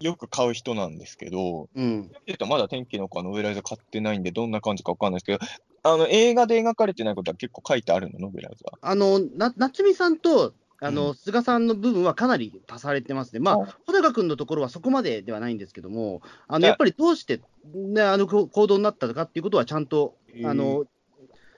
[0.00, 2.10] よく買う人なんですけど、うん。
[2.26, 5.38] えっとまだ天気の子はノベライズ買ってないんで、どんな感じかわかんないですけど、
[5.82, 8.78] あの映画で描かれてないことは結構書いてあるの、ノベライズは。
[8.80, 13.40] あの、な、夏美さんと、あうの、菅さんの部分はかなり足されてますね。
[13.40, 17.40] まあ、あ穂高君のところはそこまでではないんですけども、あの、いややっぱりどうして、
[17.74, 20.84] ね、あのこ行動になったのかっていうことはちゃんと、あの、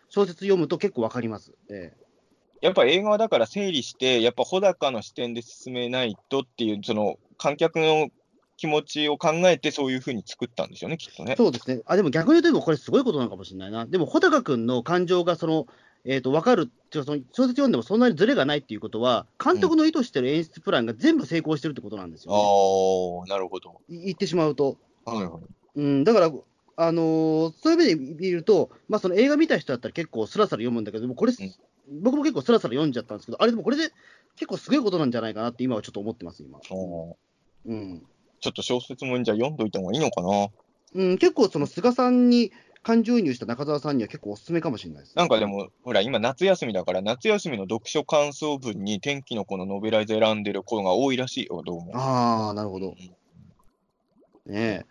[0.09, 1.55] 小説読むと結構わかります。
[1.71, 1.93] え
[2.61, 8.09] やっぱ映画はだから整理して、やっぱ穂高の視点で進めないとっていう、その観客の
[8.57, 11.33] 気持ちを考えて、そういうふうに作ったんでしょうね、きっとね。
[11.33, 11.83] えそうですね。
[11.87, 13.85] あ、でも逆に言うと、これすごいことなのかもしれないな。
[13.87, 15.67] でも、穂高君の感情が、その、
[16.05, 23.81] えっ、と、わかる小説読んでもそんなにズレがないっていうことは、監督の意図してる演出プランが全部成功してるってことなんですよ、ねああ、なるほど。
[23.89, 24.79] い言ってしまうと。
[25.05, 25.43] はいはい。
[25.77, 26.33] うん、だから、
[26.77, 31.55] あのーそういう意味で見ると、まあ、その映画見た人だったら結構スラスラ読むんだけど、でもこれ、うん
[32.01, 33.93] 僕も結構スラスラ読んじゃったんですけど、あれでもこれで
[34.37, 36.61] 結構すごいことなんじゃないかなって今はちょっと思ってます、今。
[37.67, 38.03] うん。
[38.41, 40.49] ちょっと小説もじゃあ読んどいた方がいいのかな。
[40.95, 45.17] うん、結構その菅さんに感情移入した中澤さんには結構おすすめかもしれないです。
[45.17, 51.93] なんかでも、ほら、今夏休みだから、夏休みの読書感想文に天気の子のノベライズ選んでる子が多いらしいよ、どうも。
[51.95, 52.97] ああ、なるほど。
[54.47, 54.87] ねえ。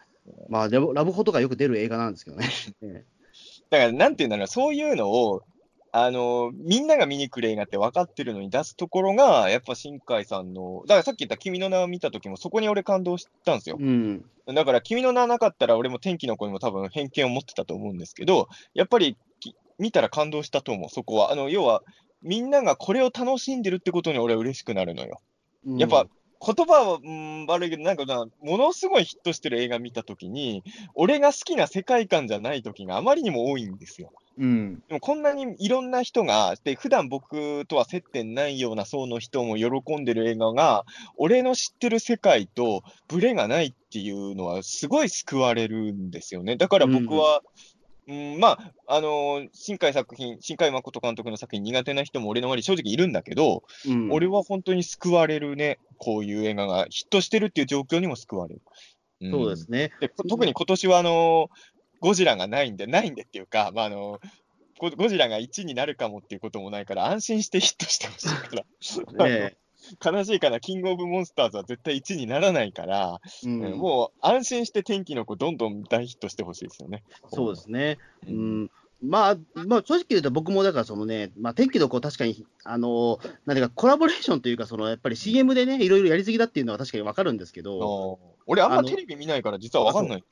[0.47, 2.47] まあ、でもラブホとかよく出る映画なんですけどね。
[2.81, 3.03] ね
[3.69, 5.41] だから、なんていうんだろう、そういうのを、
[5.93, 13.77] あのみんなが見に来る映画って分かってるのに出すところが、やっぱ新海さんの、だからさっき言った君の名を見た時も、そこに俺感動したんですよ。
[13.77, 14.25] うん。
[14.47, 21.31] だから、君の名なかったら、俺も天気の子にも多分偏見を持ってたと思うんですけど、やっぱりき見たら感動したと思う、そこは。
[21.31, 21.83] あの要は、
[22.21, 25.19] みんながこれを楽しんでるってことに俺は嬉しくなるのよ。
[25.65, 26.07] うんやっぱ、
[26.43, 30.63] 言葉は、うん、悪いけど、なんかな、ものすごいヒットしてる映画見たときに、
[30.95, 34.11] 俺が好きな世界観じゃないときがあまりにも多いんですよ。
[34.41, 34.83] うん。
[34.87, 40.83] でもこんなにいろんな人が、で、普段僕とは接点ないような層の人も喜んでる映画が、
[41.15, 46.57] 俺の知ってる世界とブレがないっていうのは、すごい救われるんですよね。
[46.57, 47.41] だから僕は、
[48.07, 58.61] うんまあ、あのー新海作品、新海誠監督の作品苦手な人も俺の周り正直いるんだけど、うん、俺は本当に救われるね、こういう映画がヒットしてるっていう状況にも救われる。
[59.27, 59.91] んそうですね。
[59.99, 61.49] でこ特に今年はあの
[62.02, 64.20] ゴジラがないんで、ないんでっていうか、まあ、あの
[64.80, 68.28] ゴゴジラが1になるかもっていうこともないから、安心してヒットしてほしい
[69.06, 69.56] から、ね
[70.04, 77.04] 悲しいかな、キングオブモンスターズは絶対1にならないから、えうんうんもう安心して天気の子、どんどん大ヒットしてほしいですよね。
[77.32, 77.97] そうですね。
[78.28, 78.72] ううんん。
[79.04, 90.24] まあ、まあ、正直言うと僕もだからそのね、まあ、天気の子確かに、あの、なんていうかコラボレーションというか、そのやっぱり CM でね、いろいろやりすぎだっていうのは確かにわかるんですけあど、ー俺、あんまテレビ見ないから、実は分かんない。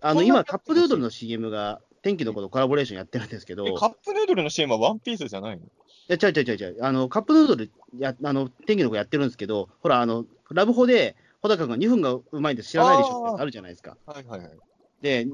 [0.00, 5.62] あの、今、カップヌードルの CM が天気の子とコラボレーションやってるんですけど、えカップヌードルの CM はワンピースじゃないの？
[5.64, 5.68] い
[6.08, 6.84] や、違う違う違う違う。
[6.84, 13.96] あの、カップヌードルや、あの、天気の子やってるんですけど、ほら、あの、ラブホで、穂高君が2分がうまいんです知らないでしょってあるじゃないですか。
[14.06, 14.50] はいはいはい。
[15.00, 15.26] で、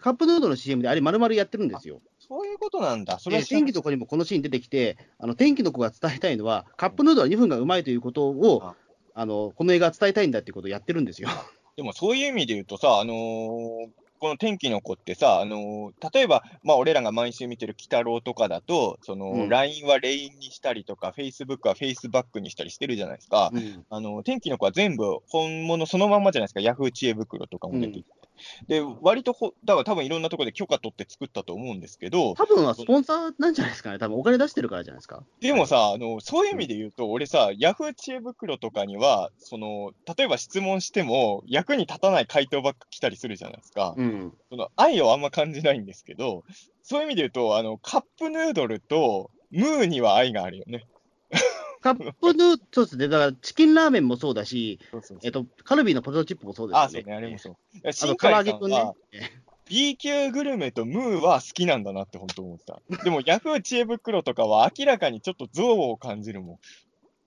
[0.00, 2.00] カップヌードルの CM であれ丸々やってるんですよ。
[2.20, 3.18] そういうことなんだ。
[3.18, 8.74] それ天気の子にもこのシーン出てきて、あの、天気の子が伝えたいのは、カップヌードルは2分がうまいということをあ、
[9.14, 11.28] あの、この映画は伝えたいんだっていうことをやってるんですよ。
[11.76, 13.88] でもそういう意味で言うとさ、あのー
[14.18, 23.50] この天気の子ってさ、あのー例えば、まあ、俺らが毎週見てる鬼太郎とかだと、その、うん LINE はレインにしたりとか、Facebook はフェイスバックにしたりしてるじゃないですか。
[23.52, 28.27] うんあの天気の子は全部本物そのまんまじゃないですか、ヤフー知恵袋とかも出てきて。
[28.66, 33.98] で、割とほ、だから多分いろんなところで許可取って作ったと思うんですけど、多分はスポンサーなんじゃないですかね。
[33.98, 35.22] 多分お金出してるからじゃないですか。
[35.40, 43.94] でもさ、あのそういう意味で言うと、俺さ、ヤフー知恵袋とかには、その例えば質問しても、役に立たない回答ばっか来たりするじゃないですか。
[43.96, 44.32] うん。
[44.50, 46.44] その愛をあんま感じないんですけど、
[46.82, 50.86] そういう意味で言うと、あのカップヌードルとムーには愛があるよね。
[51.80, 53.08] カップヌー、そうですね。
[53.08, 56.86] だから、チキンラーメンもそうだし、そうそうえっと、カルビーのポテトチップもそうですよね。
[56.86, 57.56] あ、そうね、あれもそう。
[57.86, 58.94] あ新と、唐揚げくんねは。
[59.66, 62.80] B 級グルメとムーは好きなんだなって本当思った。
[63.04, 66.58] でも、ヤフー知恵袋とかは明らかにちょっと憎悪を感じるもん。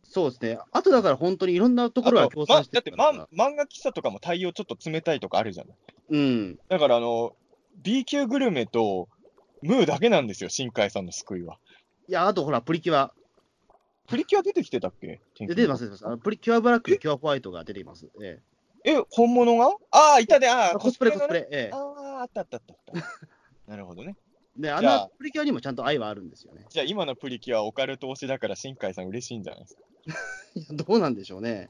[0.03, 0.57] そうですね。
[0.71, 5.75] あとだから本当にいろんなところが共産してまだって、ま、漫画喫茶とかも対応ちょっと冷たいとかあるじゃない。
[6.09, 6.59] うん。
[6.67, 7.33] だから、あの、
[7.83, 9.07] B 級グルメと
[9.61, 11.59] ムーだけなんですよ、新海さんの救いは。
[12.07, 13.13] いや、あとほら、プリキュア。
[14.07, 15.19] プリキュア出てきてたっけ？
[15.39, 16.05] で出てます、出てます。
[16.07, 18.09] あのプリキュアブラック、キュアホワイトが出ています。
[18.21, 18.39] え
[18.83, 19.67] え、本物が？
[19.91, 21.47] ああ、いたで、えああ、コスプレ、コスプレ。
[21.51, 22.93] ええああ、あったあったあった。
[23.71, 24.15] なるほどね。
[24.57, 26.65] で、あのプリキュアにもちゃんと愛はあるんですよね。
[26.69, 29.75] じゃあ、今のプリキュアオカルト推しだから新海さん嬉しいんじゃないです
[30.67, 30.73] か？
[30.83, 31.69] どうなんでしょうね。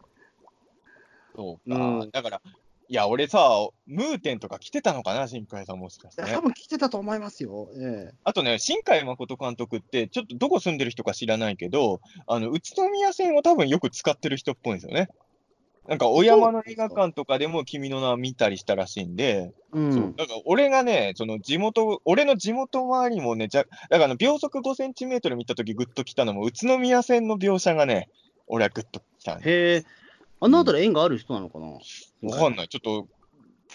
[1.35, 1.75] そうか。
[1.75, 2.41] うんだから、
[2.91, 6.41] いや、俺さ、ムーテンとか来てたのかな、新海さんもしかして、ね多。
[6.41, 7.69] 分来てたと思いますよ。
[7.81, 15.07] えあとね、新海誠監督って、ちょっとどこ住んでる人か知らないけど、あの、宇都宮線を多分よく使ってる人っぽいんですよね。
[15.87, 19.93] なんか、小山の映画館とかでも君の名は見たりしたらしいんで、えう。
[19.93, 28.09] そうんだから俺がね、その地元、俺の地元周りもね、じゃだから秒速5センチメートル見たときグッと来たのも、宇都宮線の描写がね、
[28.47, 29.85] 俺はグッと来たんですへえ。
[30.41, 31.67] あのあたり縁がある人なのかな？
[32.21, 32.67] わかんない。
[32.67, 33.07] ちょっと、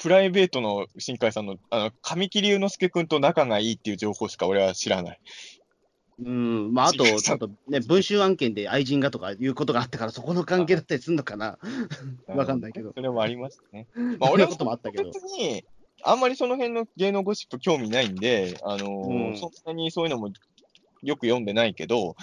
[0.01, 5.20] プライベートの新海さんの、あの、神木隆之介君と仲がいいっていう情報しか俺は知らない。
[6.24, 6.72] うん。
[6.72, 11.59] まあ、あと、ちょっとね、文春案件で愛人がとかいうことがあったから、そこの関係だったりするのかな
[12.28, 12.92] わかんないけど。
[12.94, 13.86] それもありましたね。
[13.94, 15.22] まあ、まあ、俺はこともあったけど別。
[15.24, 15.64] に、
[16.03, 20.30] あんまりその辺の芸能ゴシップ興味ないんで、あのーうんそんなにそういうのも
[21.03, 22.16] よく読んでないけど、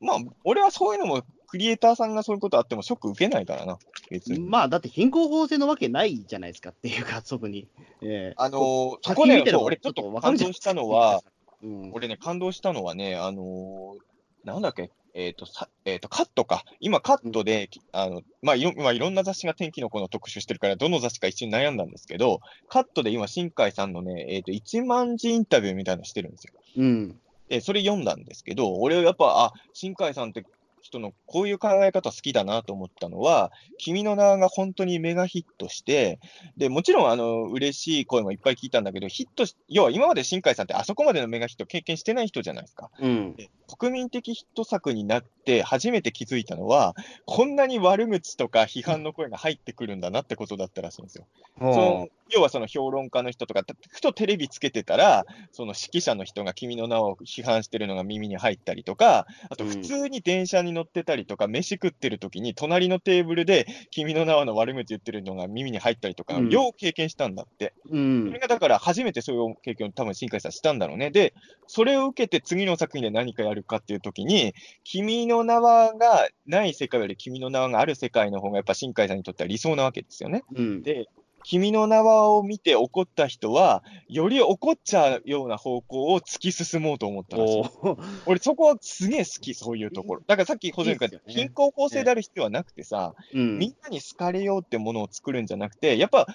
[0.00, 1.22] まあ、俺はそういうのも、
[1.54, 3.78] クリエイターさんがそういうことあってもショック受けないからな、
[4.10, 4.40] 別に。
[4.40, 7.68] まあ、だって貧困法制のわけないじゃないですかっていうか、そこに。
[8.02, 11.22] ええあのーそこね先見て、ればそう俺ちょっと感動したのは、
[11.62, 13.98] うん、俺ね、感動したのはね、あのー
[14.42, 16.64] なんだっけ、えっ、と、さえっ、と、カットか。
[16.80, 26.52] 今、カットで、あの、まあいろ、まあ、いろんな雑誌が天気の子の特集してるから、どの雑誌か一瞬悩んだんですけど、カットで今、新海さんのね、えっ、と、1万字インタビューみたいなのしてるんですよ。
[26.78, 27.20] うん。
[27.48, 30.44] で、それ読んだんですけど、俺はやっぱ、あ、新海さんって
[30.84, 36.20] 人のこういう考え方好きだなと思ったのは、君の名が本当にメガヒットして、
[36.58, 42.90] で、もちろん、あの、嬉しい声もいっぱい聞いたんだけど、ヒットし、要は今まで新海さんってあそこまでのメガヒット経験してない人じゃないですか。
[43.00, 43.34] うん。
[43.34, 51.26] で国民的ヒット作になって初めて気づいたのは、こんなに悪口とか批判の声が入ってくるんだなってことだったらしいんですよ。
[51.58, 67.72] その要はその評論家の人とか、たふとテレビつけてたら、その指揮者の人が君の名を批判してるのが耳に入ったりとか、あとうん普通に電車に乗ってたりとか、飯食ってる時に隣のテーブルで君の名の悪口言ってるのが耳に入ったりとか、うんよう経験したんだって。
[67.90, 68.38] うんそれ。
[68.38, 71.10] がだから初めてそういう経験を多分新海さんしたんだろうね。
[71.10, 71.34] で、
[71.66, 74.54] それを受けて次の作品で何かやるかっていう時に、
[74.84, 80.42] 君の名はがない世界より君の名はがある世界の方がやっぱ新海さんにとっては理想なわけですよね。
[80.54, 80.82] うん。
[80.82, 81.06] で、
[81.44, 87.58] 君の名はを見て怒った人は、より怒っちゃうような方向を突き進もうと思ったらしい。
[87.58, 90.22] おー俺そこはすげえ好き、そういうところ。
[90.26, 96.26] だからさっき保全君がいいっすよね貧困法制である必要はなくてさ、うんみんなに好かれようってものを作るんじゃなくて、やっぱ、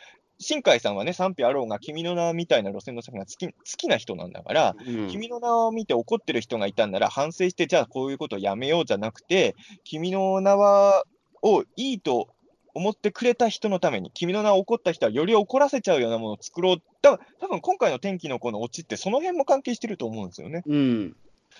[0.41, 11.03] 新海さんはね、賛否あろうが、君の名みたいな路線の作品が好き好きな人なんだから、うん君の名を見て怒ってる人がいたんなら、反省して、じゃあこういうことをやめようじゃなくて、君の名は
[11.41, 12.27] をいいと
[12.73, 16.77] 思ってくれた人のために、君の名を怒った人はより怒らせちゃうようなものを作ろう。
[17.01, 20.63] だ多分今回の天気の子のオチって、その辺も関係してると思うんですよね。
[20.65, 21.09] うん。
[21.09, 21.15] だ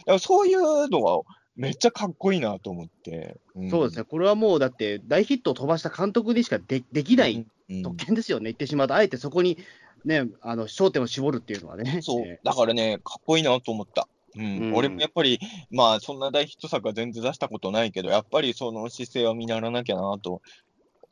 [0.05, 1.23] からそういうのは、
[1.55, 3.37] めっちゃかっこいいなと思って。
[3.57, 4.05] んそうですね。
[4.05, 9.57] これはもう、だって、大ヒットを飛ばした監督にしかでできないうん特権ですよね、言ってしまうと、あえてそこに、
[10.05, 11.99] ね、あの焦点を絞るっていうのはね。
[12.01, 14.07] そうえ、だからね、かっこいいなと思った。
[14.35, 15.39] うん、うん俺もやっぱり、
[15.71, 20.41] まあ、そんな大ヒット作は全然出したことないけど、やっぱりその姿勢は見習わなきゃなと。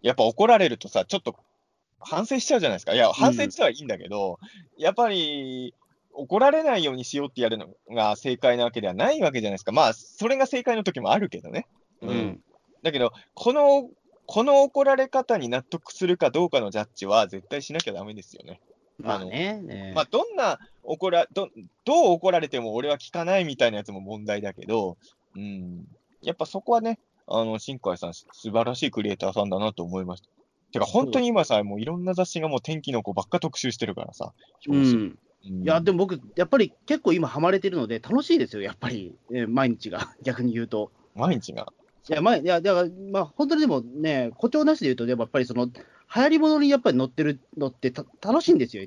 [0.02, 1.36] やっぱ怒られるとさ、ちょっと
[2.00, 2.94] 反省しちゃうじゃないですか。
[2.94, 4.40] いや、反省してはいいんだけど、
[4.78, 5.74] やっぱり、
[6.14, 9.72] 怒られないようにしようってやるのが正解なわけではないわけじゃないですか。
[9.72, 11.68] まあ、それが正解の時もあるけどね。
[12.02, 12.44] えうん。
[12.82, 13.90] だけど、この、
[14.26, 18.60] この怒られ方に納得するかどうかのジャッジは絶対しなきゃダメですよね。
[18.98, 19.62] まあね。
[19.62, 21.50] ねまあ、どんな怒らど、
[21.86, 24.98] どう怒られても俺は聞かないみたいなやつも問題だけど、
[25.36, 25.86] うん、
[26.24, 30.30] やっぱそこはね、あの、新海さん、素晴らしいクリエイターさんだなと思いました。
[30.72, 34.34] てか、本当に今さ、もういろんな雑誌がもう天気の子ばっか特集してるからさ、
[34.68, 35.02] 表紙うん。
[35.02, 35.20] うん
[35.64, 40.92] いや、でも僕、やっぱり結構今、ハマれてるので、楽しいですよ、やっぱり、えー毎日が、 逆に言うと。
[41.16, 41.72] 毎日が？
[42.10, 48.78] いや、まあ、いや、だから、まあ、本当にでもね、誇張なしで言うと、でもやっぱりその、流行り物にやっぱり乗ってるのってた楽しいんです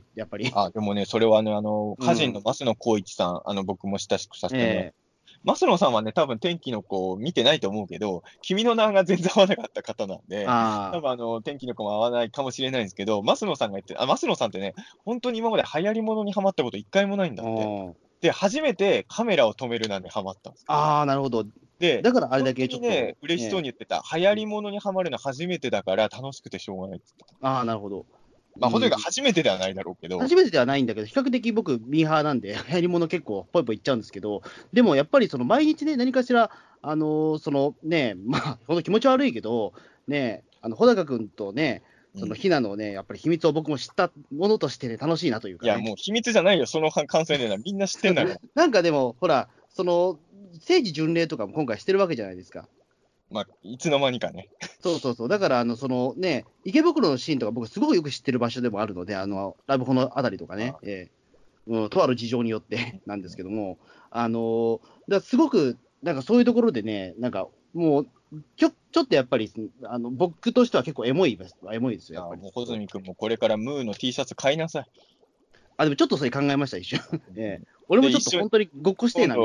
[5.41, 5.49] よ、やっぱり。
[5.49, 14.75] あ、でもね、それはね、あの、うん歌人の増野光一さん、はね、多分天気の子を見てないと思うけど、君の名が全然合わなかった方なんで多分あの、天気の子も合わないかもしれないんですけど、増野さんが言って、あ、増野さんってね、
[15.05, 17.63] 本当に今まで流行り物にハマったこと一回もないんだあって。
[17.63, 20.65] ーで、初めてカメラを止めるなんでハマったんです。
[20.69, 21.47] あー、なるほど。
[21.79, 22.89] で、だからあれだけちょっと。
[22.89, 23.69] ね、嬉しそうに。
[23.69, 27.49] に言ってた、流行り物にハマるの初めてだから楽しくてしょうがないって言ってた。
[27.49, 28.05] ああ、なるほど。
[28.59, 34.43] まあ、うんほとんど初めてではないだろうけど、初めてではないんだけど、比較的僕、ミーハーなんで、 流行り物結構、ぽいぽいいっちゃうんですけど、
[34.73, 36.51] でもやっぱりその毎日ね、何かしら、
[36.83, 39.75] あのーそのね、まあ、ほんと気持ち悪いけど、
[40.09, 41.83] ね、あの穂高君とね、
[42.15, 45.73] そのうんひなのね、やっぱり秘密を僕も知ったものとしてね、楽しいなというか、ね。
[45.73, 48.41] いや、もう秘密じゃないよ、その感想でなみんな知ってんだから。
[48.55, 50.19] なんかでも、ほら、その、
[50.55, 52.69] 政治巡礼とかも今回してるわけじゃないですか。
[53.31, 54.49] まあ、いつの間にかね。
[54.81, 55.29] そうそうそう。
[55.29, 61.11] だから、あの、そのね、池袋のシーンとか僕すごくよく知ってる場所でもあるので、あの、ラブホのあたりとかね、ええ
[61.67, 63.79] うん、とある事情によって なんですけども、
[64.11, 68.07] あの、だすごく、なんかそういうところでね、なんかもう、
[68.57, 69.53] ちょ、ちょっとやっぱり、
[69.85, 72.43] あの、僕としては結構エモいです、エモいですよ、やっぱり。
[72.43, 74.87] もう穂積君もこれからムーの T シャツ買いなさい。
[75.77, 77.01] あ、でもちょっとそれ考えました、一瞬。
[77.37, 79.37] ええ俺もちょっと本当にごっこしてえな。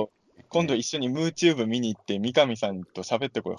[0.50, 3.58] 今度、一緒にムーチューブ見に行って、三上さんと喋ってこよ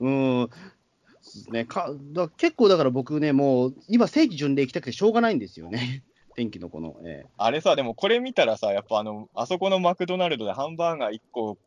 [0.00, 0.50] う ん。
[1.50, 6.02] ね、かだ結構だから僕ね、もう今、聖地巡礼行きたくてしょうがないんですよね、
[6.36, 6.96] 天気のこの。
[7.04, 7.30] えう。
[7.36, 11.58] あれさ、でもこれ見たらさ、やっぱあの、あそこのマクドナルドでハンバーガー1個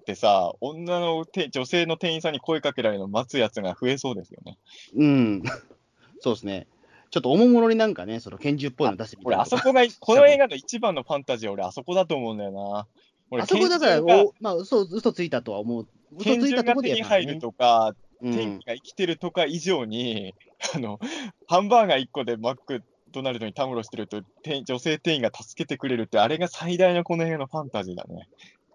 [0.00, 4.58] ってさ、女のて女性の店員さんに声かけられるの待つやつが増えそうですよね。
[4.94, 5.42] えうん、
[6.20, 6.66] そうですね。
[7.12, 12.86] ちょっとおもむろになんかね、その拳銃っぽいの出してみた俺、あそこが、この映画の一番のファンタジー、俺、あそこだと思うんだよな。
[13.30, 15.86] 俺あそこだから、おまあ、嘘、嘘ついたとは思う。
[16.16, 20.34] 嘘ついたとこで手に入るとか、うん、天気が生きてるとか以上に、
[20.74, 21.00] あの、
[21.46, 28.26] ハンバーガー1個でマックドナルドにたむろしてると、店女性店員が助けてくれるって、あれが最大のこの映画のファンタジーだね。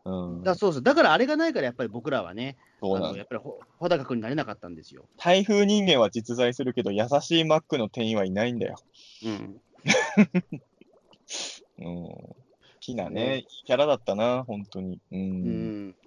[0.08, 0.44] うん。
[0.44, 5.06] だそうそうだからあれがないから、やっぱり僕らはね、そうなんやっぱりほ穂高君になれなかったんですよ。
[5.18, 8.78] 台風人間は実在するけど、優しいマックの店員はいないんだよ。
[9.26, 9.62] うん、
[11.80, 12.06] うん。
[12.06, 12.36] 好
[12.80, 15.02] きなね、キャラだったな、本当に。
[15.12, 15.16] う。
[15.16, 15.98] うんんで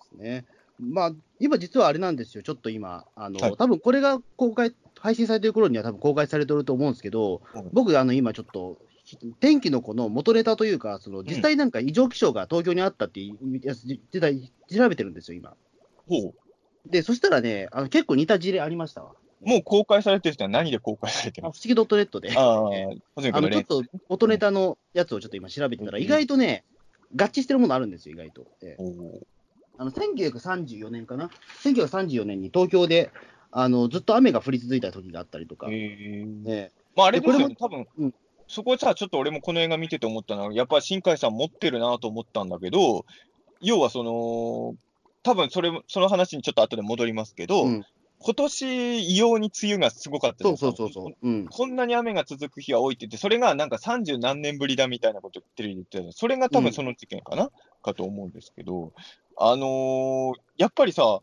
[0.00, 0.44] すね。
[0.78, 8.76] まあ、今実はあれなんですよ、ちょっと今、あの、はい多分これが公開、配信されてる頃には多分公開されてると思うんですけど、うん僕、あの、今ちょっと、
[9.40, 15.54] 天気の子の元ネタというか、その実際なんか異常気象が東京にあったっていうやつ、実際調べてるんですよ、今。
[16.08, 16.34] ほう。
[16.90, 19.12] で、そしたらね、あの結構似た事例ありましたわ。
[19.44, 21.50] もう公開されてる人は何で公開されてるの？
[21.50, 22.36] あ不思議 .net で。
[22.36, 26.64] ああの例あのちょっと元ネタのやつをちょっと今調べてたら、うん意外とね、
[27.14, 28.46] 合致してるものあるんですよ、意外と。
[28.62, 29.20] えー
[29.78, 31.30] あの1934年かな、
[31.62, 33.10] 1934年に東京で
[33.50, 36.42] あのずっと雨が降り続いた時があったりとか、へー。
[36.46, 38.14] えまあ、あれですよでね、多分、うん
[38.48, 43.04] そこさ、ちょっと俺もこの映画見てて思ったのは、やっぱり新海さん持ってるなと思ったんだけど、
[43.60, 44.76] 要はその、
[45.22, 47.86] 多分それも、その話にちょっと後で戻りますけど、うん。
[48.18, 57.50] 今年異様に梅雨がすごかったそうそうそうそう、うん、こんなに雨が続く日は多いって言って、それがなんか三十何年ぶりだみたいなことテレビで言ってたそれが多分その事件かな、
[57.82, 58.92] かと思うんですけど、
[59.36, 61.20] あのーやっぱりさ、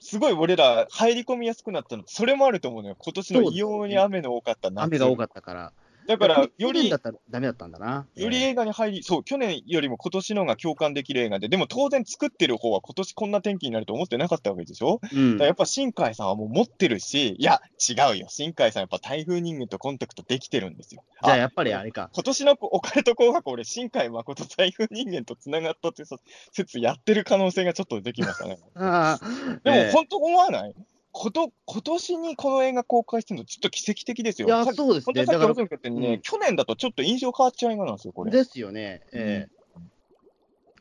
[0.00, 2.96] すごい俺ら入り込みやすくなったの、それもあると思うのよ。
[2.98, 4.84] 今年の異様に雨の多かった夏。
[4.84, 5.72] 雨が多かったから、
[6.08, 8.06] だから、よりだ、ったらダメだったんだな。
[8.16, 15.00] ええより映画に入り、そう、去年よりも今年の方が共感できる映画で、でも当然作ってる方は今年こんな天気になると思ってなかったわけでしょ？
[15.12, 18.26] うんやっぱ新海さんはもう持ってるし、いや、違うよ。
[18.30, 21.04] 新海さんやっぱ台風人間とコンタクトできてるんですよ。
[21.22, 26.16] じゃあやっぱりあれか、今年のオカルト紅白、俺、新海誠台風人間と繋がったってさ
[26.52, 28.56] 説やってる可能性がちょっとできましたね。
[28.74, 30.74] ああでもええ本当思わない？
[31.18, 34.46] こと今年にこの映画公開してるの、ちょっと奇跡的ですよ。
[34.46, 35.38] いやそうですね、本当さっきだ
[35.68, 38.30] からね、うん去年だとちょっと印象変わっちゃう映画なんですよ、これ。
[38.30, 39.57] ですよね、ええ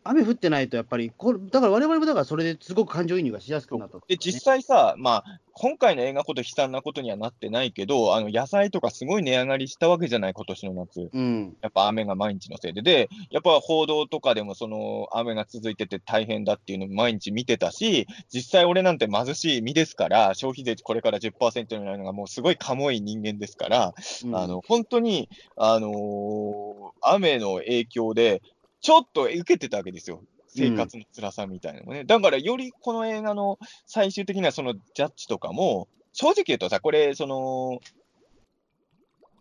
[0.10, 11.10] 雨降ってないと、やっぱりこれ、だから我々もだからそれですごく感情移入がしやすくなった、で、実際さ、まあ、今回の映画ほど悲惨なことにはなってないけど、あの野菜とかすごい値上がりしたわけじゃない、今年の夏。
[11.12, 12.84] うん、やっぱ雨が毎日のせいで。
[12.84, 23.94] で、やっぱ報道とかでもその雨が続いてて大変だっていうのを毎日見てたし、実際俺なんて貧しい身ですから、消費税これから10%になるのがもうすごいかもい人間ですから、
[24.26, 28.42] うんあの、本当に、あのー雨の影響で、
[28.88, 30.24] ちょっと受けてたわけですよ。
[30.48, 32.06] 生活の辛さみたいなのもね。
[32.06, 37.82] だから、よりこの映画の最終的なそのジャッジとかも、正直言うとさ、これ、その、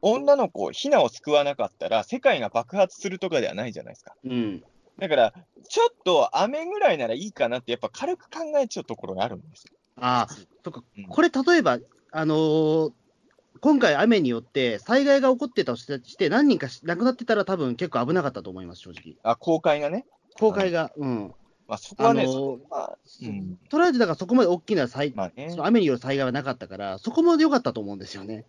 [0.02, 4.16] 女の子、ヒナを救わなかったら、世界が爆発するとかではないじゃないですか。
[4.24, 4.64] うん、
[4.98, 5.32] だから、
[5.68, 9.78] ちょっと雨ぐらいならいいかなって、やっぱ軽く考えちゃうところがあるんですよ。
[9.94, 10.34] ああ、
[10.64, 11.78] そっかうん、これ、例えば、
[12.10, 12.92] あのー
[13.60, 19.14] 今回、雨によって災害が起こってたとして、何人かし亡くなってたら、多分結構危なかったと思います、正直。
[19.22, 20.04] あ、公開がね？
[20.38, 21.34] 公開が、うん。
[21.68, 22.58] まあ、そこはね、あの
[23.22, 25.56] うん、とりあえず、だからそこまで大きな災、まあねそ。
[25.56, 28.44] の雨による災害はなかったから、そこまで良かったと思うんですよね。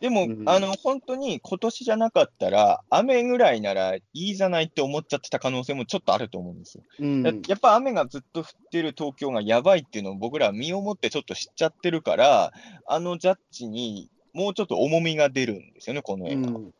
[0.00, 6.84] でも、うんあの、本当に今年じゃなかったら、雨ぐらいならいいじゃないって思っちゃってた可能性もちょっとあると思うんですよ。
[7.00, 12.52] うんややっぱ雨がずっと降ってる東京がやばいっていうのを僕らは身をもってちょっと知っちゃってるから、
[12.86, 16.50] あのジャッジにもうちょっと重みが出るんですよね、このう映画。
[16.50, 16.72] ん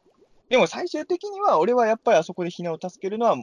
[0.49, 3.37] でも最終的には、俺はやっぱりあそこでひなを助けるのは、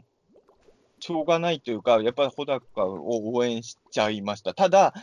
[0.99, 4.53] しょうがないというか、やっぱり穂高を応援しちゃいました。
[4.53, 4.93] ただ、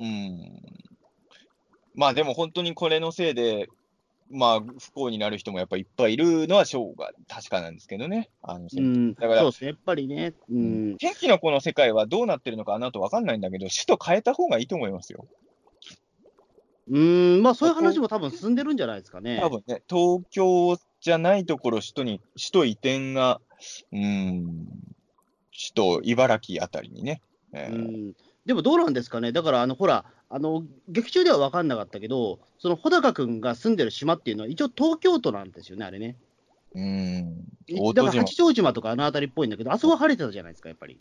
[0.00, 0.60] うん、
[1.94, 3.68] まあでも本当にこれのせいで、
[4.28, 8.28] まあ、不幸になる人もやっぱりいっぱいいるのは、しょうが確かなんですけどね。
[8.42, 15.26] あのうん、だからそうですね、やっぱりね、うん、天気の子の世界はどうなってるのかあの後わかんないんだけど、首都変えた方がいいと思いますよ。
[16.88, 19.40] うん、まあそういう話も多分進んでるんじゃないですかね。
[19.42, 23.40] 多分ね、東京じゃないところ、首都に、首都移転が、
[23.92, 24.66] うーん、
[25.50, 27.22] 首都茨城あたりにね。
[27.52, 36.16] えーうん、でもどうなんですかね、だから、あのほら、あの劇中では分かんなかったけど、その穂高君が住んでる島っていうのは、一応東京都なんですよね、あれね。
[36.74, 36.82] うー
[37.20, 41.00] ん、だから八丈島とかあの辺りっぽいんだけど、あそこは晴れてたじゃないですか、やっぱり。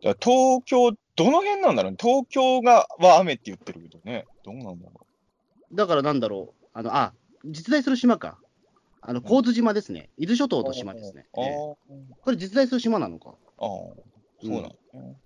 [0.00, 1.98] 東京、どの辺なんだろうね。
[2.00, 4.26] 東京がは雨って言ってるけどね。
[4.44, 5.06] どうなんだろ
[5.72, 7.12] だからなんだろう、あのあ
[7.44, 8.38] 実在する島か、
[9.00, 10.64] あの神津島ですね、伊豆諸島う。
[10.64, 11.26] の島ですね。
[11.38, 11.46] ええ
[12.22, 13.34] これ、実在する島なのか。
[13.58, 13.94] あー、そ
[14.44, 15.16] うなんだね。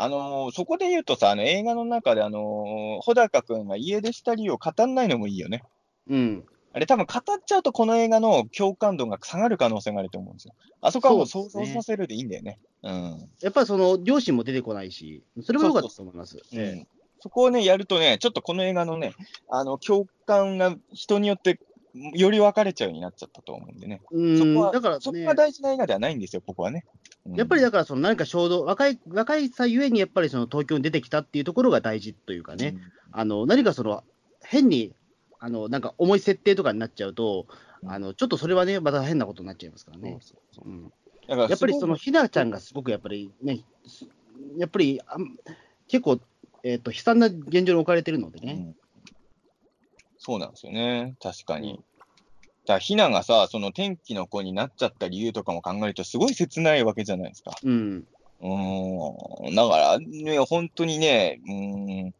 [0.00, 5.64] あのーそこで言うとさ、あの映画の中で、あのー穂高君が家出した理由を語んないのもいいよね。
[6.08, 10.54] うん、あれ多分語っちゃうとこの映画の共感度が下がる可能性があると思うんですよ。
[10.80, 12.58] あそこはもう想そうですね像させるでいいんだよね。
[12.82, 13.28] うん。
[13.40, 16.38] やっぱりその両親も出てこないし、それも良かったと思います。
[16.52, 16.86] うんえ
[17.20, 19.14] そこをね、やるとね、ちょっとこの映画のね、
[19.48, 21.60] あの、共感が人によって
[22.14, 24.00] より分かれちゃうようになっちゃったと思うんでね。
[24.12, 25.00] えうんそこは、だから、ね。
[25.00, 26.84] そこが、大事な映画ではないんですよ、僕はね。
[27.26, 27.34] うん。
[27.34, 32.76] やっぱりだから、その何か衝動、若い若いさゆえに、やっぱりその東京に出てきたっていうところが大事というかね、
[33.10, 34.04] あの何かその
[34.42, 34.92] 変に
[35.40, 37.46] あのなんか重い設定とかになっちゃうと、
[37.86, 40.04] あのちょっとそれはね、また変なことになっちゃいますからうん。
[40.04, 40.18] ね。
[41.28, 44.06] やっぱりそのすひなちゃんがすごくやっぱりね、す
[44.56, 45.36] やっぱりあん
[45.88, 46.20] 結構、
[46.62, 48.52] えー、と悲惨な現状に置かれてるのでね。
[48.52, 48.76] うん。
[50.18, 51.74] そうなんですよね、確かに。
[51.74, 57.52] だから、ひながさ、その天気の子になっちゃった理由とかも考えると、すごい切ないわけじゃないですか。
[57.62, 58.06] うん、
[58.40, 62.14] うーん、だから、ね、本当にね、うーん、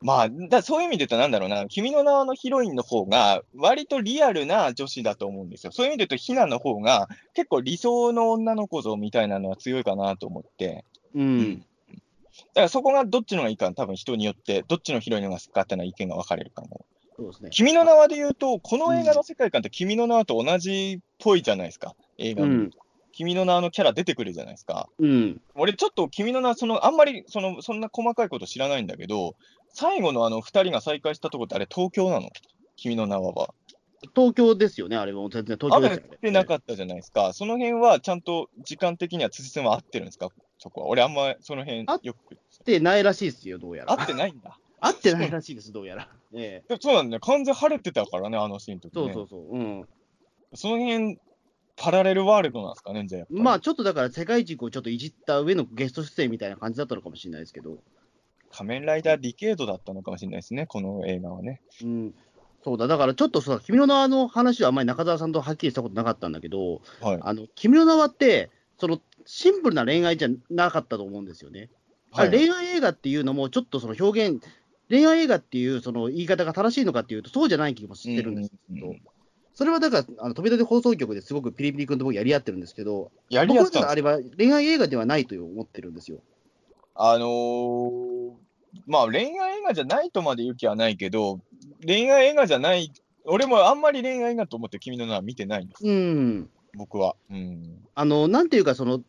[0.00, 5.72] まあ、だそういう意味で言うと、なんだろうな、君の名はのヒロインの方が、割とリアルな女子だと思うんですよ。
[5.72, 10.84] そういう意味で言うと、ひなの方が、結構理想の女の子像みたいなのは強いかなと思って、
[11.14, 11.64] うん、だ
[12.54, 16.84] からそこがどっちのがいいか、多分人によって、どっちのヒロインの方が好きかっていうのは意見が分かれるかも。
[17.16, 17.50] そうですね。
[17.50, 22.46] 君の名はで言うと、この映画の世界観って君の名はと同じっぽいじゃないですか、映画の。
[22.46, 22.70] うん、
[23.12, 24.88] 君の名はのキャラ出てくるじゃないですか。
[24.98, 29.34] うん、俺ちょっと君の名はその、あんまりそのそんな細かいこと知らないんだけど、
[29.70, 32.30] 最後のあの二人が再会したとこってあれ東京なの？
[32.76, 33.54] 君の名はは。
[34.14, 36.16] 東京ですよね、あれも全然東京雨降ですよね。
[36.18, 37.32] ってなかったじゃないですか。
[37.32, 40.28] その辺はちゃんと時間的には辻さんは合ってるんですか？
[40.58, 40.86] そこは。
[40.88, 42.34] 俺あんまその辺あよく。
[42.34, 43.92] ってないらしいですよ、どうやら。
[43.92, 44.58] 合ってないんだ。
[44.80, 46.08] 合ってないらしいです、どうやら。
[46.34, 47.20] ええそうなんだよ。
[47.20, 49.02] 完全晴れてたからね、あのシーンの時ね。
[49.02, 49.56] そうそうそう。
[49.56, 49.88] うん。
[50.54, 51.18] その辺、
[51.76, 53.26] パラレルワールドなんですかね、じゃあ。
[53.30, 57.78] まあ、ちょっとだから世界軸をちょっといじった上のゲスト出演みたいな感じだったのかもしれないですけど。
[58.50, 61.60] 仮面ライダーディケードだったのかもしれないですね、この映画はね。
[61.82, 62.14] うん。
[62.64, 67.18] そうだ、だからちょっとさ、君の名はの話はあんまり中澤さんとはっきりしたことなかったんだけど、はい。
[67.20, 71.68] あの、君の名はって、その、シンプルな恋愛じゃなかったと思うんですよね。
[72.12, 74.42] あはいれ恋愛映画っていうのも、ちょっとその表現、
[74.88, 79.02] 恋愛映画っていうその言い方が正しいのかっていうと、そうじゃない気もしてるんですけど、うんうん
[79.52, 86.18] それはだから、あの飛び立て放送局ですごくピリピリ君と僕やり合ってるんですけど、やり僕やすかったの中であれは恋愛映画ではないと思ってるんですよ。
[86.94, 88.30] あのー
[88.86, 91.40] まあ恋愛映画じゃないとまで言う気はないけど、
[91.84, 92.92] 恋愛映画じゃない、
[93.24, 96.48] 俺もあんまり恋愛映画と思って君の名は見てないんです、うん。
[96.74, 97.16] 僕は。
[97.28, 97.78] うん。
[97.96, 99.02] あの、なんていうか、その、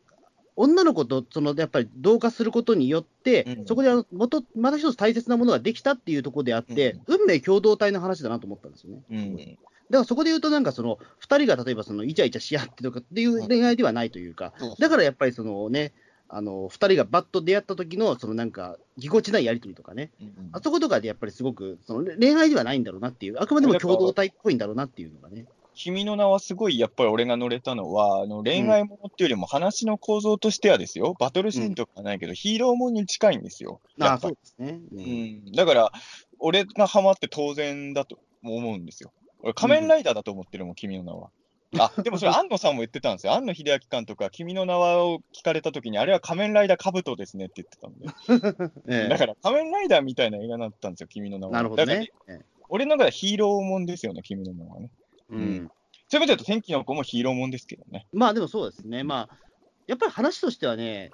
[0.61, 9.01] 女の子とそのやっぱり同化することによって、うんそこであの元また一つ大切なものができたっていうところであって、運命共同体の話だなと思ったんですよね。
[9.09, 9.37] うん。
[9.37, 9.57] だか
[9.89, 15.93] らそこで言うと、なんかその2人が例えばそのイチャイチャし合ってとかっていう恋愛ではないというか、だからやっぱりそのね、
[16.27, 25.45] あの2人がバッと出会った時のそのなんかぎこちないやり取りとかね、うんあそことかでやっぱりすごくその恋愛ではないんだろうなっていう、あくまでも共同体っぽいんだろうなっていうのがね。
[25.79, 33.79] 君の名はすごいやっぱり俺が乗れたのは、あの恋愛ものっていうよりも話の構造としてはですよ、バトルシーンとかはないけど、ヒーローものに近いんですよ。
[33.97, 34.81] そっぱりうですね。
[34.91, 35.03] うね
[35.49, 35.91] ん、だから、
[36.37, 39.13] 俺がハマって当然だと思うんですよ。
[39.41, 41.29] 俺、仮面ライダーだと思ってるもん、君の名は。
[41.77, 43.31] あ、でもそれ、 安野さんも言ってたんですよ。
[43.31, 48.73] 安野秀明監督は、君の名はを聞かれたときに、あれは仮面ライダー兜ですねって言ってたんで。
[48.93, 51.53] ええだから、仮面ライダーみたいな映画だったんですよ、君の名は。
[51.53, 52.09] なるほどね。
[52.27, 54.89] ええ俺の中ではヒーローもんですよね、君の名はね。
[55.29, 55.71] うん
[56.11, 58.07] そういう意味で言うと、天気の子もヒーローもんですけどね。
[58.11, 59.37] まあでもそうですね、まあ、
[59.85, 61.11] やっぱり話としてはね、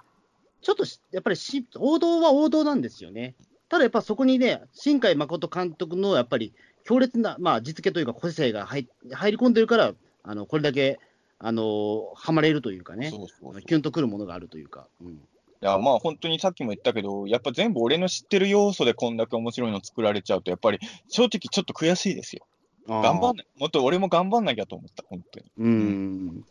[0.62, 3.36] ちょっとしやっぱりし王道は王道なんですよね。
[3.68, 6.54] ただやっぱそこにね、新海誠監督のやっぱり
[6.86, 9.94] 強烈な、まあ、実けというか、個性が入入り込んでるから、
[10.24, 10.98] あのこれだけ、
[11.40, 14.88] あのはまれるというかね、そうそうそうキュンとくるものがあるというか。
[15.02, 15.20] うん
[15.66, 20.80] や、まあ本当にさっきも言ったけど、やっぱ全部俺の知ってる要素でこんだけ面白いの作られちゃうと、やっぱり
[21.10, 22.46] 正直ちょっと悔しいですよ。
[22.88, 23.48] 頑張んない。
[23.57, 25.45] もっと俺も頑張んなきゃと思った、本当に。
[25.57, 26.41] うん。
[26.41, 26.48] で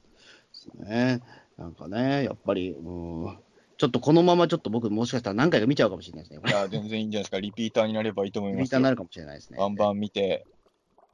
[0.53, 1.21] すね。
[1.57, 3.39] なんかね、やっぱり、うん。
[3.77, 6.49] ちょっとこのままちょっと僕もしかしたら何回か見ちゃうかもしれないですね。
[6.49, 7.41] いや、全然いいんじゃないですか。
[7.41, 8.63] リピーターになればいいと思いますよ。
[8.63, 9.59] リピーターになるかもしれないですね。
[9.59, 10.47] バンバン見て、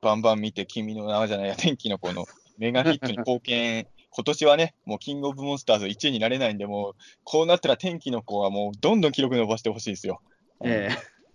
[0.02, 2.26] バンバン見て、君の名はじゃないや、天気の子の
[2.58, 6.94] メガヒットに貢献、今年はね、もうキングオブモンスターズ1位になれないんで、もう、
[7.24, 10.20] こうなったら天気の子はもうどんどん記録伸ばしてほしいですよ。
[10.62, 10.90] え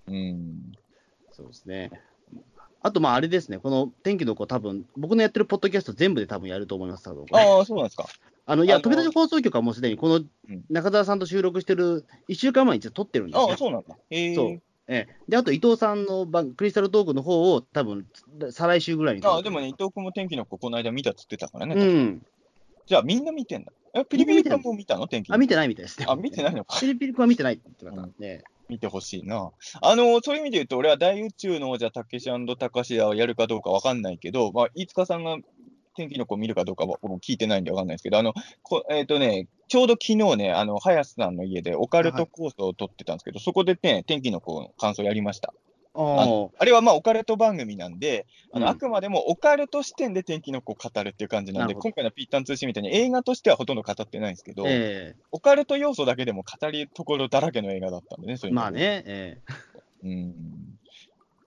[0.07, 0.71] えうん。
[1.31, 1.89] そうですね。
[2.85, 8.05] あと、まあ、あれですね、この天気の子、多分僕のやってるポッドキャスト全部で多分やると思います、多分ああ、そうなんですか。
[8.45, 13.49] あのいや、飛び出し放送局はもうすでにこのうん中澤さんと収録してる1週間前に撮ってるんですよ。
[13.49, 13.95] ああ、そうなんだ。
[14.11, 14.35] へえ。
[14.35, 18.05] そうええで、あと伊藤さんの番クリスタルトークの方を多分
[18.51, 21.73] 再来週ぐらいにああ、でもね、伊藤君も天気の子、この間見たっつってたからね。
[21.73, 22.25] うん。
[22.85, 23.71] じゃあ、みんな見てんだ。
[23.95, 25.07] え、ピリピリ君も見たの？
[25.07, 26.05] 天気あ、見てないみたいですね。
[26.07, 26.79] あ、見てないのか。
[26.79, 28.43] ピリピリ君は見てないって言ってましたうんね。
[28.69, 29.51] 見てほしいな。
[29.81, 35.37] あの、そういう意味で言うと、俺は大宇宙の王者、たけしたかしやをやるかどうかわかんないけど、まあ、飯塚さんが
[35.95, 38.33] 天気の子見るかどうかは、俺も聞いてないんでわかんないですけど、あの、
[38.63, 45.53] こえっ、とね、ちょうど昨日ね、あの、林さんの家でオカルトコースを撮ってたんですけど、そこでね、天気の子の感想やりました。
[45.95, 48.71] あああれはまあ、オカルト番組なんで、あのうん。
[48.71, 59.37] あくまでもオカルト視点で天気の子を語るっていう感じなんで、今回のピータン通信みたいに映画としてはほとんど語ってないんですけど、えオカルト要素だけでも語りところだらけの映画だったんでね、そういうまあね、え
[60.03, 60.79] うん。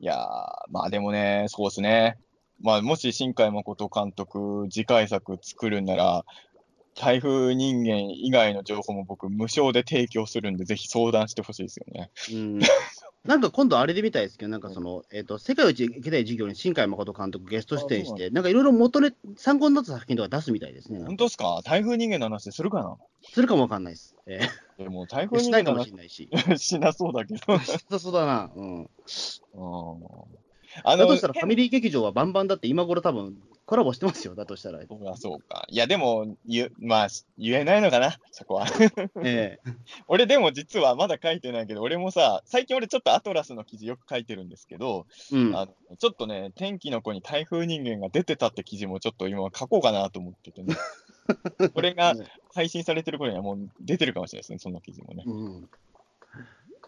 [0.01, 0.19] いやー、
[0.71, 2.19] まあでもね、そうですね。
[2.61, 6.25] まあ、もし新海誠監督、次回作作るんなら、
[6.99, 12.11] 台風人間以外の情報も僕、無償で提供するんで、ぜひ相談してほしいですよね。
[12.31, 12.59] えうん。
[13.25, 21.05] なんか今度あれで見たいですけど、なんかその、えっ、と、世界一行きたい授業に新海誠監督ゲスト出演して、なんかいろいろ元ね、参考になった作品とか出すみたいですね。
[21.05, 21.61] 本当ですか？
[21.65, 22.97] 台風人間の話するかな？
[23.23, 24.17] するかもわかんないです。
[24.27, 24.41] え
[24.79, 26.49] でも、 台え風しないかも人間のしれないし。
[26.51, 27.41] 話しなそうだけど。
[27.91, 28.51] そうそうだな。
[28.55, 28.81] うん。
[28.81, 28.89] うん
[30.85, 33.39] あだとしたらファミリー劇場はバンバンだって今頃多分
[33.69, 34.79] コラボしてますよ、だとしたら。
[34.89, 35.67] そうか、そうか。
[35.69, 38.67] いや、でも、言まあ、言えないのかな、そこは。
[39.23, 39.71] ええ
[40.09, 45.55] 俺でも実はまだ書いてないけど、俺もさ、最近俺ちょっとアトラスの記事よく書いてるんですけど、うん。
[45.55, 50.75] あのちょっとね、天気の子に台風人間が出てたって記事もちょっと今書こうかなと思っててね。
[51.75, 52.15] これが
[52.55, 55.25] 配信されてる頃にはもう出てるかもしれないですね、そんな記事もね。
[55.27, 55.61] うん。
[55.63, 55.69] で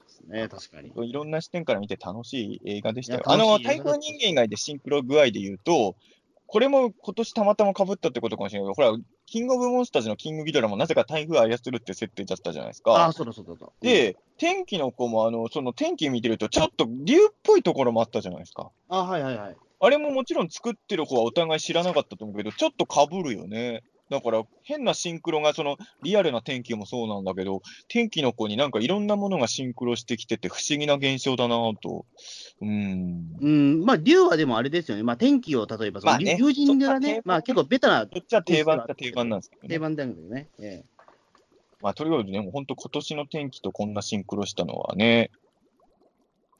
[0.09, 1.11] すね、確かに。
[1.11, 3.23] いろんな視点から見て楽しい映画でしたよ。
[3.27, 5.94] あの、台風人間以外でシンクロ具合で言うと、
[6.52, 12.90] これも今年たまたま被ったってことかもしれないけど、ほら、キングオブモンスターズのキングギドラもなぜか台風操るって設定だったじゃないですか。
[12.90, 13.68] ああ、そうだそうだそうだ。
[13.81, 18.72] で、天気の子も、あの、その天気見てると、ちょっと竜っぽいところもあったじゃないですか。
[18.89, 19.56] うん、あはいはいはい。
[19.82, 23.85] あれももちろん作ってる方はお互い知らなかったと思うけど、ちょっと被るよね。
[24.11, 32.07] だから、変なシンクロが、その、リアルな天気もそうなんだけど、天気の子になんかいろんなものがシンクロしてきてて、不思議な現象だなぁと。
[32.61, 33.37] うーん。
[33.41, 35.05] うん、まあ、竜はでもあれですよね。
[35.05, 39.69] まあ、天気を例えば、その、まあね竜神寺ねまあ、結構ベタなどっちは定番っ定番なんですけどね。
[39.69, 40.49] 定番だけどね。
[40.59, 40.85] え
[41.81, 45.41] まあ、とりあえずね、もう本当今年の天気とこんなシンクロしたのはね、え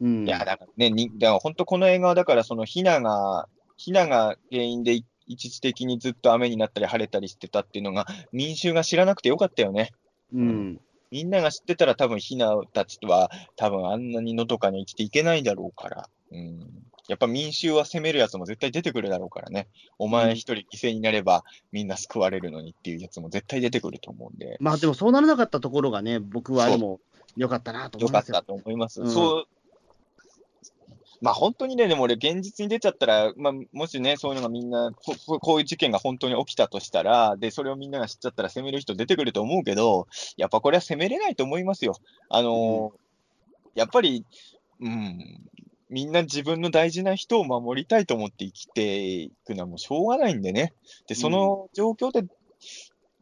[0.01, 0.27] うん。
[0.27, 9.93] いや、だからね、にだから本当この映画は、だからそのひなが、ひなが原因でい一時的にずっと雨になったり晴れたりしてたっていうのが、民衆が知らなくてよかったよね。
[10.35, 10.81] うん。
[11.13, 16.09] みんなが知ってたら多分ひなたちは多分あんなにのどかに生きていけないだろうから。
[16.33, 16.61] うん。
[17.09, 19.69] やっぱ民衆は責めるやつも絶対出てくるだろうからね。
[19.99, 24.57] お前一人犠牲になればみんな救われるのにっていうやつも絶対出てくると思うんで。
[24.61, 27.01] まあ、でもそうならなかったところがね、僕はでも
[27.37, 28.35] 良かったなと思いますよ。
[28.37, 29.01] よかったと思います。
[29.03, 29.60] うんそう。
[31.21, 40.07] まあ本当にね、でも俺、現実に出ちゃったら、まあ、もしね、そういうのがみんなこ、ここういう事件が本当に起きたとしたら、で、それをみんなが知っちゃったら責める人出てくると思うけど、
[40.37, 41.97] やっぱこれは責めれないと思いますよ。
[42.29, 43.01] あのー
[43.75, 44.25] やっぱり、
[44.81, 45.41] うん、
[45.89, 50.73] みんな自分の大事な人を守りたいと思って生きていくのはもうしょうがないんでね。
[51.07, 52.27] で、その状況で、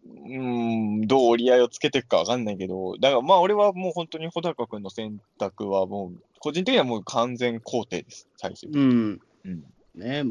[0.06, 8.84] うん、どう折り合いをつけていくかわかんないけど、だからまあ俺はもう本当に穂高君の選択はもう、個人的にはもう完全肯定です、最終的に。
[8.84, 9.20] うん。
[9.44, 9.64] うん。
[9.94, 10.24] ね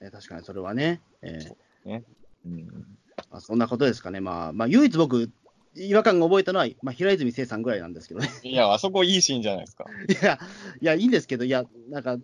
[0.00, 1.02] ね確かにそれはね。
[1.22, 1.38] え
[1.84, 2.02] え
[2.46, 2.66] うん。
[3.30, 4.20] まあ、そんなことですかね。
[4.20, 5.30] まあ、まあ、唯一僕、
[5.74, 8.28] 違和感が覚えたのは、まあ、平泉成さんぐらいなんですけどね。
[8.42, 9.84] いや、あそこいいシーンじゃないですか。
[10.08, 10.38] いや、
[10.80, 12.16] いや、いいんですけど、いや、なんか、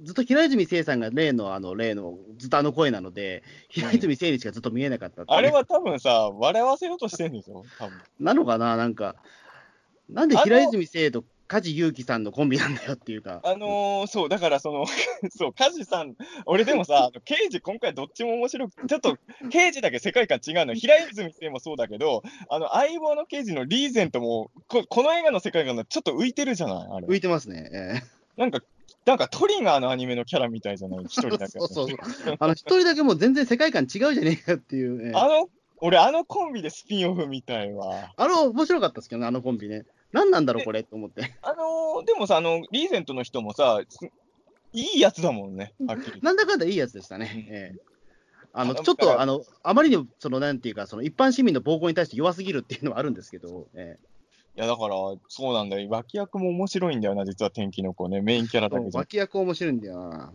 [0.00, 7.64] ずっと平泉成さんが例の、あの、例の、ずっとあの声なので、平泉成にしかずっと見えなかったっていうあれは多分さ、笑わせようとしてるんでしょ？
[7.78, 8.00] 多分。
[8.18, 8.76] なのかな？
[8.76, 9.16] なんか、
[10.08, 13.40] なんで平泉成と梶裕貴さんのコンビなんだよっていうか。
[13.44, 14.86] あのー、そう、だからその、
[15.36, 16.14] そう、梶さん、
[16.46, 19.18] 俺でもさ、刑事、今回どっちも面白く、ちょっと、
[19.50, 27.06] 刑事だけ世界観違うの、平泉聖もそうだけど、あの、相棒の刑事のリーゼントも、ここの映画の世界観がちょっと浮いてるじゃないあれ。
[27.06, 27.68] 浮いてますね。
[27.70, 28.62] えー、なんか、
[29.04, 31.04] なんかトリガーのアニメのキャラみたいじゃない？
[31.04, 31.58] 一人だけ。
[31.58, 32.36] そうそうそう。
[32.38, 35.50] あの、一人だけもう全然世界観違うじゃねえかっていう、えー、あの、
[35.84, 38.12] 俺、あのコンビでスピンオフみたいわ。
[38.16, 39.84] あの、面白かったですけどね、あのコンビね。
[40.12, 41.34] 何なんだろう、これと思って。
[41.42, 43.80] あのー、でもさ、あの、リーゼントの人もさ、
[44.72, 46.20] いいやつだもんね、はっきり。
[46.22, 47.46] なんだかんだいいやつでしたね。
[47.50, 47.92] えー
[48.54, 53.98] あのちょっとあのあまりにそのなんていうか、その一般市民の暴行に対して弱すぎるっていうのはあるんですけど、え
[54.54, 54.96] いやだから、
[55.28, 58.98] そうなんだよ、脇役も面白いんだよな、実は天気の子ね、メインキャラだけど。
[58.98, 60.32] 脇役面白いんだよな。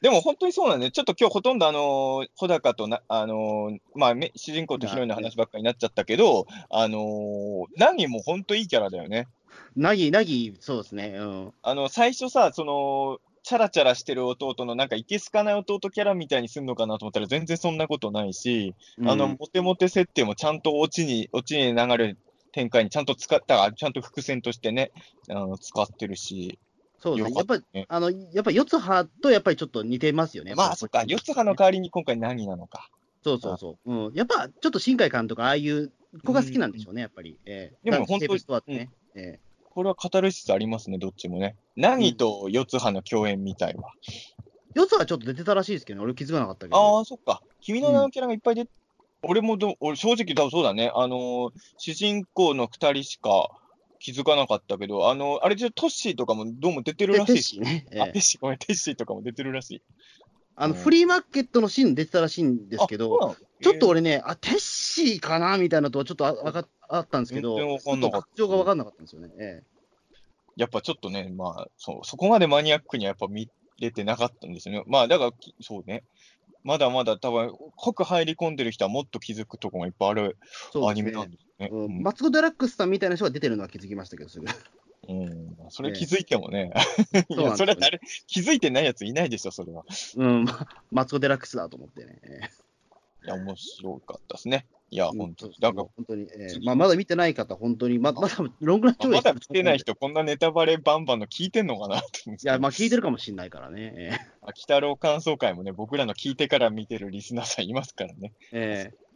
[0.00, 9.28] でも本当にそうなんで、ちょっと今日ほとんどあの、穂高とな、あのまあ、主人公とヒロインの話ばっかりになっちゃったけど、あのナギも本当いいキャラだよね。
[9.76, 11.14] ナギ、ナギ、そうですね。
[11.18, 11.52] うん。
[11.62, 22.18] あの、最初さ、その、チャラチャラしてる弟のなんかいけすかない弟キャラみたいにすんのかなと思ったら全然そんなことないし、うん、あの、モテモテ設定もちゃんとオチに、オチに流れる
[22.52, 24.92] 展開にちゃんと使った、ちゃんと伏線としてね、
[25.28, 26.58] あの使ってるし、
[27.00, 27.34] そうですね。
[27.36, 30.54] やっぱり、あの、やっぱ四つ葉とやっぱりちょっと似てますよね。
[30.54, 31.04] まあ、そっか。
[31.06, 32.90] 四つ葉の代わりに今回何なのか。
[33.24, 33.92] そうそうそう。
[33.92, 34.14] うん。
[34.14, 35.92] やっぱ、ちょっと新海監督、ああいう
[36.24, 37.38] 子が好きなんでしょうね、やっぱり。
[37.46, 41.56] えー、でも本当に、ねえー、これは語る質ありますね、どっちもね。
[41.76, 43.92] 何と四つ葉の共演みたいは。
[44.74, 46.76] 四つ葉ちょっと出てたらしいですけど、ね、俺気づかなかったけど。
[46.76, 47.42] ああ、そっか。
[47.60, 48.70] 君の名のキャラがいっぱい出て、
[49.22, 50.90] うん、俺もど、俺正直多分そうだね。
[50.94, 53.50] あのー、主人公の二人しか、
[54.00, 57.32] 気づかなかったけど、あの、あれでトッシーとかもどうも出てるらしい。
[57.34, 57.86] テッシーね。
[57.92, 59.82] えあ、テッシー、ごめん、テッシーとかも出てるらしい。
[60.56, 69.28] あの、うん、フリーマーケットのシーン出てたらしいんですけど、ちょっと俺ね、あ、テッシーかなみたいなとはちょっとあああったんですけど、ちょっと特徴が分かんなかったんですよね。
[69.38, 69.62] ええ、
[70.56, 74.82] やっぱちょっとね、まあ、そう、そこまでマニアックにはやっぱ見れてなかったんですよね。
[74.86, 76.04] まあ、だから、そうね。
[76.62, 80.36] まだまだ多分、濃く入り込んでる人はもっと気づくところがいっぱいある
[80.86, 81.68] アニメなんですね。
[81.72, 84.46] うん、マツコ・デラックスさんみたいな人が出てるのは気づきましたけど、すぐ。
[85.08, 86.70] うん、それ気づいてもね、
[87.12, 89.84] ねいやそれ誰、気づいてないやついないでしょ、それは。
[90.16, 90.46] うん、
[90.90, 92.20] マツコ・デラックスだと思ってね。
[93.24, 94.66] いや、面白かったですね。
[94.92, 95.54] いや、本当に。
[95.60, 102.30] だから、本当に、えーまあ、まだ見てない方、本当に、ままだロングラン上映まだ見てない人、 こんなネタバレバンバンの聞いてんのかなって。
[102.30, 103.94] いや、まあ、聞いてるかもしれないからね。
[103.96, 108.32] えー、秋太郎感想会もね、僕らの聞いてから見てるリスナーさんいますからね。
[108.52, 109.10] えー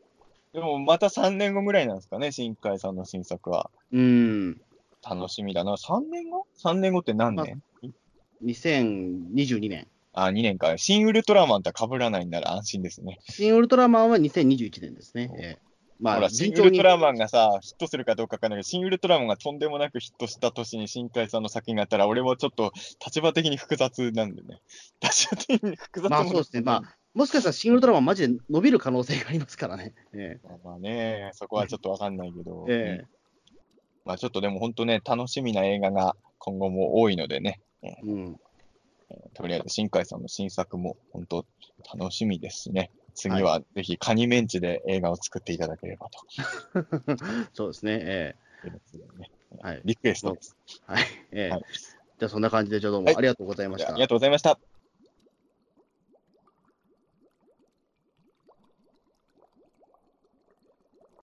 [0.55, 3.73] でもまた3年後ぐらいなんですかね、新海さんの新作は。
[3.91, 4.61] うん。
[5.03, 5.73] 楽しみだな。
[5.73, 9.89] 3年後 ?3 年後って何年、まあ、?2022 年。
[10.15, 10.79] あ、2年か。
[10.79, 13.19] 新ウルトラマンと被らないんなら安心ですね。
[13.29, 15.31] 新ウルトラマンは2021年ですね。
[15.39, 22.73] えーまあ、ほら、新ウルトラマンがさ、ヒットするかどうかわかんないけど、新ウルトラマンがとんでもなくヒットした年に新海さんの作品があったら、俺もちょっと
[23.05, 24.61] 立場的に複雑なんでね。
[25.03, 26.63] 立場的に複雑まあそうですね。
[26.63, 29.95] まあ、もしかしたらシングルドラママジで伸びる可能性がありますからね。
[30.13, 33.07] ええ、まあね、そこはちょっとわかんないけど、 ええ、
[34.05, 37.61] まあちょっとでも本当ね、楽しみな映画が今後も多いのでね、
[38.03, 38.41] うん、
[39.35, 41.47] とりあえず新海さんの新作も本当
[41.99, 42.91] 楽しみですね。
[43.15, 47.17] 次はぜひカニメンチで映画を作っていただければと。
[47.55, 47.99] そうですね。
[48.03, 48.71] ええ
[49.19, 50.57] ねはい、リクエストです。
[50.87, 51.05] はい。
[51.33, 51.65] ええ、はい、
[52.19, 54.59] じゃあそんな感じで、どうもありがとうございました、はい、ありがとうございました。